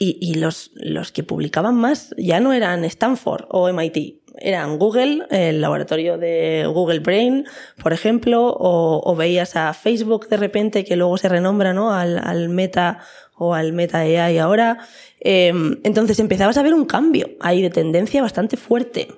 [0.00, 0.70] y, los,
[1.12, 7.00] que publicaban más ya no eran Stanford o MIT, eran Google, el laboratorio de Google
[7.00, 7.46] Brain,
[7.82, 11.92] por ejemplo, o, veías a Facebook de repente, que luego se renombra ¿no?
[11.92, 13.00] al Meta
[13.38, 14.78] o al Meta AI ahora.
[15.20, 15.52] Eh,
[15.84, 19.08] entonces empezabas a ver un cambio ahí de tendencia bastante fuerte.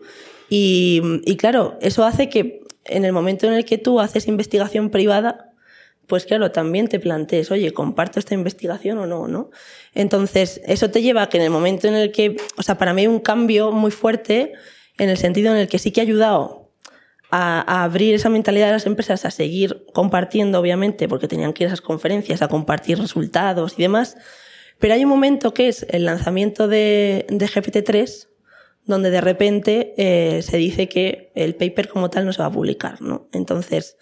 [0.48, 4.90] Y, y claro, eso hace que en el momento en el que tú haces investigación
[4.90, 5.50] privada,
[6.10, 9.28] pues claro, también te plantees, oye, ¿comparto esta investigación o no?
[9.28, 9.50] ¿no?
[9.94, 12.92] Entonces, eso te lleva a que en el momento en el que, o sea, para
[12.92, 14.52] mí hay un cambio muy fuerte
[14.98, 16.59] en el sentido en el que sí que ha ayudado
[17.30, 21.64] a, a, abrir esa mentalidad de las empresas a seguir compartiendo, obviamente, porque tenían que
[21.64, 24.16] ir a esas conferencias a compartir resultados y demás.
[24.78, 28.28] Pero hay un momento que es el lanzamiento de, de GPT-3,
[28.86, 32.52] donde de repente eh, se dice que el paper como tal no se va a
[32.52, 33.28] publicar, ¿no?
[33.32, 33.96] Entonces,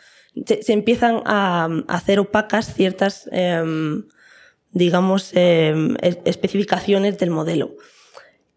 [0.47, 3.63] se, se empiezan a, a, hacer opacas ciertas, eh,
[4.71, 5.75] digamos, eh,
[6.25, 7.75] especificaciones del modelo.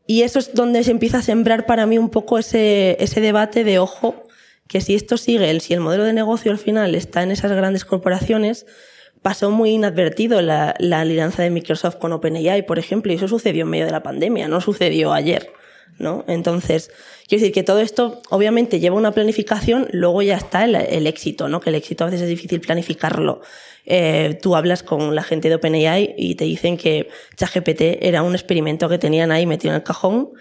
[0.06, 3.64] Y eso es donde se empieza a sembrar para mí un poco ese, ese debate
[3.64, 4.27] de ojo,
[4.67, 7.85] que si esto sigue, si el modelo de negocio al final está en esas grandes
[7.85, 8.65] corporaciones,
[9.21, 13.63] pasó muy inadvertido la, la alianza de Microsoft con OpenAI, por ejemplo, y eso sucedió
[13.63, 15.51] en medio de la pandemia, no sucedió ayer.
[15.99, 16.25] ¿no?
[16.27, 16.89] Entonces,
[17.27, 21.47] quiero decir que todo esto obviamente lleva una planificación, luego ya está el, el éxito,
[21.47, 21.59] ¿no?
[21.59, 23.41] Que el éxito a veces es difícil planificarlo.
[23.85, 28.33] Eh, tú hablas con la gente de OpenAI y te dicen que ChatGPT era un
[28.33, 30.31] experimento que tenían ahí metido en el cajón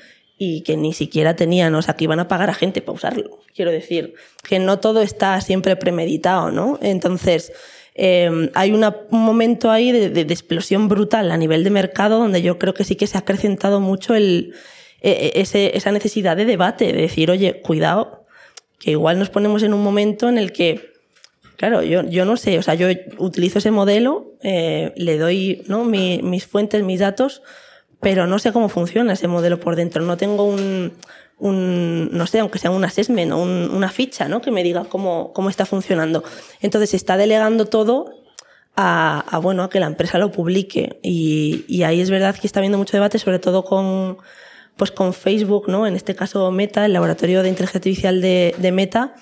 [0.42, 3.40] y que ni siquiera tenían, o sea, que iban a pagar a gente para usarlo.
[3.54, 4.14] Quiero decir,
[4.48, 6.78] que no todo está siempre premeditado, ¿no?
[6.80, 7.52] Entonces,
[7.94, 12.18] eh, hay una, un momento ahí de, de, de explosión brutal a nivel de mercado
[12.18, 14.54] donde yo creo que sí que se ha acrecentado mucho el,
[15.02, 18.24] ese, esa necesidad de debate, de decir, oye, cuidado,
[18.78, 20.94] que igual nos ponemos en un momento en el que,
[21.56, 22.88] claro, yo, yo no sé, o sea, yo
[23.18, 25.84] utilizo ese modelo, eh, le doy ¿no?
[25.84, 27.42] Mi, mis fuentes, mis datos,
[28.01, 30.02] pero no sé cómo funciona ese modelo por dentro.
[30.02, 30.93] No tengo un,
[31.39, 34.40] un no sé, aunque sea un assessment o un, una ficha, ¿no?
[34.40, 36.24] Que me diga cómo, cómo está funcionando.
[36.60, 38.14] Entonces se está delegando todo
[38.77, 40.98] a, a, bueno, a que la empresa lo publique.
[41.02, 44.18] Y, y ahí es verdad que está habiendo mucho debate, sobre todo con,
[44.77, 45.86] pues con Facebook, ¿no?
[45.86, 49.14] En este caso Meta, el laboratorio de inteligencia artificial de, de, Meta,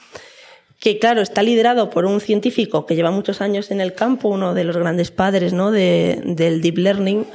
[0.78, 4.55] que claro, está liderado por un científico que lleva muchos años en el campo, uno
[4.55, 5.72] de los grandes padres, ¿no?
[5.72, 7.26] De, del deep learning.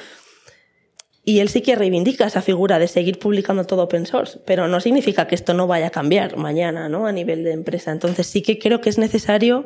[1.25, 4.81] Y él sí que reivindica esa figura de seguir publicando todo open source, pero no
[4.81, 7.07] significa que esto no vaya a cambiar mañana, ¿no?
[7.07, 7.91] A nivel de empresa.
[7.91, 9.65] Entonces sí que creo que es necesario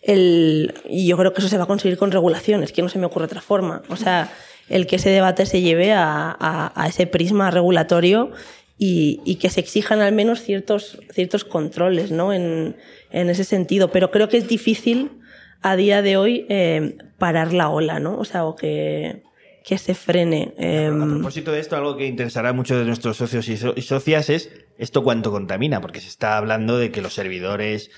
[0.00, 2.98] el, y yo creo que eso se va a conseguir con regulaciones, que no se
[2.98, 3.82] me ocurre otra forma.
[3.90, 4.32] O sea,
[4.70, 8.30] el que ese debate se lleve a, a, a ese prisma regulatorio
[8.78, 12.32] y, y, que se exijan al menos ciertos, ciertos controles ¿no?
[12.32, 12.76] en,
[13.10, 13.90] en, ese sentido.
[13.90, 15.10] Pero creo que es difícil
[15.62, 18.16] a día de hoy eh, parar la ola, ¿no?
[18.16, 19.22] O sea, o que,
[19.68, 20.54] que se frene.
[20.56, 20.90] Eh...
[20.90, 23.82] A propósito de esto, algo que interesará a muchos de nuestros socios y, so y
[23.82, 27.90] socias es esto cuánto contamina, porque se está hablando de que los servidores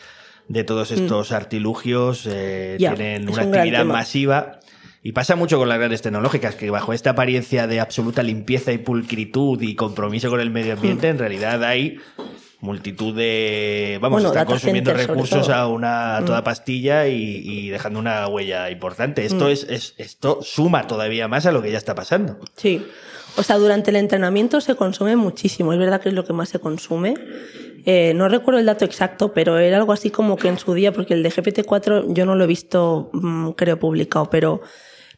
[0.48, 1.34] de todos estos mm.
[1.34, 4.58] artilugios eh, yeah, tienen una un actividad masiva.
[5.02, 8.78] Y pasa mucho con las grandes tecnológicas, que bajo esta apariencia de absoluta limpieza y
[8.78, 11.10] pulcritud y compromiso con el medio ambiente, mm.
[11.10, 11.98] en realidad hay
[12.60, 13.98] multitud de...
[14.00, 16.44] Vamos, bueno, están consumiendo center, recursos a una a toda mm.
[16.44, 19.24] pastilla y, y, dejando una huella importante.
[19.24, 19.50] Esto, mm.
[19.50, 22.38] es, es, esto suma todavía más a lo que ya está pasando.
[22.56, 22.86] Sí.
[23.36, 25.72] O sea, durante el entrenamiento se consume muchísimo.
[25.72, 27.14] Es verdad que es lo que más se consume.
[27.86, 30.92] Eh, no recuerdo el dato exacto, pero era algo así como que en su día,
[30.92, 34.60] porque el de GPT-4 yo no lo he visto, mmm, creo, publicado, pero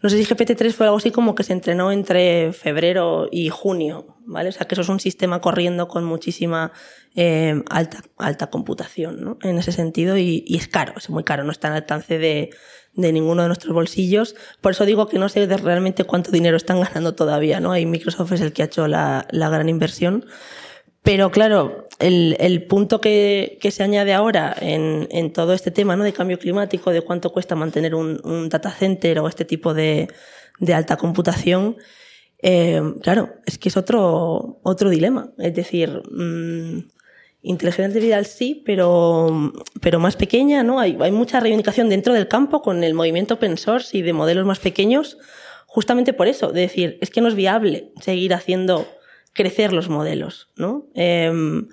[0.03, 4.17] no sé si GPT-3 fue algo así como que se entrenó entre febrero y junio,
[4.27, 4.49] ¿vale?
[4.49, 6.73] O sea, que eso es un sistema corriendo con muchísima
[7.15, 9.39] eh, alta, alta computación, ¿no?
[9.43, 12.51] En ese sentido, y, y, es caro, es muy caro, no está al alcance de,
[12.95, 14.35] de ninguno de nuestros bolsillos.
[14.61, 17.73] Por eso digo que no sé de realmente cuánto dinero están ganando todavía, ¿no?
[17.73, 20.27] Ahí Microsoft es el que ha hecho la, la gran inversión.
[21.03, 25.97] Pero claro, el, el punto que, que, se añade ahora en, en, todo este tema
[25.97, 26.05] ¿no?
[26.05, 30.09] de cambio climático, de cuánto cuesta mantener un, un data center o este tipo de,
[30.61, 31.77] de alta computación,
[32.41, 35.33] eh, claro, es que es otro, otro dilema.
[35.39, 36.79] Es decir, mmm,
[37.45, 40.79] Inteligencia artificial sí, pero, pero más pequeña, ¿no?
[40.79, 44.47] Hay, hay mucha reivindicación dentro del campo con el movimiento open source y de modelos
[44.47, 45.19] más pequeños,
[45.67, 48.87] justamente por eso, de decir, es que no es viable seguir haciendo
[49.33, 50.87] crecer los modelos, ¿no?
[50.95, 51.69] Em,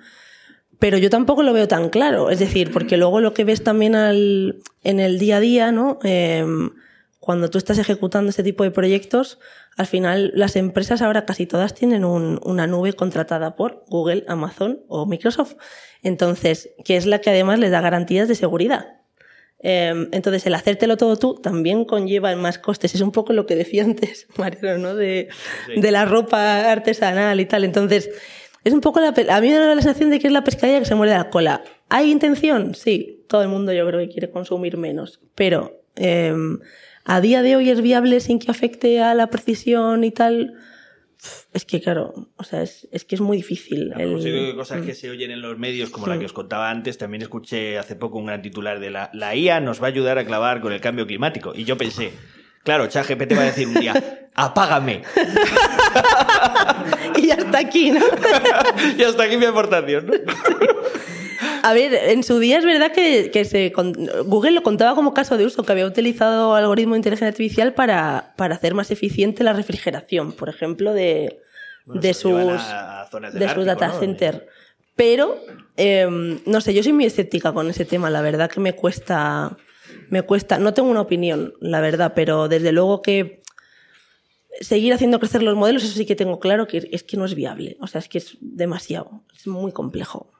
[0.78, 3.94] pero yo tampoco lo veo tan claro, es decir, porque luego lo que ves también
[3.94, 5.98] al, en el día a día, ¿no?
[6.02, 6.70] Em,
[7.18, 9.38] cuando tú estás ejecutando este tipo de proyectos,
[9.76, 14.80] al final las empresas ahora casi todas tienen un- una nube contratada por Google, Amazon
[14.88, 15.54] o Microsoft.
[16.02, 18.99] Entonces, que es la que además les da garantías de seguridad.
[19.62, 22.94] Eh, entonces, el hacértelo todo tú también conlleva más costes.
[22.94, 24.94] Es un poco lo que decía antes, Mariano, ¿no?
[24.94, 25.28] De,
[25.76, 27.64] de la ropa artesanal y tal.
[27.64, 28.10] Entonces,
[28.64, 29.08] es un poco la...
[29.08, 31.30] A mí me da la sensación de que es la pescadilla que se muerde la
[31.30, 31.62] cola.
[31.88, 32.74] ¿Hay intención?
[32.74, 33.24] Sí.
[33.28, 35.20] Todo el mundo yo creo que quiere consumir menos.
[35.34, 36.34] Pero, eh,
[37.04, 40.54] ¿a día de hoy es viable sin que afecte a la precisión y tal?
[41.52, 43.92] Es que, claro, o sea, es, es que es muy difícil.
[43.98, 47.22] El- cosas que se oyen en los medios, como la que os contaba antes, también
[47.22, 50.24] escuché hace poco un gran titular de la, la IA nos va a ayudar a
[50.24, 51.52] clavar con el cambio climático.
[51.54, 52.12] Y yo pensé,
[52.62, 53.94] claro, ChatGPT va a decir un día,
[54.34, 55.02] apágame.
[57.16, 58.00] y ya está aquí, ¿no?
[58.98, 60.06] y hasta aquí mi aportación.
[60.06, 60.12] ¿no?
[61.62, 63.92] A ver, en su día es verdad que, que se, con-
[64.26, 68.32] Google lo contaba como caso de uso, que había utilizado algoritmo de inteligencia artificial para,
[68.36, 71.40] para hacer más eficiente la refrigeración, por ejemplo, de,
[71.86, 72.32] Bueno, sus,
[73.32, 74.00] de data ¿no?
[74.00, 74.48] center.
[74.96, 75.38] Pero,
[75.76, 76.06] eh,
[76.46, 79.56] no sé, yo soy muy escéptica con ese tema, la verdad que me cuesta,
[80.10, 83.40] me cuesta, no tengo una opinión, la verdad, pero desde luego que
[84.60, 87.34] seguir haciendo crecer los modelos, eso sí que tengo claro que es que no es
[87.34, 90.30] viable, o sea, es que es demasiado, es muy complejo.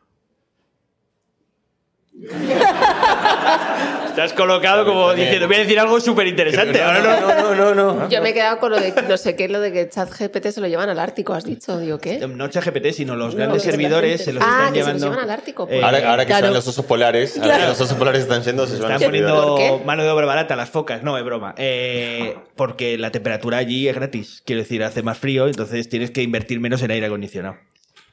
[4.21, 6.83] Has colocado como diciendo, voy a decir algo súper interesante.
[6.83, 7.21] Ahora no.
[7.21, 8.09] no, no, no, no.
[8.11, 10.61] Yo me he quedado con lo de no sé qué, lo de que ChatGPT se
[10.61, 12.19] lo llevan al Ártico, has dicho, digo, ¿qué?
[12.27, 15.07] No ChatGPT, sino los grandes servidores se los Ah, están que se los llevando.
[15.11, 15.81] llevan al Ártico, pues.
[15.81, 16.47] Eh, Ahora, ahora que Claro.
[16.47, 17.63] están los osos polares, ahora Claro.
[17.63, 20.69] que los osos polares están yendo, se Están poniendo mano de obra barata a las
[20.71, 21.55] focas, no, es broma.
[21.57, 24.43] Eh, porque la temperatura allí es gratis.
[24.45, 27.55] Quiero decir, hace más frío, entonces tienes que invertir menos en aire acondicionado.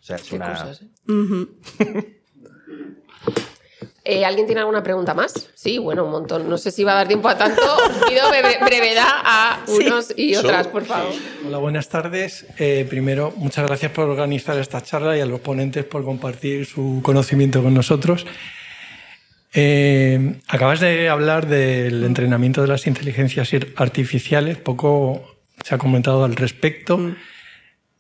[0.02, 0.50] O sea, es Qué una.
[0.52, 0.86] cosas, ¿eh?
[4.10, 5.50] Eh, ¿Alguien tiene alguna pregunta más?
[5.54, 6.50] Sí, bueno, un montón.
[6.50, 7.62] No sé si va a dar tiempo a tanto.
[7.62, 11.12] Os pido breve- brevedad a unos y otras, por favor.
[11.46, 12.46] Hola, buenas tardes.
[12.58, 17.02] Eh, primero, muchas gracias por organizar esta charla y a los ponentes por compartir su
[17.04, 18.26] conocimiento con nosotros.
[19.54, 26.36] Eh, acabas de hablar del entrenamiento de las inteligencias artificiales, poco se ha comentado al
[26.36, 26.98] respecto.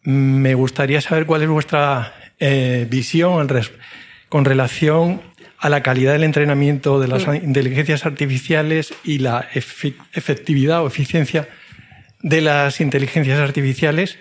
[0.03, 3.47] Me gustaría saber cuál es vuestra eh, visión
[4.29, 5.21] con relación
[5.59, 11.47] a la calidad del entrenamiento de las inteligencias artificiales y la efe- efectividad o eficiencia
[12.21, 14.17] de las inteligencias artificiales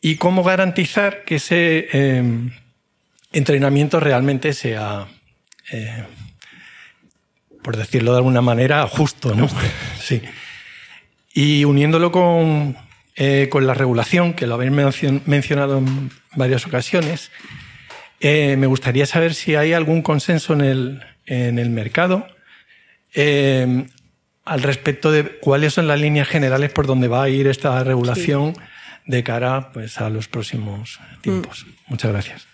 [0.00, 2.22] y cómo garantizar que ese eh,
[3.32, 5.08] entrenamiento realmente sea,
[5.72, 6.04] eh,
[7.62, 9.34] por decirlo de alguna manera, justo.
[9.34, 9.48] ¿no?
[10.00, 10.22] Sí.
[11.34, 12.76] Y uniéndolo con,
[13.16, 17.30] eh, con la regulación, que lo habéis mencio- mencionado en varias ocasiones,
[18.20, 22.26] eh, me gustaría saber si hay algún consenso en el, en el mercado
[23.14, 23.86] eh,
[24.44, 28.54] al respecto de cuáles son las líneas generales por donde va a ir esta regulación
[29.06, 31.66] de cara pues, a los próximos tiempos.
[31.88, 32.46] Muchas gracias.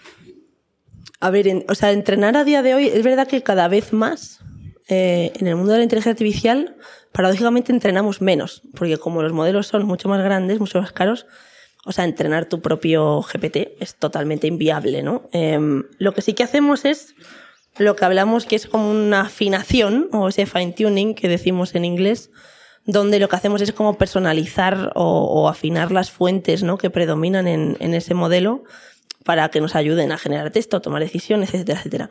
[1.21, 3.93] A ver, en- o sea, entrenar a día de hoy, es verdad que cada vez
[3.93, 4.41] más
[4.89, 6.77] eh, en el mundo de la inteligencia artificial,
[7.13, 11.27] paradójicamente entrenamos menos, porque como los modelos son mucho más grandes, mucho más caros,
[11.85, 15.29] o sea, entrenar tu propio GPT es totalmente inviable, ¿no?
[15.33, 17.15] Em, lo que sí que hacemos es
[17.77, 21.85] lo que hablamos que es como una afinación o ese fine tuning que decimos en
[21.85, 22.31] inglés,
[22.87, 26.79] donde lo que hacemos es como personalizar o, afinar las fuentes ¿no?
[26.79, 28.65] que predominan en, ese modelo
[29.25, 32.11] para que nos ayuden a generar texto, tomar decisiones, etcétera, etcétera.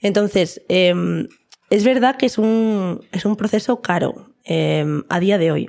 [0.00, 1.28] Entonces, em,
[1.70, 5.68] es verdad que es un, es un proceso caro em, a día de hoy,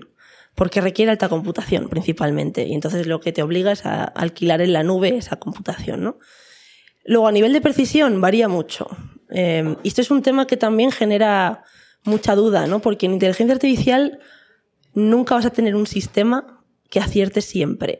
[0.55, 4.73] porque requiere alta computación principalmente, y entonces lo que te obliga es a alquilar en
[4.73, 6.17] la nube esa computación, ¿no?
[7.03, 8.87] Luego, a nivel de precisión, varía mucho.
[9.29, 11.63] Eh, y esto es un tema que también genera
[12.03, 12.79] mucha duda, ¿no?
[12.79, 14.19] Porque en inteligencia artificial
[14.93, 17.99] nunca vas a tener un sistema que acierte siempre.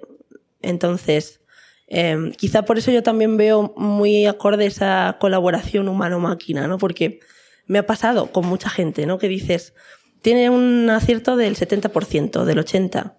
[0.62, 1.42] Entonces,
[1.88, 6.78] eh, quizá por eso yo también veo muy acorde esa colaboración humano-máquina, ¿no?
[6.78, 7.20] Porque
[7.68, 9.18] me ha pasado con mucha gente, ¿no?
[9.18, 9.74] Que dices,
[10.26, 13.14] tiene un acierto del 70%, del 80%.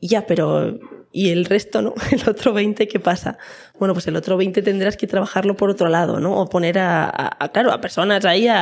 [0.00, 0.80] Ya, pero
[1.12, 1.94] y el resto, ¿no?
[2.10, 3.38] El otro 20, ¿qué pasa?
[3.78, 6.40] Bueno, pues el otro 20 tendrás que trabajarlo por otro lado, ¿no?
[6.40, 8.58] O poner a, a- a, claro, a personas ahí a,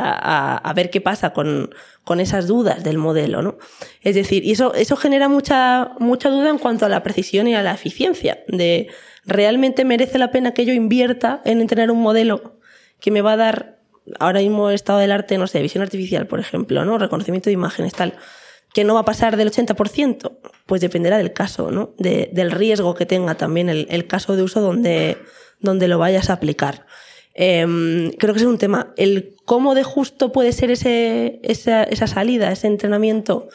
[0.57, 1.73] a- ver qué pasa con,
[2.03, 3.57] con esas dudas del modelo, ¿no?
[4.01, 7.55] Es decir, y eso, eso genera mucha, mucha duda en cuanto a la precisión y
[7.55, 8.89] a la eficiencia, de
[9.25, 12.59] realmente merece la pena que yo invierta en entrenar un modelo
[12.99, 13.80] que me va a dar
[14.19, 16.97] ahora mismo estado del arte, no sé, visión artificial, por ejemplo, ¿no?
[16.97, 18.15] Reconocimiento de imágenes, tal,
[18.73, 20.31] que no va a pasar del 80%,
[20.65, 21.93] pues dependerá del caso, ¿no?
[21.97, 25.17] De- del riesgo que tenga también el, el caso de uso donde,
[25.59, 26.85] donde lo vayas a aplicar.
[27.33, 28.93] Em, creo que ese es un tema.
[28.97, 33.47] El cómo de justo puede ser ese, esa, esa salida, ese entrenamiento,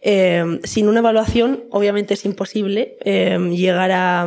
[0.00, 4.26] em, sin una evaluación, obviamente es imposible em, llegar a,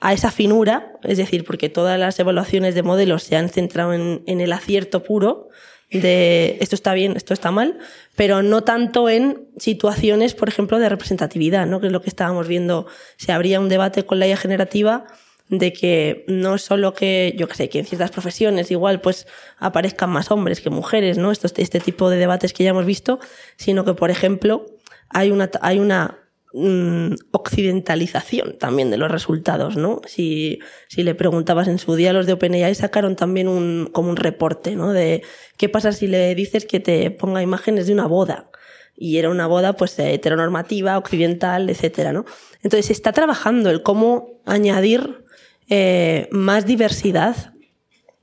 [0.00, 4.22] a esa finura, es decir, porque todas las evaluaciones de modelos se han centrado en,
[4.26, 5.48] el acierto puro
[5.90, 7.78] de esto está bien, esto está mal,
[8.16, 11.80] pero no tanto en situaciones, por ejemplo, de representatividad, ¿no?
[11.80, 12.86] que es lo que estábamos viendo.
[13.16, 15.06] Se habría un debate con la IA generativa
[15.48, 19.26] de que no solo que, yo qué sé, que en ciertas profesiones igual pues
[19.58, 21.30] aparezcan más hombres que mujeres, ¿no?
[21.30, 23.20] Esto, este tipo de debates que ya hemos visto,
[23.56, 24.66] sino que, por ejemplo,
[25.10, 26.23] hay una, hay una
[26.54, 30.00] mm, occidentalización también de los resultados, ¿no?
[30.06, 34.16] Si, si le preguntabas en su día los de OpenAI sacaron también un, como un
[34.16, 34.92] reporte, ¿no?
[34.92, 35.22] De
[35.56, 38.50] qué pasa si le dices que te ponga imágenes de una boda.
[38.96, 42.24] Y era una boda, pues, eh, heteronormativa, occidental, etcétera, ¿no?
[42.62, 45.24] Entonces, se está trabajando el cómo añadir
[45.68, 47.52] eh, más diversidad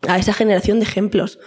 [0.07, 1.39] a esa generación de ejemplos.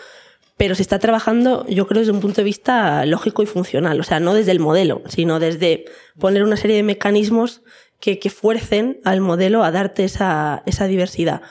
[0.56, 3.98] Pero se está trabajando, yo creo, desde un punto de vista lógico y funcional.
[3.98, 5.84] O sea, no desde el modelo, sino desde
[6.18, 7.62] poner una serie de mecanismos
[8.00, 11.42] que, que fuercen al modelo a darte esa, esa diversidad.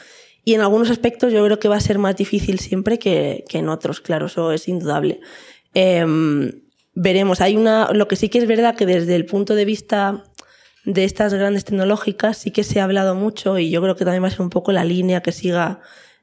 [0.45, 3.59] Y en algunos aspectos yo creo que va a ser más difícil siempre que, que
[3.59, 5.21] en otros, claro, eso es indudable.
[5.73, 6.51] Em,
[6.93, 10.23] veremos, hay una, lo que sí que es verdad que desde el punto de vista
[10.85, 14.23] de estas grandes tecnológicas sí que se ha hablado mucho y yo creo que también
[14.23, 15.79] va a ser un poco la línea que siga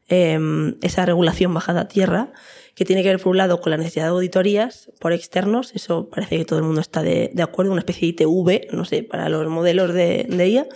[0.08, 2.32] em, esa regulación bajada a tierra,
[2.80, 6.08] que tiene que ver por un lado con la necesidad de auditorías por externos, eso
[6.08, 9.02] parece que todo el mundo está de, de acuerdo, una especie de ITV, no sé,
[9.02, 10.66] para los modelos de, de IA,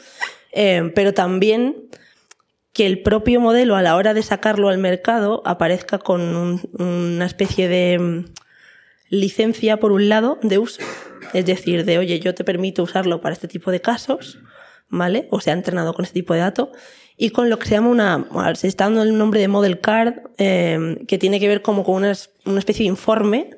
[0.53, 1.89] em, pero también
[2.75, 7.25] que el propio modelo a la hora de sacarlo al mercado aparezca con un- una
[7.25, 8.25] especie de mm,
[9.09, 10.83] licencia por un lado de uso,
[11.33, 14.41] es decir, de oye, yo te permito usarlo para este tipo de casos,
[14.91, 15.27] ¿vale?
[15.31, 16.69] O se ha entrenado con este tipo de datos
[17.16, 20.15] y con lo que se llama una, se está dando el nombre de model card,
[20.39, 22.12] eh, que tiene que ver como con una,
[22.45, 23.51] una especie de informe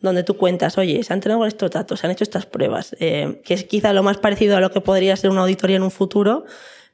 [0.00, 2.94] donde tú cuentas, oye, se han entrenado con estos datos, se han hecho estas pruebas,
[3.00, 5.82] eh, que es quizá lo más parecido a lo que podría ser una auditoría en
[5.82, 6.44] un futuro,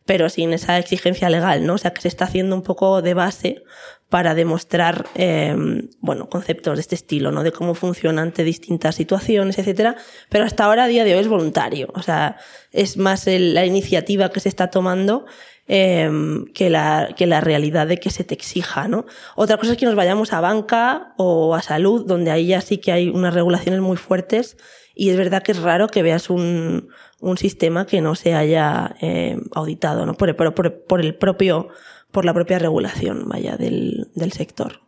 [0.04, 1.74] pero sin esa exigencia legal, ¿no?
[1.74, 3.62] O sea, que se está haciendo un poco de base
[4.08, 5.54] para demostrar, eh,
[6.00, 7.42] bueno, conceptos de este estilo, ¿no?
[7.44, 9.96] De cómo funciona ante distintas situaciones, etcétera.
[10.28, 11.88] Pero hasta ahora, a día de hoy, es voluntario.
[11.94, 12.36] O sea,
[12.72, 15.26] es más el- la iniciativa que se está tomando
[15.72, 16.10] eh,
[16.52, 19.06] que, la, que la realidad de que se te exija, ¿no?
[19.36, 22.78] Otra cosa es que nos vayamos a banca o a salud, donde ahí ya sí
[22.78, 24.56] que hay unas regulaciones muy fuertes
[24.96, 26.88] y es verdad que es raro que veas un,
[27.20, 30.14] un sistema que no se haya eh, auditado, ¿no?
[30.14, 31.68] Por, por, por, por el propio,
[32.10, 34.80] por la propia regulación, vaya, del, del sector.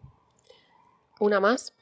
[1.20, 1.74] Una más.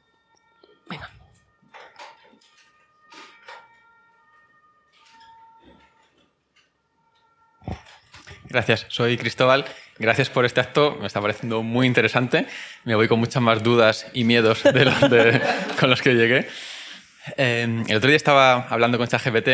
[8.50, 9.64] Gracias, soy Cristóbal.
[9.98, 12.46] Gracias por este acto, me está pareciendo muy interesante.
[12.84, 15.40] Me voy con muchas más dudas y miedos de los de-
[15.78, 16.48] con los que llegué.
[17.36, 19.48] Eh, el otro día estaba hablando con ChatGPT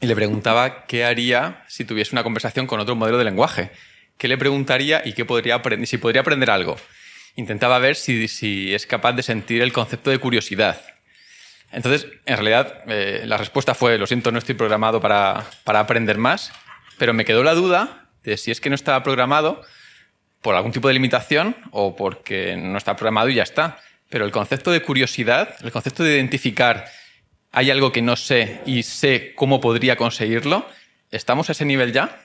[0.00, 3.70] y le preguntaba qué haría si tuviese una conversación con otro modelo de lenguaje.
[4.16, 6.76] ¿Qué le preguntaría y qué podría aprender, si podría aprender algo?
[7.36, 10.80] Intentaba ver si, si es capaz de sentir el concepto de curiosidad.
[11.72, 16.16] Entonces, en realidad, eh, la respuesta fue, lo siento, no estoy programado para, para aprender
[16.16, 16.52] más,
[16.96, 19.62] pero me quedó la duda de si es que no estaba programado
[20.42, 23.78] por algún tipo de limitación o porque no está programado y ya está.
[24.10, 26.86] Pero el concepto de curiosidad, el concepto de identificar
[27.52, 30.66] hay algo que no sé y sé cómo podría conseguirlo,
[31.10, 32.20] ¿estamos a ese nivel ya?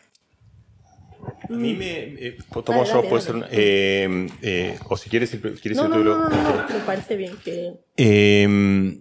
[1.48, 1.88] A mí me.
[2.18, 3.36] eh, tomo yo, puede ser.
[3.36, 6.30] una- eh, eh, o si quieres, ir- quieres No, ir no, tú, no, lo- no,
[6.30, 7.74] no, me parece bien que...
[7.98, 8.98] Eh,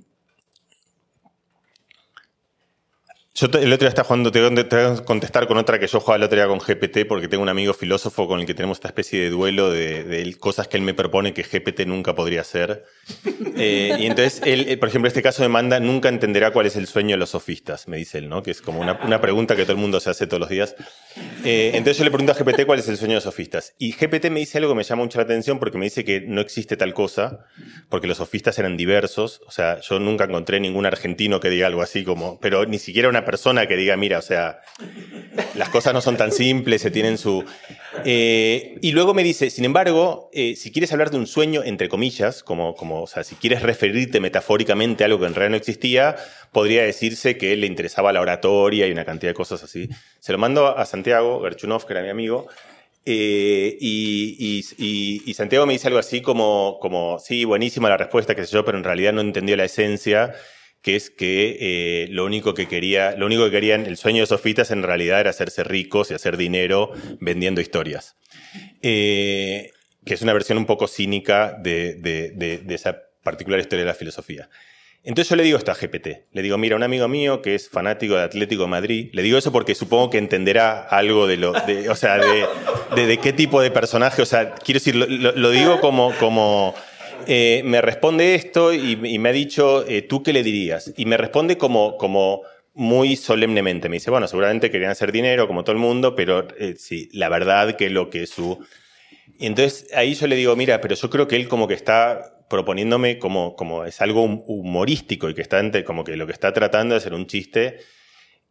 [3.40, 6.00] yo te- el otro día estaba jugando, te voy a contestar con otra que yo
[6.00, 8.78] jugaba el otro día con GPT porque tengo un amigo filósofo con el que tenemos
[8.78, 12.40] esta especie de duelo de, de cosas que él me propone que GPT nunca podría
[12.40, 12.84] hacer.
[13.60, 16.76] Eh, y entonces él, eh, por ejemplo, este caso de Manda nunca entenderá cuál es
[16.76, 18.40] el sueño de los sofistas, me dice él, ¿no?
[18.40, 20.76] Que es como una, una pregunta que todo el mundo se hace todos los días.
[21.44, 23.74] Eh, entonces yo le pregunto a GPT cuál es el sueño de los sofistas.
[23.76, 26.20] Y GPT me dice algo que me llama mucho la atención porque me dice que
[26.20, 27.46] no existe tal cosa,
[27.88, 29.40] porque los sofistas eran diversos.
[29.48, 33.08] O sea, yo nunca encontré ningún argentino que diga algo así como, pero ni siquiera
[33.08, 34.62] una persona que diga, mira, o sea,
[35.54, 37.44] las cosas no son tan simples, se tienen su...
[38.06, 41.90] Eh, y luego me dice, sin embargo, eh, si quieres hablar de un sueño, entre
[41.90, 45.56] comillas, como, como, o sea, si quieres referirte metafóricamente a algo que en realidad no
[45.58, 46.16] existía,
[46.52, 49.90] podría decirse que le interesaba la oratoria y una cantidad de cosas así.
[50.20, 52.46] Se lo mando a Santiago Gerchunov, que era mi amigo,
[53.04, 58.34] eh, y, y, y, Santiago me dice algo así como, como, sí, buenísima la respuesta,
[58.34, 60.34] qué sé yo, pero en realidad no entendió la esencia,
[60.82, 64.26] que es que eh, lo único que quería, lo único que querían, el sueño de
[64.26, 68.16] Sofitas en realidad era hacerse ricos y hacer dinero vendiendo historias.
[68.82, 69.70] Eh,
[70.04, 73.90] que es una versión un poco cínica de, de, de, de esa particular historia de
[73.90, 74.48] la filosofía.
[75.04, 76.26] Entonces yo le digo esto a GPT.
[76.32, 79.52] Le digo, mira, un amigo mío que es fanático de Atlético Madrid, le digo eso
[79.52, 84.22] porque supongo que entenderá algo de lo, de, o sea, de, qué tipo de personaje,
[84.22, 86.74] o sea, quiero decir, lo, lo digo como, como
[87.30, 90.94] eh, me responde esto y, me ha dicho, eh, ¿tú qué le dirías?
[90.96, 92.40] Y me responde como, como
[92.72, 93.90] muy solemnemente.
[93.90, 97.28] Me dice, bueno, seguramente querían hacer dinero como todo el mundo, pero eh, sí, la
[97.28, 98.64] verdad que lo que su...
[99.38, 102.46] Y entonces ahí yo le digo, mira, pero yo creo que él como que está
[102.48, 106.54] proponiéndome como, como es algo humorístico y que está ante, como que lo que está
[106.54, 107.80] tratando de hacer un chiste.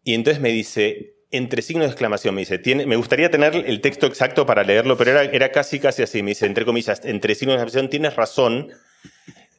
[0.04, 4.06] Y entonces me dice, entre signos de exclamación, me dice, me gustaría tener el texto
[4.08, 6.24] exacto para leerlo, pero era, era casi, casi así.
[6.24, 8.70] Me dice, entre comillas, entre signos de exclamación, tienes razón.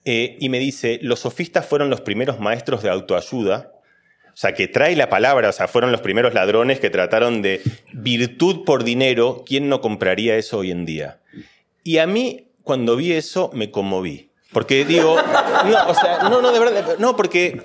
[0.05, 3.73] Eh, y me dice, los sofistas fueron los primeros maestros de autoayuda.
[4.29, 7.61] O sea, que trae la palabra, o sea, fueron los primeros ladrones que trataron de
[7.93, 9.43] virtud por dinero.
[9.45, 11.21] ¿Quién no compraría eso hoy en día?
[11.83, 14.31] Y a mí, cuando vi eso, me conmoví.
[14.53, 15.17] Porque digo,
[16.23, 17.61] no, no, no, de verdad, no, porque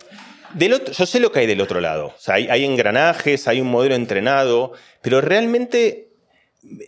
[0.53, 2.07] del otro, yo sé lo que hay del otro lado.
[2.07, 6.09] O sea, hay, engranajes, hay un modelo entrenado, pero realmente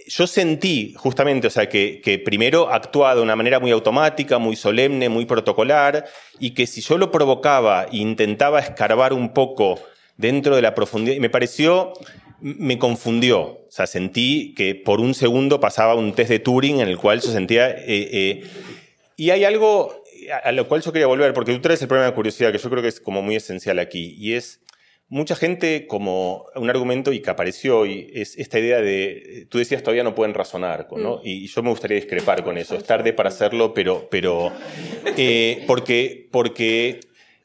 [0.07, 4.55] yo sentí justamente, o sea, que, que primero actuaba de una manera muy automática, muy
[4.55, 6.05] solemne, muy protocolar,
[6.39, 9.79] y que si yo lo provocaba e intentaba escarbar un poco
[10.17, 11.93] dentro de la profundidad, me pareció,
[12.39, 13.41] me confundió.
[13.41, 17.21] O sea, sentí que por un segundo pasaba un test de Turing en el cual
[17.21, 17.69] yo sentía...
[17.69, 18.43] Eh, eh,
[19.17, 22.15] y hay algo a lo cual yo quería volver, porque tú traes el problema de
[22.15, 24.61] curiosidad, que yo creo que es como muy esencial aquí, y es
[25.07, 29.83] mucha gente como un argumento y que apareció hoy es esta idea de, tú decías
[29.83, 31.17] todavía no pueden razonar, ¿no?
[31.17, 31.21] Mm.
[31.23, 34.51] Y yo me gustaría discrepar con eso, es tarde para hacerlo, pero, pero
[35.17, 37.01] eh, porque, porque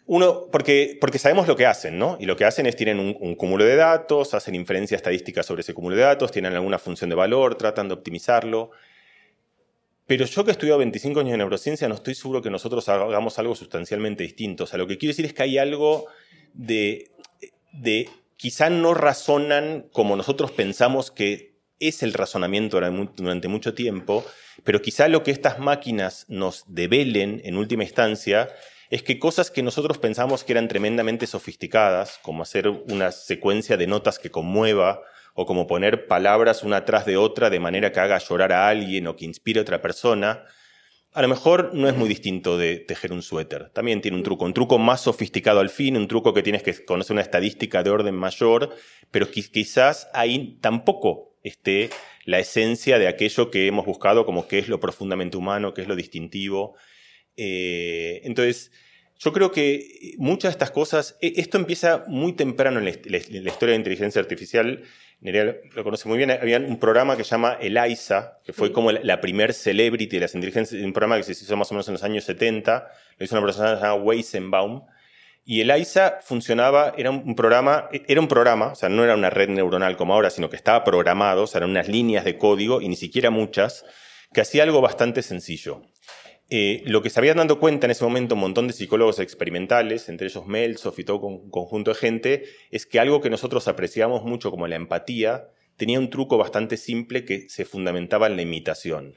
[0.06, 2.16] uno, porque, porque sabemos lo que hacen, ¿no?
[2.18, 5.60] Y lo que hacen es tienen un, un, cúmulo de datos, hacen inferencia estadística sobre
[5.60, 8.70] ese cúmulo de datos, tienen alguna función de valor, tratan de optimizarlo.
[10.10, 13.38] Pero yo que he estudiado 25 años en neurociencia no estoy seguro que nosotros hagamos
[13.38, 14.64] algo sustancialmente distinto.
[14.64, 16.08] O sea, lo que quiero decir es que hay algo
[16.52, 17.12] de,
[17.72, 22.80] de quizá no razonan como nosotros pensamos que es el razonamiento
[23.16, 24.26] durante mucho tiempo,
[24.64, 28.48] pero quizá lo que estas máquinas nos develen en última instancia
[28.90, 33.86] es que cosas que nosotros pensamos que eran tremendamente sofisticadas, como hacer una secuencia de
[33.86, 35.02] notas que conmueva
[35.34, 39.06] o como poner palabras una tras de otra de manera que haga llorar a alguien
[39.06, 40.44] o que inspire a otra persona,
[41.12, 43.70] a lo mejor no es muy distinto de tejer un suéter.
[43.70, 46.84] También tiene un truco, un truco más sofisticado al fin, un truco que tienes que
[46.84, 48.74] conocer una estadística de orden mayor,
[49.10, 51.90] pero quizás ahí tampoco esté
[52.24, 55.88] la esencia de aquello que hemos buscado como qué es lo profundamente humano, qué es
[55.88, 56.76] lo distintivo.
[57.36, 58.70] Eh, entonces,
[59.18, 63.20] yo creo que muchas de estas cosas, e, esto empieza muy temprano en la, historia
[63.20, 64.82] de la inteligencia artificial.
[65.20, 66.30] Nerea lo conoce muy bien.
[66.30, 70.34] Había un programa que se llama ELISA, que fue como la, primer celebrity de las
[70.34, 72.90] inteligencias, un programa que se hizo más o menos en los años 70.
[73.18, 74.86] Lo hizo una persona llamada Weizenbaum.
[75.44, 79.48] Y ELISA funcionaba, era un programa, era un programa, o sea, no era una red
[79.48, 82.88] neuronal como ahora, sino que estaba programado, o sea, eran unas líneas de código y
[82.88, 83.84] ni siquiera muchas,
[84.32, 85.82] que hacía algo bastante sencillo.
[86.52, 90.08] Eh, lo que se habían dado cuenta en ese momento un montón de psicólogos experimentales,
[90.08, 94.24] entre ellos Meltzoff y todo un conjunto de gente, es que algo que nosotros apreciamos
[94.24, 99.14] mucho como la empatía tenía un truco bastante simple que se fundamentaba en la imitación.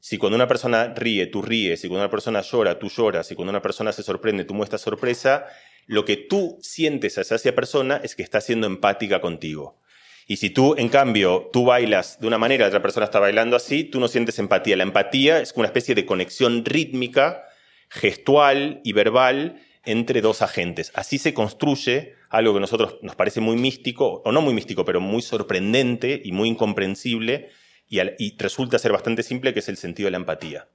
[0.00, 3.36] Si cuando una persona ríe, tú ríes, si cuando una persona llora, tú lloras, si
[3.36, 5.46] cuando una persona se sorprende, tú muestras sorpresa,
[5.86, 9.78] lo que tú sientes hacia esa persona es que está siendo empática contigo.
[10.26, 13.84] Y si tú, en cambio, tú bailas de una manera, otra persona está bailando así,
[13.84, 14.76] tú no sientes empatía.
[14.76, 17.44] La empatía es una especie de conexión rítmica,
[17.88, 20.92] gestual y verbal entre dos agentes.
[20.94, 24.84] Así se construye algo que a nosotros nos parece muy místico, o no muy místico,
[24.84, 27.50] pero muy sorprendente y muy incomprensible,
[27.88, 30.68] y, y resulta ser bastante simple, que es el sentido de la empatía.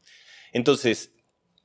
[0.51, 1.16] Entonces,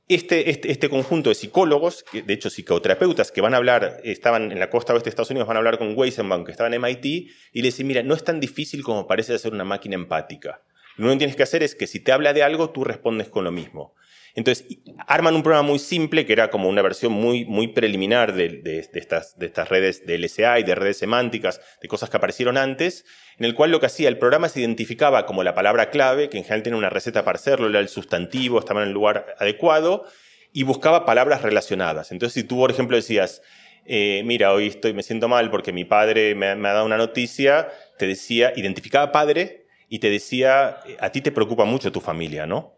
[0.07, 4.59] este, este, este, conjunto de psicólogos, de hecho psicoterapeutas, que van a hablar, estaban en
[4.59, 7.05] la costa oeste de Estados Unidos, van a hablar con Weizenbaum, que estaba en MIT,
[7.05, 10.61] y le dicen, mira, no es tan difícil como parece hacer una máquina empática.
[10.97, 13.29] Lo único que tienes que hacer es que si te habla de algo, tú respondes
[13.29, 13.95] con lo mismo.
[14.35, 14.65] Entonces,
[15.07, 19.37] arman un programa muy simple, que era como una versión muy, muy preliminar de, estas,
[19.37, 23.05] de estas redes de LSA y de redes semánticas, de cosas que aparecieron antes,
[23.37, 26.37] en el cual lo que hacía el programa se identificaba como la palabra clave, que
[26.37, 30.05] en general tiene una receta para hacerlo, era el sustantivo, estaba en el lugar adecuado,
[30.51, 32.11] y buscaba palabras relacionadas.
[32.11, 33.43] Entonces, si tú, por ejemplo, decías,
[33.85, 37.69] eh, mira, hoy estoy, me siento mal porque mi padre me ha dado una noticia,
[37.99, 42.75] te decía, identificaba padre y te decía, a ti te preocupa mucho tu familia, ¿no?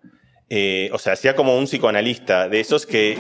[0.50, 3.18] Eh, o sea, hacía como un psicoanalista de esos que,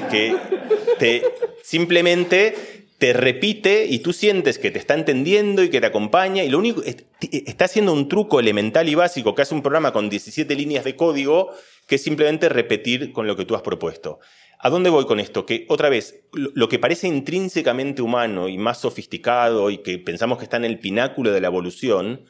[1.00, 1.24] te,
[1.64, 2.56] simplemente
[2.98, 6.60] te repite y tú sientes que te está entendiendo y que te acompaña y lo
[6.60, 10.86] único está haciendo un truco elemental y básico que hace un programa con 17 líneas
[10.86, 11.52] de código
[11.88, 14.20] que es simplemente repetir con lo que tú has propuesto.
[14.60, 15.46] ¿A dónde voy con esto?
[15.46, 20.46] Que otra vez, lo que parece intrínsecamente humano y más sofisticado y que pensamos que
[20.46, 22.26] está en el pináculo de la evolución,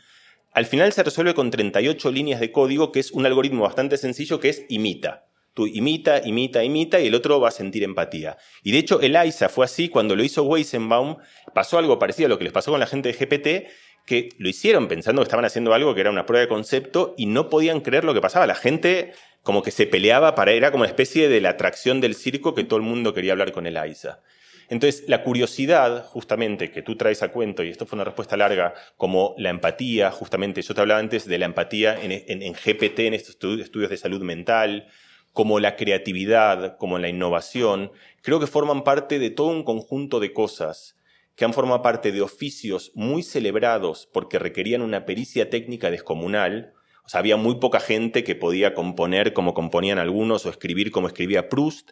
[0.55, 4.39] al final se resuelve con 38 líneas de código, que es un algoritmo bastante sencillo
[4.39, 5.25] que es imita.
[5.53, 8.37] Tú imita, imita, imita y el otro va a sentir empatía.
[8.63, 11.17] Y de hecho, el AISA fue así cuando lo hizo Weizenbaum.
[11.53, 13.69] Pasó algo parecido a lo que les pasó con la gente de GPT,
[14.05, 17.25] que lo hicieron pensando que estaban haciendo algo que era una prueba de concepto y
[17.25, 18.47] no podían creer lo que pasaba.
[18.47, 19.11] La gente
[19.43, 22.63] como que se peleaba para, era como una especie de la atracción del circo que
[22.63, 24.21] todo el mundo quería hablar con el AISA.
[24.69, 28.73] Entonces, la curiosidad, justamente, que tú traes a cuento, y esto fue una respuesta larga,
[28.97, 33.37] como la empatía, justamente, yo te hablaba antes de la empatía en, GPT, en estos
[33.59, 34.87] estudios de salud mental,
[35.33, 40.31] como la creatividad, como la innovación, creo que forman parte de todo un conjunto de
[40.31, 40.95] cosas
[41.35, 46.73] que han formado parte de oficios muy celebrados porque requerían una pericia técnica descomunal.
[47.03, 51.07] O sea, había muy poca gente que podía componer como componían algunos o escribir como
[51.07, 51.91] escribía Proust,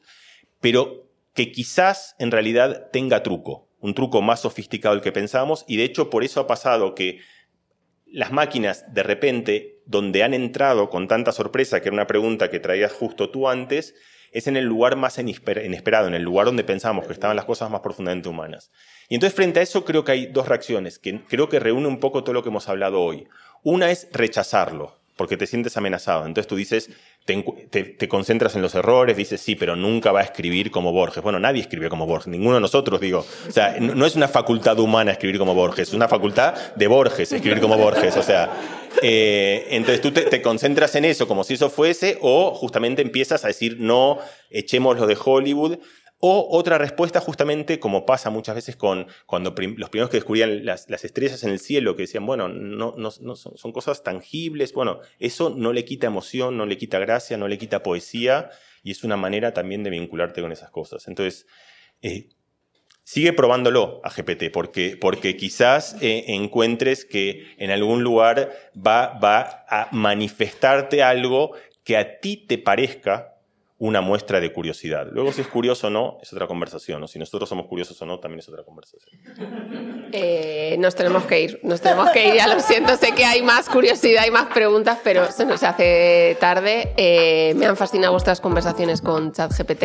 [0.62, 5.78] pero que quizás en realidad tenga truco, un truco más sofisticado del que pensábamos, y
[5.78, 7.20] de hecho por eso ha pasado que
[8.06, 12.60] las máquinas de repente, donde han entrado con tanta sorpresa, que era una pregunta que
[12.60, 13.96] traías justo tú antes,
[14.32, 17.70] es en el lugar más inesperado, en el lugar donde pensamos que estaban las cosas
[17.70, 18.72] más profundamente humanas.
[19.10, 22.00] Y entonces frente a eso creo que hay dos reacciones que creo que reúnen un
[22.00, 23.28] poco todo lo que hemos hablado hoy.
[23.64, 26.26] Una es rechazarlo, porque te sientes amenazado.
[26.26, 26.90] Entonces tú dices,
[27.26, 31.24] te, concentras en los errores, dices, sí, pero nunca va a escribir como Borges.
[31.24, 33.26] Bueno, nadie escribe como Borges, ninguno de nosotros, digo.
[33.48, 37.32] O sea, no, es una facultad humana escribir como Borges, es una facultad de Borges
[37.32, 38.18] escribir como Borges.
[38.18, 38.52] O sea,
[39.02, 43.48] eh, entonces tú te, concentras en eso como si eso fuese, o justamente empiezas a
[43.48, 44.20] decir, no,
[44.50, 45.78] echemos lo de Hollywood.
[46.26, 50.88] O otra respuesta justamente como pasa muchas veces con cuando los primeros que descubrían las,
[50.90, 55.74] estrellas en el cielo, que decían, bueno, no, no, son, cosas tangibles, bueno, eso no
[55.74, 58.52] le quita emoción, no le quita gracia, no le quita poesía,
[58.84, 61.10] y es una manera también de vincularte con esas cosas.
[61.10, 61.46] Entonces,
[62.02, 62.30] eh,
[63.04, 69.66] sigue probándolo a GPT, porque, porque quizás eh, encuentres que en algún lugar va, va
[69.68, 71.52] a manifestarte algo
[71.84, 73.33] que a ti te parezca
[73.84, 75.08] una muestra de curiosidad.
[75.12, 77.04] Luego, si es curioso o no, es otra conversación.
[77.04, 79.20] O si nosotros somos curiosos o no, también es otra conversación.
[80.14, 82.36] Eh, nos tenemos que ir, nos tenemos que ir.
[82.36, 86.38] Ya lo siento, sé que hay más curiosidad y más preguntas, pero se nos hace
[86.40, 86.94] tarde.
[86.96, 89.84] Eh, me han fascinado vuestras conversaciones con ChatGPT.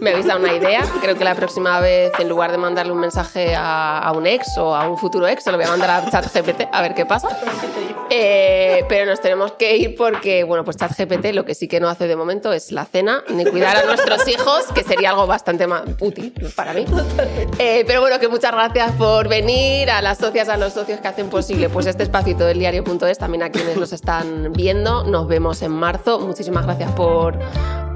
[0.00, 0.82] Me habéis dado una idea.
[1.00, 4.74] Creo que la próxima vez, en lugar de mandarle un mensaje a, un ex o
[4.74, 7.28] a un futuro ex, se lo voy a mandar a ChatGPT a ver qué pasa.
[8.10, 11.88] Eh, pero nos tenemos que ir porque, bueno, pues ChatGPT lo que sí que no
[11.88, 15.66] hace de momento es la cena ni cuidar a nuestros hijos, que sería algo bastante
[15.66, 16.84] más útil para mí.
[17.58, 21.08] Eh, pero bueno, que muchas gracias por venir, a las socias, a los socios que
[21.08, 25.04] hacen posible pues este espacio del diario.es, también a quienes nos están viendo.
[25.04, 26.18] Nos vemos en marzo.
[26.20, 27.38] Muchísimas gracias por,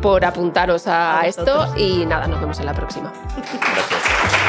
[0.00, 3.12] por apuntaros a, esto y nada, nos vemos en la próxima.
[3.36, 4.39] Gracias.